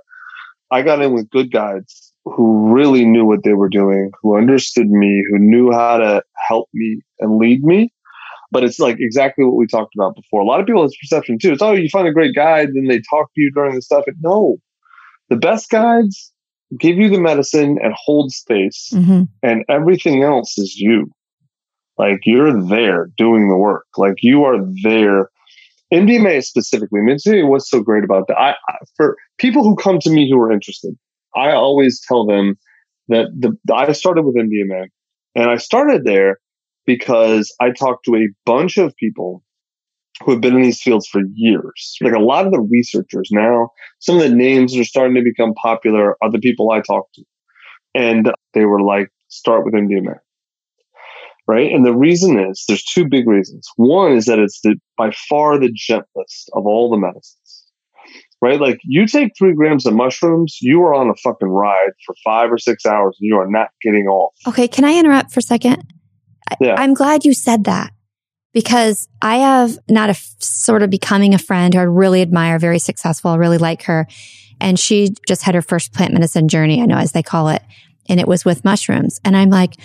I 0.70 0.82
got 0.82 1.02
in 1.02 1.14
with 1.14 1.30
good 1.30 1.52
guides 1.52 2.14
who 2.26 2.74
really 2.74 3.06
knew 3.06 3.26
what 3.26 3.44
they 3.44 3.54
were 3.54 3.70
doing, 3.70 4.12
who 4.22 4.38
understood 4.38 4.90
me, 4.90 5.24
who 5.30 5.40
knew 5.40 5.72
how 5.72 5.98
to 5.98 6.22
help 6.48 6.68
me 6.74 7.02
and 7.20 7.38
lead 7.38 7.64
me. 7.64 7.92
But 8.52 8.64
it's 8.64 8.80
like 8.80 8.98
exactly 9.00 9.44
what 9.44 9.56
we 9.56 9.68
talked 9.68 9.94
about 9.96 10.16
before. 10.16 10.42
A 10.42 10.46
lot 10.46 10.60
of 10.60 10.66
people 10.66 10.82
have 10.82 10.92
perception 11.02 11.38
too. 11.40 11.54
It's 11.54 11.62
oh, 11.62 11.74
you 11.74 11.90
find 11.90 12.08
a 12.08 12.14
great 12.14 12.36
guide, 12.36 12.70
then 12.74 12.86
they 12.86 13.02
talk 13.10 13.28
to 13.34 13.42
you 13.42 13.52
during 13.52 13.76
the 13.76 13.82
stuff. 13.82 14.06
And 14.08 14.16
no, 14.22 14.58
the 15.30 15.36
best 15.36 15.70
guides 15.70 16.32
give 16.78 16.98
you 16.98 17.10
the 17.10 17.20
medicine 17.20 17.78
and 17.82 17.94
hold 17.96 18.32
space, 18.32 18.90
mm-hmm. 18.94 19.24
and 19.42 19.64
everything 19.70 20.24
else 20.24 20.58
is 20.58 20.76
you. 20.76 21.10
Like 21.98 22.22
you're 22.26 22.64
there 22.68 23.10
doing 23.18 23.50
the 23.50 23.58
work. 23.58 23.88
Like 23.98 24.16
you 24.22 24.44
are 24.44 24.58
there. 24.84 25.30
MDMA 25.92 26.44
specifically. 26.44 27.00
Mean, 27.02 27.18
what's 27.48 27.70
so 27.70 27.82
great 27.82 28.04
about 28.04 28.28
that. 28.28 28.38
I, 28.38 28.52
I, 28.52 28.76
for 28.98 29.16
people 29.38 29.64
who 29.64 29.76
come 29.76 30.00
to 30.00 30.10
me 30.10 30.30
who 30.30 30.38
are 30.40 30.52
interested, 30.52 30.94
I 31.36 31.52
always 31.52 32.02
tell 32.06 32.26
them 32.26 32.58
that 33.08 33.28
the 33.40 33.58
I 33.74 33.92
started 33.94 34.24
with 34.24 34.36
MDMA, 34.36 34.88
and 35.36 35.50
I 35.50 35.58
started 35.58 36.04
there 36.04 36.40
because 36.86 37.54
I 37.62 37.72
talked 37.72 38.06
to 38.06 38.16
a 38.16 38.28
bunch 38.46 38.78
of 38.78 38.96
people 38.98 39.44
who 40.24 40.32
have 40.32 40.42
been 40.42 40.56
in 40.56 40.62
these 40.62 40.82
fields 40.82 41.08
for 41.08 41.22
years. 41.34 41.98
Like 42.02 42.14
a 42.14 42.20
lot 42.20 42.46
of 42.46 42.52
the 42.52 42.62
researchers 42.62 43.30
now, 43.32 43.70
some 44.00 44.16
of 44.18 44.24
the 44.24 44.36
names 44.36 44.74
that 44.74 44.82
are 44.82 44.86
starting 44.86 45.16
to 45.16 45.22
become 45.22 45.54
popular 45.56 46.18
are 46.22 46.32
the 46.32 46.40
people 46.40 46.72
I 46.72 46.82
talked 46.82 47.16
to. 47.16 47.24
And 47.94 48.32
they 48.54 48.66
were 48.66 48.82
like, 48.82 49.10
start 49.28 49.66
with 49.66 49.74
MDMA. 49.74 50.16
Right. 51.48 51.72
And 51.72 51.86
the 51.86 51.96
reason 51.96 52.40
is 52.40 52.66
there's 52.68 52.84
two 52.84 53.08
big 53.08 53.28
reasons. 53.28 53.70
One 53.78 54.12
is 54.12 54.26
that 54.26 54.40
it's 54.40 54.60
the, 54.62 54.76
by 54.98 55.12
far 55.30 55.58
the 55.58 55.72
gentlest 55.74 56.50
of 56.54 56.66
all 56.66 56.92
the 56.92 56.98
medicines. 56.98 57.64
Right. 58.42 58.60
Like 58.60 58.80
you 58.84 59.08
take 59.08 59.32
three 59.38 59.54
grams 59.54 59.86
of 59.86 59.94
mushrooms, 59.94 60.58
you 60.62 60.82
are 60.82 60.94
on 60.94 61.10
a 61.10 61.16
fucking 61.16 61.48
ride 61.48 61.92
for 62.06 62.16
five 62.24 62.52
or 62.52 62.58
six 62.58 62.86
hours 62.86 63.18
and 63.20 63.28
you 63.28 63.38
are 63.38 63.50
not 63.50 63.70
getting 63.82 64.08
off. 64.08 64.34
Okay. 64.48 64.68
Can 64.68 64.84
I 64.84 64.98
interrupt 64.98 65.32
for 65.32 65.40
a 65.40 65.44
second? 65.44 65.84
Yeah. 66.60 66.76
I'm 66.78 66.94
glad 66.94 67.24
you 67.24 67.34
said 67.34 67.64
that 67.64 67.92
because 68.58 69.08
I 69.22 69.36
have 69.36 69.78
not 69.88 70.10
a 70.10 70.18
f- 70.18 70.34
sort 70.40 70.82
of 70.82 70.90
becoming 70.90 71.36
a 71.36 71.38
friend 71.38 71.76
who 71.76 71.80
I 71.80 71.84
really 71.84 72.24
admire, 72.24 72.58
very 72.58 72.80
successful. 72.80 73.30
I 73.30 73.36
really 73.36 73.60
like 73.60 73.84
her. 73.84 74.08
And 74.60 74.80
she 74.80 75.14
just 75.28 75.44
had 75.44 75.54
her 75.54 75.62
first 75.62 75.94
plant 75.94 76.12
medicine 76.12 76.48
journey, 76.48 76.82
I 76.82 76.88
know 76.88 76.98
as 76.98 77.12
they 77.12 77.22
call 77.22 77.50
it. 77.50 77.62
And 78.10 78.20
it 78.20 78.28
was 78.28 78.46
with 78.46 78.66
mushrooms. 78.66 79.22
And 79.24 79.38
I'm 79.38 79.52
like, 79.52 79.76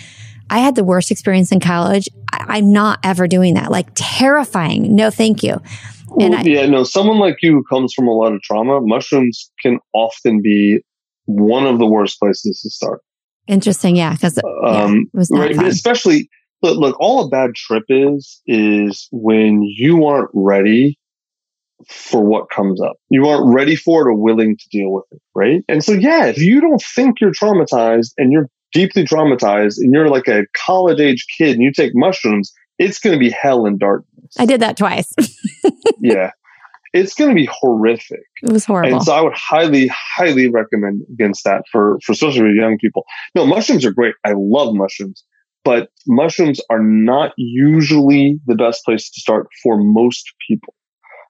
I 0.49 0.57
had 0.57 0.73
the 0.73 0.83
worst 0.83 1.11
experience 1.11 1.51
in 1.51 1.59
college. 1.59 2.09
I- 2.31 2.57
am 2.57 2.73
not 2.73 2.97
ever 3.03 3.27
doing 3.27 3.53
that. 3.53 3.69
Like 3.69 3.89
terrifying. 3.93 4.95
No, 4.95 5.11
thank 5.11 5.43
you. 5.43 5.61
Well, 6.07 6.33
I, 6.33 6.41
yeah, 6.41 6.65
no, 6.65 6.83
someone 6.83 7.19
like 7.19 7.35
you 7.43 7.51
who 7.51 7.63
comes 7.69 7.93
from 7.93 8.07
a 8.07 8.11
lot 8.11 8.33
of 8.33 8.41
trauma, 8.41 8.81
mushrooms 8.81 9.51
can 9.61 9.77
often 9.93 10.41
be 10.41 10.81
one 11.25 11.67
of 11.67 11.77
the 11.77 11.85
worst 11.85 12.19
places 12.19 12.61
to 12.61 12.71
start. 12.71 13.01
Interesting. 13.45 13.95
Yeah. 13.95 14.15
Cause 14.15 14.39
um, 14.63 15.11
yeah, 15.13 15.39
right, 15.39 15.63
especially 15.67 16.27
Look, 16.63 16.77
look, 16.77 16.95
all 16.99 17.25
a 17.25 17.29
bad 17.29 17.55
trip 17.55 17.83
is, 17.89 18.41
is 18.47 19.09
when 19.11 19.61
you 19.63 20.05
aren't 20.05 20.29
ready 20.33 20.97
for 21.89 22.23
what 22.23 22.49
comes 22.49 22.81
up. 22.81 22.95
You 23.09 23.27
aren't 23.27 23.53
ready 23.53 23.75
for 23.75 24.01
it 24.01 24.11
or 24.11 24.15
willing 24.15 24.55
to 24.57 24.69
deal 24.71 24.91
with 24.91 25.03
it, 25.11 25.21
right? 25.35 25.61
And 25.67 25.83
so, 25.83 25.91
yeah, 25.91 26.27
if 26.27 26.37
you 26.37 26.61
don't 26.61 26.81
think 26.81 27.19
you're 27.19 27.33
traumatized 27.33 28.13
and 28.17 28.31
you're 28.31 28.47
deeply 28.71 29.03
traumatized 29.03 29.75
and 29.77 29.93
you're 29.93 30.07
like 30.07 30.29
a 30.29 30.45
college 30.65 31.01
age 31.01 31.25
kid 31.37 31.55
and 31.55 31.61
you 31.61 31.73
take 31.73 31.91
mushrooms, 31.93 32.53
it's 32.79 32.99
going 32.99 33.13
to 33.13 33.19
be 33.19 33.29
hell 33.29 33.65
and 33.65 33.77
darkness. 33.77 34.33
I 34.39 34.45
did 34.45 34.61
that 34.61 34.77
twice. 34.77 35.13
yeah. 35.99 36.31
It's 36.93 37.15
going 37.15 37.31
to 37.31 37.35
be 37.35 37.49
horrific. 37.51 38.23
It 38.41 38.51
was 38.51 38.65
horrible. 38.65 38.97
And 38.97 39.03
so 39.03 39.13
I 39.13 39.21
would 39.21 39.33
highly, 39.33 39.87
highly 39.87 40.47
recommend 40.47 41.01
against 41.11 41.43
that 41.43 41.63
for, 41.71 41.97
for 42.05 42.11
especially 42.13 42.53
young 42.55 42.77
people. 42.79 43.03
No, 43.35 43.45
mushrooms 43.45 43.83
are 43.83 43.91
great. 43.91 44.15
I 44.23 44.33
love 44.37 44.73
mushrooms 44.75 45.23
but 45.63 45.89
mushrooms 46.07 46.59
are 46.69 46.83
not 46.83 47.33
usually 47.37 48.39
the 48.45 48.55
best 48.55 48.83
place 48.85 49.09
to 49.09 49.21
start 49.21 49.47
for 49.61 49.77
most 49.77 50.25
people. 50.47 50.73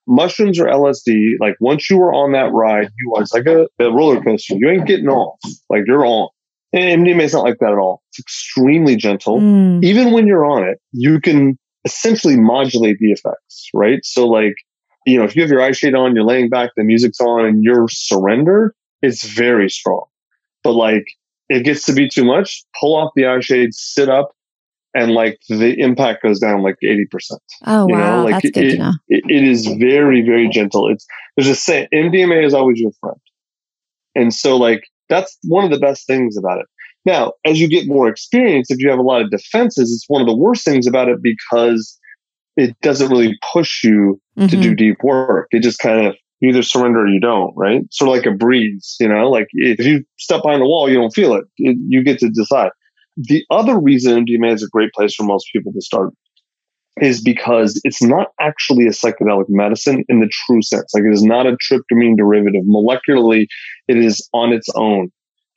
Mushrooms 0.06 0.60
or 0.60 0.66
LSD, 0.66 1.36
like 1.40 1.56
once 1.60 1.90
you 1.90 2.02
are 2.02 2.14
on 2.14 2.34
that 2.34 2.52
ride, 2.52 2.90
you 3.00 3.14
are 3.16 3.22
it's 3.22 3.34
like 3.34 3.46
a, 3.46 3.68
a 3.80 3.92
roller 3.92 4.22
coaster. 4.22 4.56
You 4.56 4.70
ain't 4.70 4.88
getting 4.88 5.08
off. 5.08 5.40
Like 5.70 5.84
you're 5.88 6.06
on. 6.06 6.28
And 6.74 7.06
MDMA 7.06 7.24
is 7.24 7.34
not 7.34 7.44
like 7.44 7.60
that 7.60 7.72
at 7.72 7.78
all. 7.78 8.02
It's 8.10 8.20
extremely 8.20 8.96
gentle. 8.96 9.40
Mm. 9.40 9.84
Even 9.84 10.12
when 10.12 10.28
you're 10.28 10.46
on 10.46 10.68
it, 10.68 10.80
you 10.92 11.22
can 11.22 11.58
essentially 11.86 12.36
modulate 12.36 12.98
the 13.00 13.12
effects, 13.12 13.70
right? 13.74 14.00
So 14.04 14.28
like, 14.28 14.56
you 15.06 15.18
know, 15.18 15.24
if 15.24 15.36
you 15.36 15.44
have 15.44 15.52
your 15.52 15.62
eye 15.62 15.72
shade 15.72 15.94
on, 15.94 16.16
you're 16.16 16.26
laying 16.26 16.50
back, 16.50 16.72
the 16.76 16.84
music's 16.84 17.20
on 17.20 17.46
and 17.46 17.64
you're 17.64 17.88
surrendered, 17.90 18.74
it's 19.02 19.24
very 19.24 19.70
strong. 19.70 20.06
But 20.64 20.74
like 20.74 21.06
it 21.54 21.64
gets 21.64 21.86
to 21.86 21.94
be 21.94 22.08
too 22.10 22.24
much, 22.26 22.64
pull 22.80 22.96
off 22.96 23.12
the 23.16 23.26
eye 23.26 23.40
shades, 23.40 23.78
sit 23.80 24.10
up, 24.10 24.32
and 24.96 25.12
like 25.12 25.40
the 25.50 25.80
impact 25.80 26.24
goes 26.24 26.40
down 26.40 26.62
like 26.62 26.76
80%. 26.84 27.06
Oh, 27.66 27.88
You 27.88 27.96
know, 27.96 28.02
wow. 28.02 28.24
like 28.24 28.44
That's 28.44 28.52
good 28.52 28.64
it- 28.66 28.72
to 28.72 28.78
know. 28.78 28.92
It, 29.08 29.24
it 29.30 29.44
is 29.44 29.66
very, 29.68 30.22
very 30.22 30.48
gentle. 30.50 30.90
It's 30.90 31.06
there's 31.36 31.48
a 31.50 31.56
saying, 31.56 31.88
MDMA 31.94 32.46
is 32.46 32.54
always 32.54 32.80
your 32.80 32.92
friend. 33.00 33.18
And 34.16 34.34
so 34.34 34.56
like 34.58 34.84
that's 35.10 35.38
one 35.48 35.64
of 35.66 35.72
the 35.72 35.80
best 35.80 36.06
things 36.08 36.38
about 36.38 36.60
it. 36.60 36.66
Now, 37.06 37.34
as 37.46 37.60
you 37.60 37.68
get 37.68 37.88
more 37.88 38.08
experience, 38.08 38.72
if 38.72 38.80
you 38.80 38.90
have 38.90 39.00
a 39.00 39.04
lot 39.04 39.22
of 39.22 39.30
defenses, 39.30 39.92
it's 39.92 40.06
one 40.08 40.22
of 40.22 40.28
the 40.28 40.36
worst 40.36 40.64
things 40.64 40.88
about 40.88 41.10
it 41.10 41.18
because 41.22 42.00
it 42.56 42.80
doesn't 42.82 43.10
really 43.10 43.38
push 43.52 43.84
you 43.84 44.22
to 44.38 44.46
Mhm. 44.56 44.62
do 44.62 44.76
deep 44.76 44.98
work. 45.04 45.48
It 45.52 45.62
just 45.64 45.80
kind 45.80 46.06
of 46.08 46.16
you 46.44 46.50
either 46.50 46.62
surrender 46.62 47.06
or 47.06 47.08
you 47.08 47.22
don't, 47.22 47.54
right? 47.56 47.82
Sort 47.92 48.10
of 48.10 48.16
like 48.16 48.26
a 48.26 48.38
breeze, 48.38 48.98
you 49.00 49.08
know, 49.08 49.30
like 49.30 49.48
if 49.54 49.86
you 49.86 50.04
step 50.20 50.44
behind 50.44 50.62
the 50.62 50.66
wall, 50.66 50.90
you 50.90 50.96
don't 50.96 51.16
feel 51.16 51.34
it. 51.36 51.46
it 51.58 51.78
you 51.88 52.04
get 52.04 52.20
to 52.20 52.30
decide. 52.30 52.72
The 53.16 53.46
other 53.50 53.80
reason 53.80 54.26
MDMA 54.26 54.54
is 54.54 54.62
a 54.64 54.68
great 54.68 54.92
place 54.92 55.16
for 55.16 55.24
most 55.24 55.48
people 55.54 55.72
to 55.72 55.82
start 55.82 56.14
is 57.02 57.22
because 57.22 57.80
it's 57.86 58.04
not 58.04 58.28
actually 58.42 58.86
a 58.86 58.90
psychedelic 58.90 59.46
medicine 59.48 60.04
in 60.10 60.20
the 60.20 60.30
true 60.46 60.62
sense. 60.62 60.94
Like 60.94 61.06
it 61.06 61.14
is 61.14 61.24
not 61.24 61.48
a 61.48 61.56
tryptamine 61.58 62.18
derivative. 62.18 62.64
Molecularly, 62.66 63.48
it 63.88 63.98
is 63.98 64.28
on 64.34 64.52
its 64.52 64.68
own. 64.76 65.12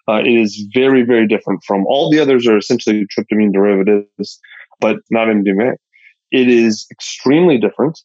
Uh, 0.09 0.21
it 0.21 0.41
is 0.41 0.69
very, 0.73 1.03
very 1.03 1.27
different 1.27 1.65
from 1.67 1.85
all 1.87 2.11
the 2.11 2.21
others 2.21 2.47
are 2.47 2.57
essentially 2.57 3.05
tryptamine 3.07 3.53
derivatives, 3.53 4.39
but 4.79 4.99
not 5.11 5.27
MDMA. 5.27 5.73
It 6.31 6.49
is 6.49 6.87
extremely 6.93 7.59
different. 7.59 8.01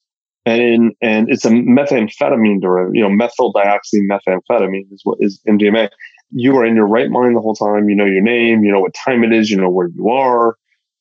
And, 0.45 0.93
and 1.01 1.29
it's 1.29 1.45
a 1.45 1.49
methamphetamine 1.49 2.61
derivative, 2.61 2.95
you 2.95 3.01
know, 3.01 3.09
methyl 3.09 3.53
methamphetamine 3.53 4.91
is 4.91 5.01
what 5.03 5.17
is 5.21 5.39
MDMA. 5.47 5.89
You 6.31 6.57
are 6.57 6.65
in 6.65 6.75
your 6.75 6.87
right 6.87 7.09
mind 7.09 7.35
the 7.35 7.41
whole 7.41 7.55
time. 7.55 7.89
You 7.89 7.95
know 7.95 8.05
your 8.05 8.23
name. 8.23 8.63
You 8.63 8.71
know 8.71 8.79
what 8.79 8.93
time 8.93 9.23
it 9.23 9.33
is. 9.33 9.51
You 9.51 9.57
know 9.57 9.69
where 9.69 9.89
you 9.89 10.09
are. 10.09 10.55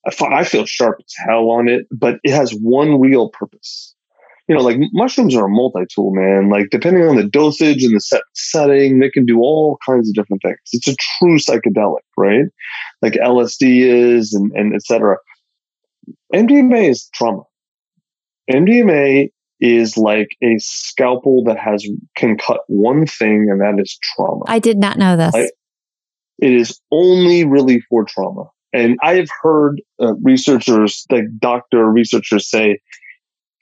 I, 0.07 0.25
I 0.27 0.45
feel 0.45 0.67
sharp 0.67 0.99
as 0.99 1.15
hell 1.27 1.51
on 1.51 1.69
it, 1.69 1.87
but 1.91 2.19
it 2.25 2.33
has 2.33 2.53
one 2.53 3.01
real 3.01 3.31
purpose. 3.31 3.95
You 4.49 4.57
know, 4.57 4.63
like 4.63 4.79
mushrooms 4.93 5.37
are 5.37 5.47
a 5.47 5.49
multi-tool, 5.49 6.13
man. 6.13 6.51
Like 6.51 6.71
depending 6.71 7.05
on 7.05 7.17
the 7.17 7.25
dosage 7.25 7.85
and 7.85 7.95
the 7.95 8.01
set 8.01 8.23
setting, 8.35 8.99
they 8.99 9.09
can 9.09 9.25
do 9.25 9.39
all 9.39 9.79
kinds 9.87 10.09
of 10.09 10.15
different 10.15 10.43
things. 10.43 10.59
It's 10.73 10.89
a 10.89 10.97
true 10.97 11.39
psychedelic, 11.39 12.01
right? 12.17 12.47
Like 13.01 13.13
LSD 13.13 13.83
is 13.83 14.35
and, 14.35 14.51
and 14.53 14.75
et 14.75 14.83
cetera. 14.83 15.19
MDMA 16.35 16.89
is 16.91 17.09
trauma. 17.15 17.43
MDMA 18.51 19.31
is 19.61 19.97
like 19.97 20.37
a 20.43 20.57
scalpel 20.59 21.45
that 21.45 21.59
has 21.59 21.87
can 22.17 22.37
cut 22.39 22.61
one 22.69 23.07
thing, 23.07 23.49
and 23.51 23.61
that 23.61 23.81
is 23.81 23.99
trauma. 24.03 24.45
I 24.47 24.59
did 24.59 24.79
not 24.79 24.99
know 24.99 25.17
this. 25.17 25.35
I- 25.35 25.51
it 26.41 26.55
is 26.55 26.81
only 26.91 27.45
really 27.45 27.81
for 27.91 28.05
trauma. 28.05 28.45
And 28.73 28.99
I 29.03 29.17
have 29.17 29.29
heard 29.43 29.83
uh, 30.01 30.15
researchers, 30.23 31.05
like 31.11 31.25
doctor 31.39 31.85
researchers, 31.91 32.49
say, 32.49 32.79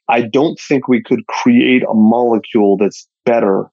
I 0.09 0.23
don't 0.23 0.59
think 0.61 0.87
we 0.87 1.03
could 1.03 1.27
create 1.27 1.83
a 1.83 1.95
molecule 1.95 2.77
that's 2.77 3.09
better 3.25 3.65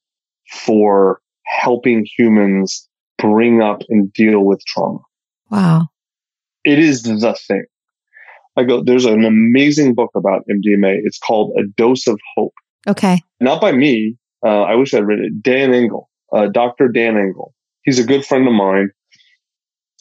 for 0.49 1.21
helping 1.45 2.07
humans 2.17 2.87
bring 3.19 3.61
up 3.61 3.81
and 3.89 4.11
deal 4.13 4.41
with 4.41 4.63
trauma. 4.65 4.99
wow. 5.49 5.87
It 6.63 6.79
is 6.79 7.03
the 7.03 7.37
thing. 7.47 7.65
I 8.57 8.63
go, 8.63 8.83
there's 8.83 9.05
an 9.05 9.25
amazing 9.25 9.95
book 9.95 10.11
about 10.15 10.43
MDMA. 10.49 10.99
It's 11.03 11.17
called 11.17 11.53
A 11.57 11.63
Dose 11.75 12.07
of 12.07 12.19
Hope. 12.35 12.53
Okay. 12.87 13.21
Not 13.39 13.59
by 13.59 13.71
me. 13.71 14.17
Uh, 14.45 14.61
I 14.63 14.75
wish 14.75 14.93
I'd 14.93 15.05
read 15.05 15.19
it. 15.19 15.41
Dan 15.41 15.73
Engle, 15.73 16.09
uh, 16.31 16.47
Dr. 16.47 16.87
Dan 16.87 17.17
Engle. 17.17 17.53
He's 17.83 17.99
a 17.99 18.05
good 18.05 18.25
friend 18.25 18.47
of 18.47 18.53
mine. 18.53 18.91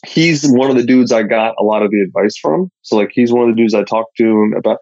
He's 0.05 0.45
one 0.47 0.69
of 0.69 0.75
the 0.75 0.83
dudes 0.83 1.11
I 1.11 1.23
got 1.23 1.55
a 1.59 1.63
lot 1.63 1.81
of 1.81 1.89
the 1.89 2.01
advice 2.01 2.37
from. 2.37 2.69
So 2.83 2.95
like 2.95 3.09
he's 3.11 3.31
one 3.31 3.49
of 3.49 3.55
the 3.55 3.59
dudes 3.59 3.73
I 3.73 3.83
talked 3.83 4.15
to 4.17 4.53
about. 4.57 4.77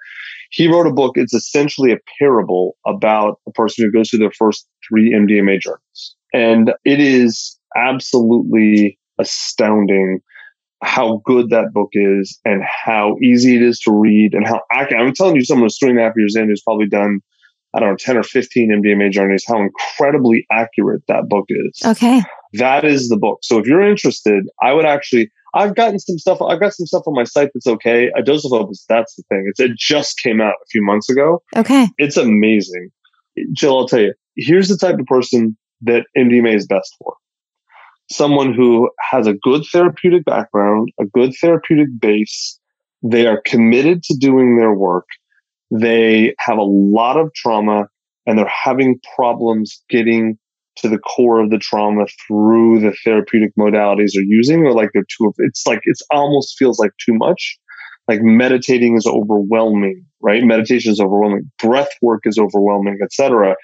He 0.49 0.67
wrote 0.67 0.85
a 0.85 0.93
book. 0.93 1.13
It's 1.15 1.33
essentially 1.33 1.91
a 1.91 1.97
parable 2.19 2.75
about 2.85 3.39
a 3.47 3.51
person 3.51 3.85
who 3.85 3.91
goes 3.91 4.09
through 4.09 4.19
their 4.19 4.31
first 4.31 4.67
three 4.87 5.13
MDMA 5.13 5.59
journeys. 5.59 6.15
And 6.33 6.73
it 6.83 6.99
is 6.99 7.57
absolutely 7.75 8.99
astounding 9.19 10.19
how 10.83 11.21
good 11.25 11.49
that 11.49 11.73
book 11.73 11.89
is 11.93 12.39
and 12.45 12.61
how 12.63 13.15
easy 13.21 13.55
it 13.55 13.61
is 13.61 13.79
to 13.79 13.91
read 13.91 14.33
and 14.33 14.45
how 14.45 14.61
accurate. 14.71 15.01
I'm 15.01 15.13
telling 15.13 15.35
you, 15.35 15.43
someone 15.43 15.65
who's 15.65 15.77
three 15.77 15.89
and 15.89 15.99
a 15.99 16.03
half 16.03 16.13
years 16.15 16.35
in 16.35 16.49
who's 16.49 16.61
probably 16.61 16.87
done, 16.87 17.21
I 17.73 17.79
don't 17.79 17.89
know, 17.89 17.97
10 17.97 18.17
or 18.17 18.23
15 18.23 18.81
MDMA 18.83 19.11
journeys, 19.11 19.45
how 19.47 19.61
incredibly 19.61 20.45
accurate 20.51 21.03
that 21.07 21.29
book 21.29 21.45
is. 21.49 21.81
Okay. 21.85 22.21
That 22.53 22.85
is 22.85 23.09
the 23.09 23.17
book. 23.17 23.39
So 23.41 23.57
if 23.57 23.65
you're 23.65 23.81
interested, 23.81 24.43
I 24.61 24.73
would 24.73 24.85
actually, 24.85 25.31
I've 25.55 25.75
gotten 25.75 25.99
some 25.99 26.19
stuff, 26.19 26.41
I've 26.41 26.59
got 26.59 26.73
some 26.73 26.85
stuff 26.85 27.03
on 27.07 27.15
my 27.15 27.23
site 27.23 27.51
that's 27.53 27.67
okay. 27.67 28.11
A 28.15 28.21
Dose 28.21 28.45
of 28.45 28.51
Hope 28.51 28.71
is, 28.71 28.85
that's 28.87 29.15
the 29.15 29.23
thing. 29.29 29.45
It's, 29.47 29.59
it 29.59 29.71
just 29.77 30.19
came 30.19 30.41
out 30.41 30.53
a 30.53 30.67
few 30.69 30.83
months 30.83 31.09
ago. 31.09 31.41
Okay. 31.55 31.87
It's 31.97 32.17
amazing. 32.17 32.89
Jill, 33.53 33.77
I'll 33.77 33.87
tell 33.87 34.01
you, 34.01 34.13
here's 34.35 34.67
the 34.67 34.77
type 34.77 34.99
of 34.99 35.05
person 35.05 35.57
that 35.81 36.05
MDMA 36.17 36.55
is 36.55 36.67
best 36.67 36.95
for. 36.99 37.15
Someone 38.13 38.53
who 38.53 38.89
has 39.11 39.27
a 39.27 39.33
good 39.33 39.63
therapeutic 39.71 40.25
background, 40.25 40.89
a 40.99 41.05
good 41.05 41.33
therapeutic 41.39 41.87
base. 41.99 42.59
They 43.01 43.25
are 43.25 43.41
committed 43.45 44.03
to 44.03 44.17
doing 44.17 44.57
their 44.57 44.73
work. 44.73 45.05
They 45.71 46.35
have 46.39 46.57
a 46.57 46.63
lot 46.63 47.17
of 47.17 47.33
trauma 47.33 47.87
and 48.25 48.37
they're 48.37 48.47
having 48.47 48.99
problems 49.15 49.83
getting 49.89 50.37
to 50.77 50.89
the 50.89 50.99
core 50.99 51.41
of 51.41 51.49
the 51.49 51.57
trauma 51.57 52.05
through 52.27 52.79
the 52.79 52.95
therapeutic 53.03 53.51
modalities 53.59 54.11
they're 54.13 54.23
using 54.23 54.63
or 54.65 54.73
like 54.73 54.89
they're 54.93 55.05
too, 55.17 55.33
it's 55.39 55.65
like, 55.67 55.81
it's 55.83 56.01
almost 56.11 56.55
feels 56.57 56.79
like 56.79 56.91
too 57.03 57.13
much 57.13 57.57
like 58.07 58.21
meditating 58.21 58.97
is 58.97 59.05
overwhelming, 59.05 60.05
right? 60.21 60.43
Meditation 60.43 60.91
is 60.91 60.99
overwhelming. 60.99 61.49
Breath 61.61 61.91
work 62.01 62.23
is 62.25 62.37
overwhelming, 62.37 62.99
etc. 63.01 63.55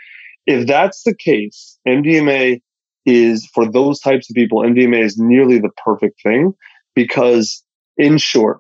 If 0.46 0.68
that's 0.68 1.04
the 1.04 1.16
case, 1.16 1.78
MDMA 1.88 2.62
is 3.10 3.48
for 3.54 3.70
those 3.70 4.00
types 4.00 4.30
of 4.30 4.36
people, 4.36 4.62
MDMA 4.62 5.04
is 5.04 5.18
nearly 5.18 5.60
the 5.60 5.72
perfect 5.84 6.22
thing 6.24 6.54
because 6.96 7.64
in 7.98 8.18
short, 8.18 8.60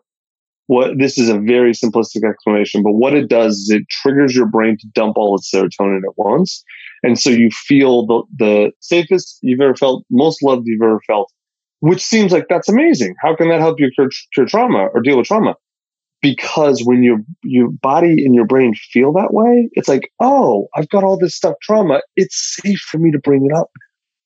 what 0.67 0.97
this 0.97 1.17
is 1.17 1.29
a 1.29 1.39
very 1.39 1.71
simplistic 1.71 2.29
explanation, 2.29 2.83
but 2.83 2.93
what 2.93 3.13
it 3.15 3.27
does 3.27 3.57
is 3.57 3.69
it 3.71 3.83
triggers 3.89 4.35
your 4.35 4.45
brain 4.45 4.77
to 4.79 4.87
dump 4.93 5.17
all 5.17 5.35
its 5.35 5.51
serotonin 5.51 6.01
at 6.07 6.17
once. 6.17 6.63
And 7.01 7.19
so 7.19 7.29
you 7.29 7.49
feel 7.49 8.05
the, 8.05 8.23
the 8.37 8.71
safest 8.81 9.39
you've 9.41 9.61
ever 9.61 9.75
felt, 9.75 10.03
most 10.11 10.43
loved 10.43 10.63
you've 10.65 10.83
ever 10.83 11.01
felt, 11.07 11.31
which 11.79 12.01
seems 12.01 12.31
like 12.31 12.47
that's 12.49 12.69
amazing. 12.69 13.15
How 13.21 13.35
can 13.35 13.49
that 13.49 13.59
help 13.59 13.79
you 13.79 13.89
cure, 13.95 14.09
cure 14.33 14.45
trauma 14.45 14.87
or 14.93 15.01
deal 15.01 15.17
with 15.17 15.27
trauma? 15.27 15.55
because 16.21 16.81
when 16.83 17.03
your 17.03 17.19
your 17.43 17.69
body 17.69 18.25
and 18.25 18.35
your 18.35 18.45
brain 18.45 18.73
feel 18.91 19.13
that 19.13 19.33
way, 19.33 19.69
it's 19.73 19.87
like, 19.87 20.11
oh, 20.19 20.67
I've 20.75 20.89
got 20.89 21.03
all 21.03 21.17
this 21.17 21.35
stuff 21.35 21.55
trauma. 21.61 22.01
It's 22.15 22.59
safe 22.61 22.79
for 22.79 22.97
me 22.97 23.11
to 23.11 23.19
bring 23.19 23.45
it 23.45 23.55
up. 23.55 23.69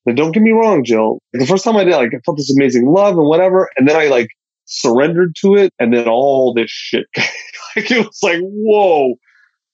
Now, 0.06 0.14
don't 0.14 0.32
get 0.32 0.42
me 0.42 0.52
wrong, 0.52 0.84
Jill. 0.84 1.18
The 1.32 1.46
first 1.46 1.64
time 1.64 1.76
I 1.76 1.84
did, 1.84 1.94
like, 1.94 2.12
I 2.14 2.20
felt 2.24 2.36
this 2.36 2.54
amazing 2.54 2.86
love 2.86 3.16
and 3.16 3.26
whatever, 3.26 3.70
and 3.76 3.88
then 3.88 3.96
I 3.96 4.06
like 4.06 4.28
surrendered 4.66 5.34
to 5.40 5.54
it, 5.54 5.72
and 5.78 5.92
then 5.92 6.08
all 6.08 6.52
this 6.54 6.70
shit, 6.70 7.06
like 7.16 7.90
it 7.90 8.06
was 8.06 8.18
like, 8.22 8.40
whoa. 8.40 9.14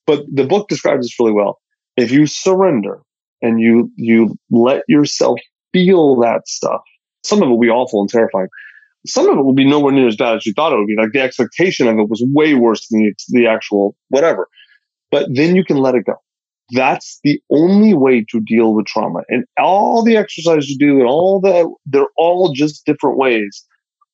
But 0.07 0.23
the 0.31 0.45
book 0.45 0.67
describes 0.69 1.05
this 1.05 1.19
really 1.19 1.33
well. 1.33 1.59
If 1.97 2.11
you 2.11 2.25
surrender 2.25 3.01
and 3.41 3.59
you 3.59 3.91
you 3.95 4.35
let 4.49 4.83
yourself 4.87 5.39
feel 5.73 6.19
that 6.21 6.47
stuff, 6.47 6.81
some 7.23 7.41
of 7.41 7.47
it 7.47 7.51
will 7.51 7.59
be 7.59 7.69
awful 7.69 8.01
and 8.01 8.09
terrifying 8.09 8.47
some 9.05 9.29
of 9.29 9.37
it 9.37 9.41
will 9.43 9.53
be 9.53 9.65
nowhere 9.65 9.91
near 9.91 10.07
as 10.07 10.15
bad 10.15 10.35
as 10.35 10.45
you 10.45 10.53
thought 10.53 10.73
it 10.73 10.77
would 10.77 10.87
be. 10.87 10.95
Like 10.97 11.11
the 11.11 11.21
expectation 11.21 11.87
of 11.87 11.97
it 11.97 12.09
was 12.09 12.23
way 12.33 12.53
worse 12.53 12.87
than 12.87 13.01
the, 13.01 13.13
the 13.29 13.47
actual 13.47 13.95
whatever. 14.09 14.47
But 15.09 15.27
then 15.33 15.55
you 15.55 15.63
can 15.63 15.77
let 15.77 15.95
it 15.95 16.05
go. 16.05 16.13
That's 16.71 17.19
the 17.23 17.39
only 17.51 17.93
way 17.93 18.25
to 18.29 18.39
deal 18.39 18.73
with 18.73 18.85
trauma. 18.85 19.21
And 19.29 19.45
all 19.59 20.03
the 20.03 20.17
exercises 20.17 20.69
you 20.69 20.77
do 20.77 20.99
and 20.99 21.07
all 21.07 21.39
that, 21.41 21.71
they're 21.85 22.07
all 22.17 22.53
just 22.53 22.85
different 22.85 23.17
ways 23.17 23.65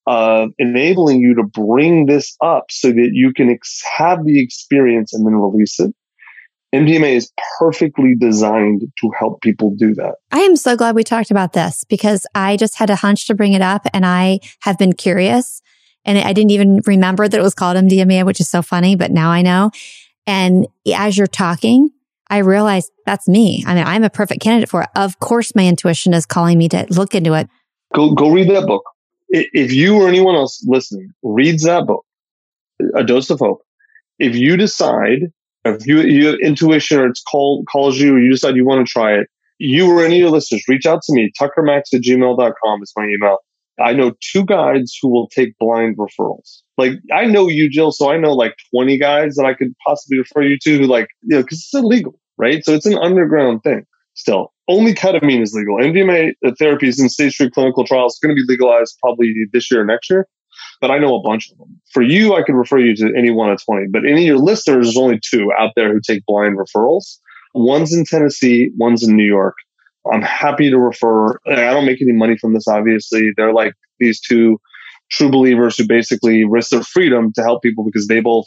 of 0.07 0.51
enabling 0.57 1.19
you 1.19 1.35
to 1.35 1.43
bring 1.43 2.05
this 2.05 2.35
up 2.41 2.65
so 2.69 2.89
that 2.89 3.09
you 3.13 3.33
can 3.33 3.49
ex- 3.49 3.83
have 3.97 4.23
the 4.25 4.41
experience 4.41 5.13
and 5.13 5.25
then 5.25 5.35
release 5.35 5.79
it. 5.79 5.93
MDMA 6.73 7.15
is 7.15 7.31
perfectly 7.59 8.15
designed 8.17 8.81
to 8.99 9.11
help 9.17 9.41
people 9.41 9.73
do 9.77 9.93
that. 9.95 10.15
I 10.31 10.39
am 10.39 10.55
so 10.55 10.75
glad 10.75 10.95
we 10.95 11.03
talked 11.03 11.31
about 11.31 11.53
this 11.53 11.83
because 11.85 12.25
I 12.35 12.57
just 12.57 12.77
had 12.77 12.89
a 12.89 12.95
hunch 12.95 13.27
to 13.27 13.35
bring 13.35 13.53
it 13.53 13.61
up 13.61 13.87
and 13.93 14.05
I 14.05 14.39
have 14.61 14.77
been 14.77 14.93
curious 14.93 15.61
and 16.05 16.17
I 16.17 16.33
didn't 16.33 16.51
even 16.51 16.81
remember 16.85 17.27
that 17.27 17.37
it 17.37 17.43
was 17.43 17.53
called 17.53 17.77
MDMA, 17.77 18.25
which 18.25 18.39
is 18.39 18.49
so 18.49 18.61
funny, 18.61 18.95
but 18.95 19.11
now 19.11 19.29
I 19.29 19.41
know. 19.41 19.71
And 20.25 20.67
as 20.93 21.17
you're 21.17 21.27
talking, 21.27 21.89
I 22.29 22.39
realized 22.39 22.91
that's 23.05 23.27
me. 23.27 23.63
I 23.65 23.75
mean, 23.75 23.85
I'm 23.85 24.03
a 24.03 24.09
perfect 24.09 24.41
candidate 24.41 24.69
for 24.69 24.83
it. 24.83 24.89
Of 24.95 25.19
course, 25.19 25.55
my 25.55 25.65
intuition 25.65 26.13
is 26.13 26.25
calling 26.25 26.57
me 26.57 26.69
to 26.69 26.85
look 26.89 27.15
into 27.15 27.33
it. 27.33 27.47
Go, 27.93 28.13
go 28.13 28.29
read 28.29 28.49
that 28.49 28.67
book. 28.67 28.83
If 29.29 29.73
you 29.73 29.95
or 29.95 30.07
anyone 30.07 30.35
else 30.35 30.63
listening 30.67 31.11
reads 31.23 31.63
that 31.63 31.85
book, 31.85 32.05
A 32.95 33.03
Dose 33.03 33.29
of 33.29 33.39
Hope, 33.39 33.61
if 34.19 34.35
you 34.35 34.57
decide, 34.57 35.31
if 35.65 35.85
you, 35.85 36.01
you 36.01 36.27
have 36.27 36.35
intuition 36.41 36.99
or 36.99 37.07
it's 37.07 37.21
called, 37.21 37.65
calls 37.71 37.97
you 37.97 38.15
or 38.15 38.19
you 38.19 38.31
decide 38.31 38.55
you 38.55 38.65
want 38.65 38.85
to 38.85 38.91
try 38.91 39.13
it, 39.13 39.27
you 39.59 39.89
or 39.89 40.03
any 40.03 40.15
of 40.15 40.19
your 40.19 40.29
listeners, 40.29 40.63
reach 40.67 40.85
out 40.85 41.01
to 41.03 41.13
me, 41.13 41.31
tuckermax 41.39 41.93
at 41.93 42.01
gmail.com 42.01 42.83
is 42.83 42.93
my 42.95 43.05
email. 43.05 43.39
I 43.79 43.93
know 43.93 44.13
two 44.21 44.45
guides 44.45 44.97
who 45.01 45.09
will 45.09 45.27
take 45.29 45.57
blind 45.59 45.97
referrals. 45.97 46.61
Like 46.77 46.93
I 47.13 47.25
know 47.25 47.47
you, 47.47 47.69
Jill, 47.69 47.91
so 47.91 48.11
I 48.11 48.17
know 48.17 48.33
like 48.33 48.55
20 48.73 48.97
guys 48.97 49.35
that 49.35 49.45
I 49.45 49.53
could 49.53 49.73
possibly 49.85 50.17
refer 50.19 50.41
you 50.41 50.57
to 50.63 50.77
who 50.79 50.85
like, 50.85 51.09
you 51.23 51.37
know, 51.37 51.43
cause 51.43 51.59
it's 51.59 51.73
illegal, 51.73 52.19
right? 52.37 52.63
So 52.63 52.73
it's 52.73 52.85
an 52.85 52.97
underground 52.97 53.63
thing 53.63 53.85
still. 54.15 54.53
Only 54.67 54.93
ketamine 54.93 55.41
is 55.41 55.53
legal. 55.53 55.77
MDMA 55.77 56.33
therapy 56.57 56.87
is 56.87 56.99
in 56.99 57.09
stage 57.09 57.37
three 57.37 57.49
clinical 57.49 57.85
trials. 57.85 58.13
It's 58.13 58.19
going 58.19 58.35
to 58.35 58.41
be 58.41 58.51
legalized 58.51 58.97
probably 59.01 59.33
this 59.53 59.71
year 59.71 59.81
or 59.81 59.85
next 59.85 60.09
year. 60.09 60.27
But 60.81 60.91
I 60.91 60.97
know 60.97 61.15
a 61.15 61.21
bunch 61.21 61.49
of 61.51 61.57
them. 61.57 61.79
For 61.93 62.01
you, 62.01 62.35
I 62.35 62.43
could 62.43 62.55
refer 62.55 62.79
you 62.79 62.95
to 62.95 63.13
any 63.17 63.31
one 63.31 63.49
of 63.51 63.63
20. 63.63 63.87
But 63.91 64.05
any 64.05 64.23
of 64.23 64.27
your 64.27 64.37
listeners, 64.37 64.87
there's 64.87 64.97
only 64.97 65.19
two 65.23 65.51
out 65.57 65.71
there 65.75 65.93
who 65.93 66.01
take 66.01 66.25
blind 66.25 66.57
referrals. 66.57 67.17
One's 67.53 67.93
in 67.93 68.05
Tennessee, 68.05 68.71
one's 68.77 69.07
in 69.07 69.15
New 69.15 69.25
York. 69.25 69.55
I'm 70.11 70.21
happy 70.21 70.69
to 70.69 70.77
refer. 70.77 71.37
I 71.45 71.73
don't 71.73 71.85
make 71.85 72.01
any 72.01 72.13
money 72.13 72.37
from 72.37 72.53
this, 72.53 72.67
obviously. 72.67 73.31
They're 73.35 73.53
like 73.53 73.73
these 73.99 74.19
two 74.19 74.59
true 75.09 75.29
believers 75.29 75.77
who 75.77 75.87
basically 75.87 76.43
risk 76.43 76.71
their 76.71 76.83
freedom 76.83 77.31
to 77.33 77.43
help 77.43 77.61
people 77.61 77.83
because 77.83 78.07
they 78.07 78.19
both 78.19 78.45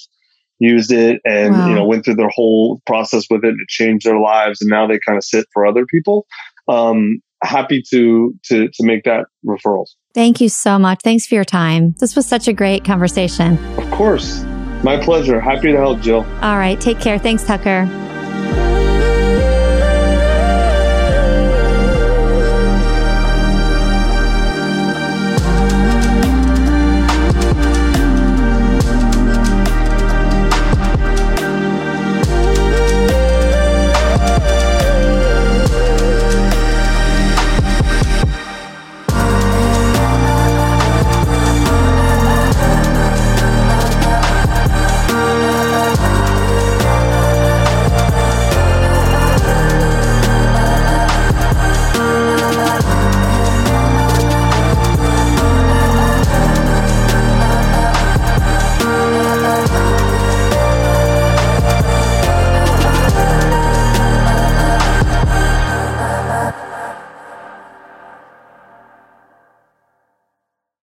used 0.58 0.92
it 0.92 1.22
and 1.24 1.54
wow. 1.54 1.68
you 1.68 1.74
know 1.74 1.86
went 1.86 2.04
through 2.04 2.16
their 2.16 2.28
whole 2.28 2.82
process 2.84 3.24
with 3.30 3.42
it 3.44 3.48
and 3.48 3.60
it 3.60 3.68
changed 3.68 4.04
their 4.04 4.18
lives 4.18 4.60
and 4.60 4.68
now 4.68 4.86
they 4.86 4.98
kind 5.06 5.16
of 5.16 5.24
sit 5.24 5.46
for 5.54 5.66
other 5.66 5.86
people. 5.86 6.26
Um 6.68 7.22
happy 7.42 7.82
to 7.90 8.34
to 8.44 8.68
to 8.68 8.84
make 8.84 9.04
that 9.04 9.24
referrals 9.46 9.94
thank 10.14 10.40
you 10.40 10.48
so 10.48 10.78
much. 10.78 11.00
Thanks 11.02 11.26
for 11.26 11.34
your 11.34 11.44
time. 11.44 11.94
This 11.98 12.16
was 12.16 12.26
such 12.26 12.48
a 12.48 12.52
great 12.52 12.84
conversation. 12.84 13.58
Of 13.78 13.90
course. 13.90 14.42
My 14.82 15.02
pleasure. 15.02 15.40
Happy 15.40 15.72
to 15.72 15.76
help 15.76 16.00
jill. 16.00 16.26
All 16.42 16.58
right. 16.58 16.80
Take 16.80 17.00
care. 17.00 17.18
Thanks 17.18 17.44
tucker 17.44 18.09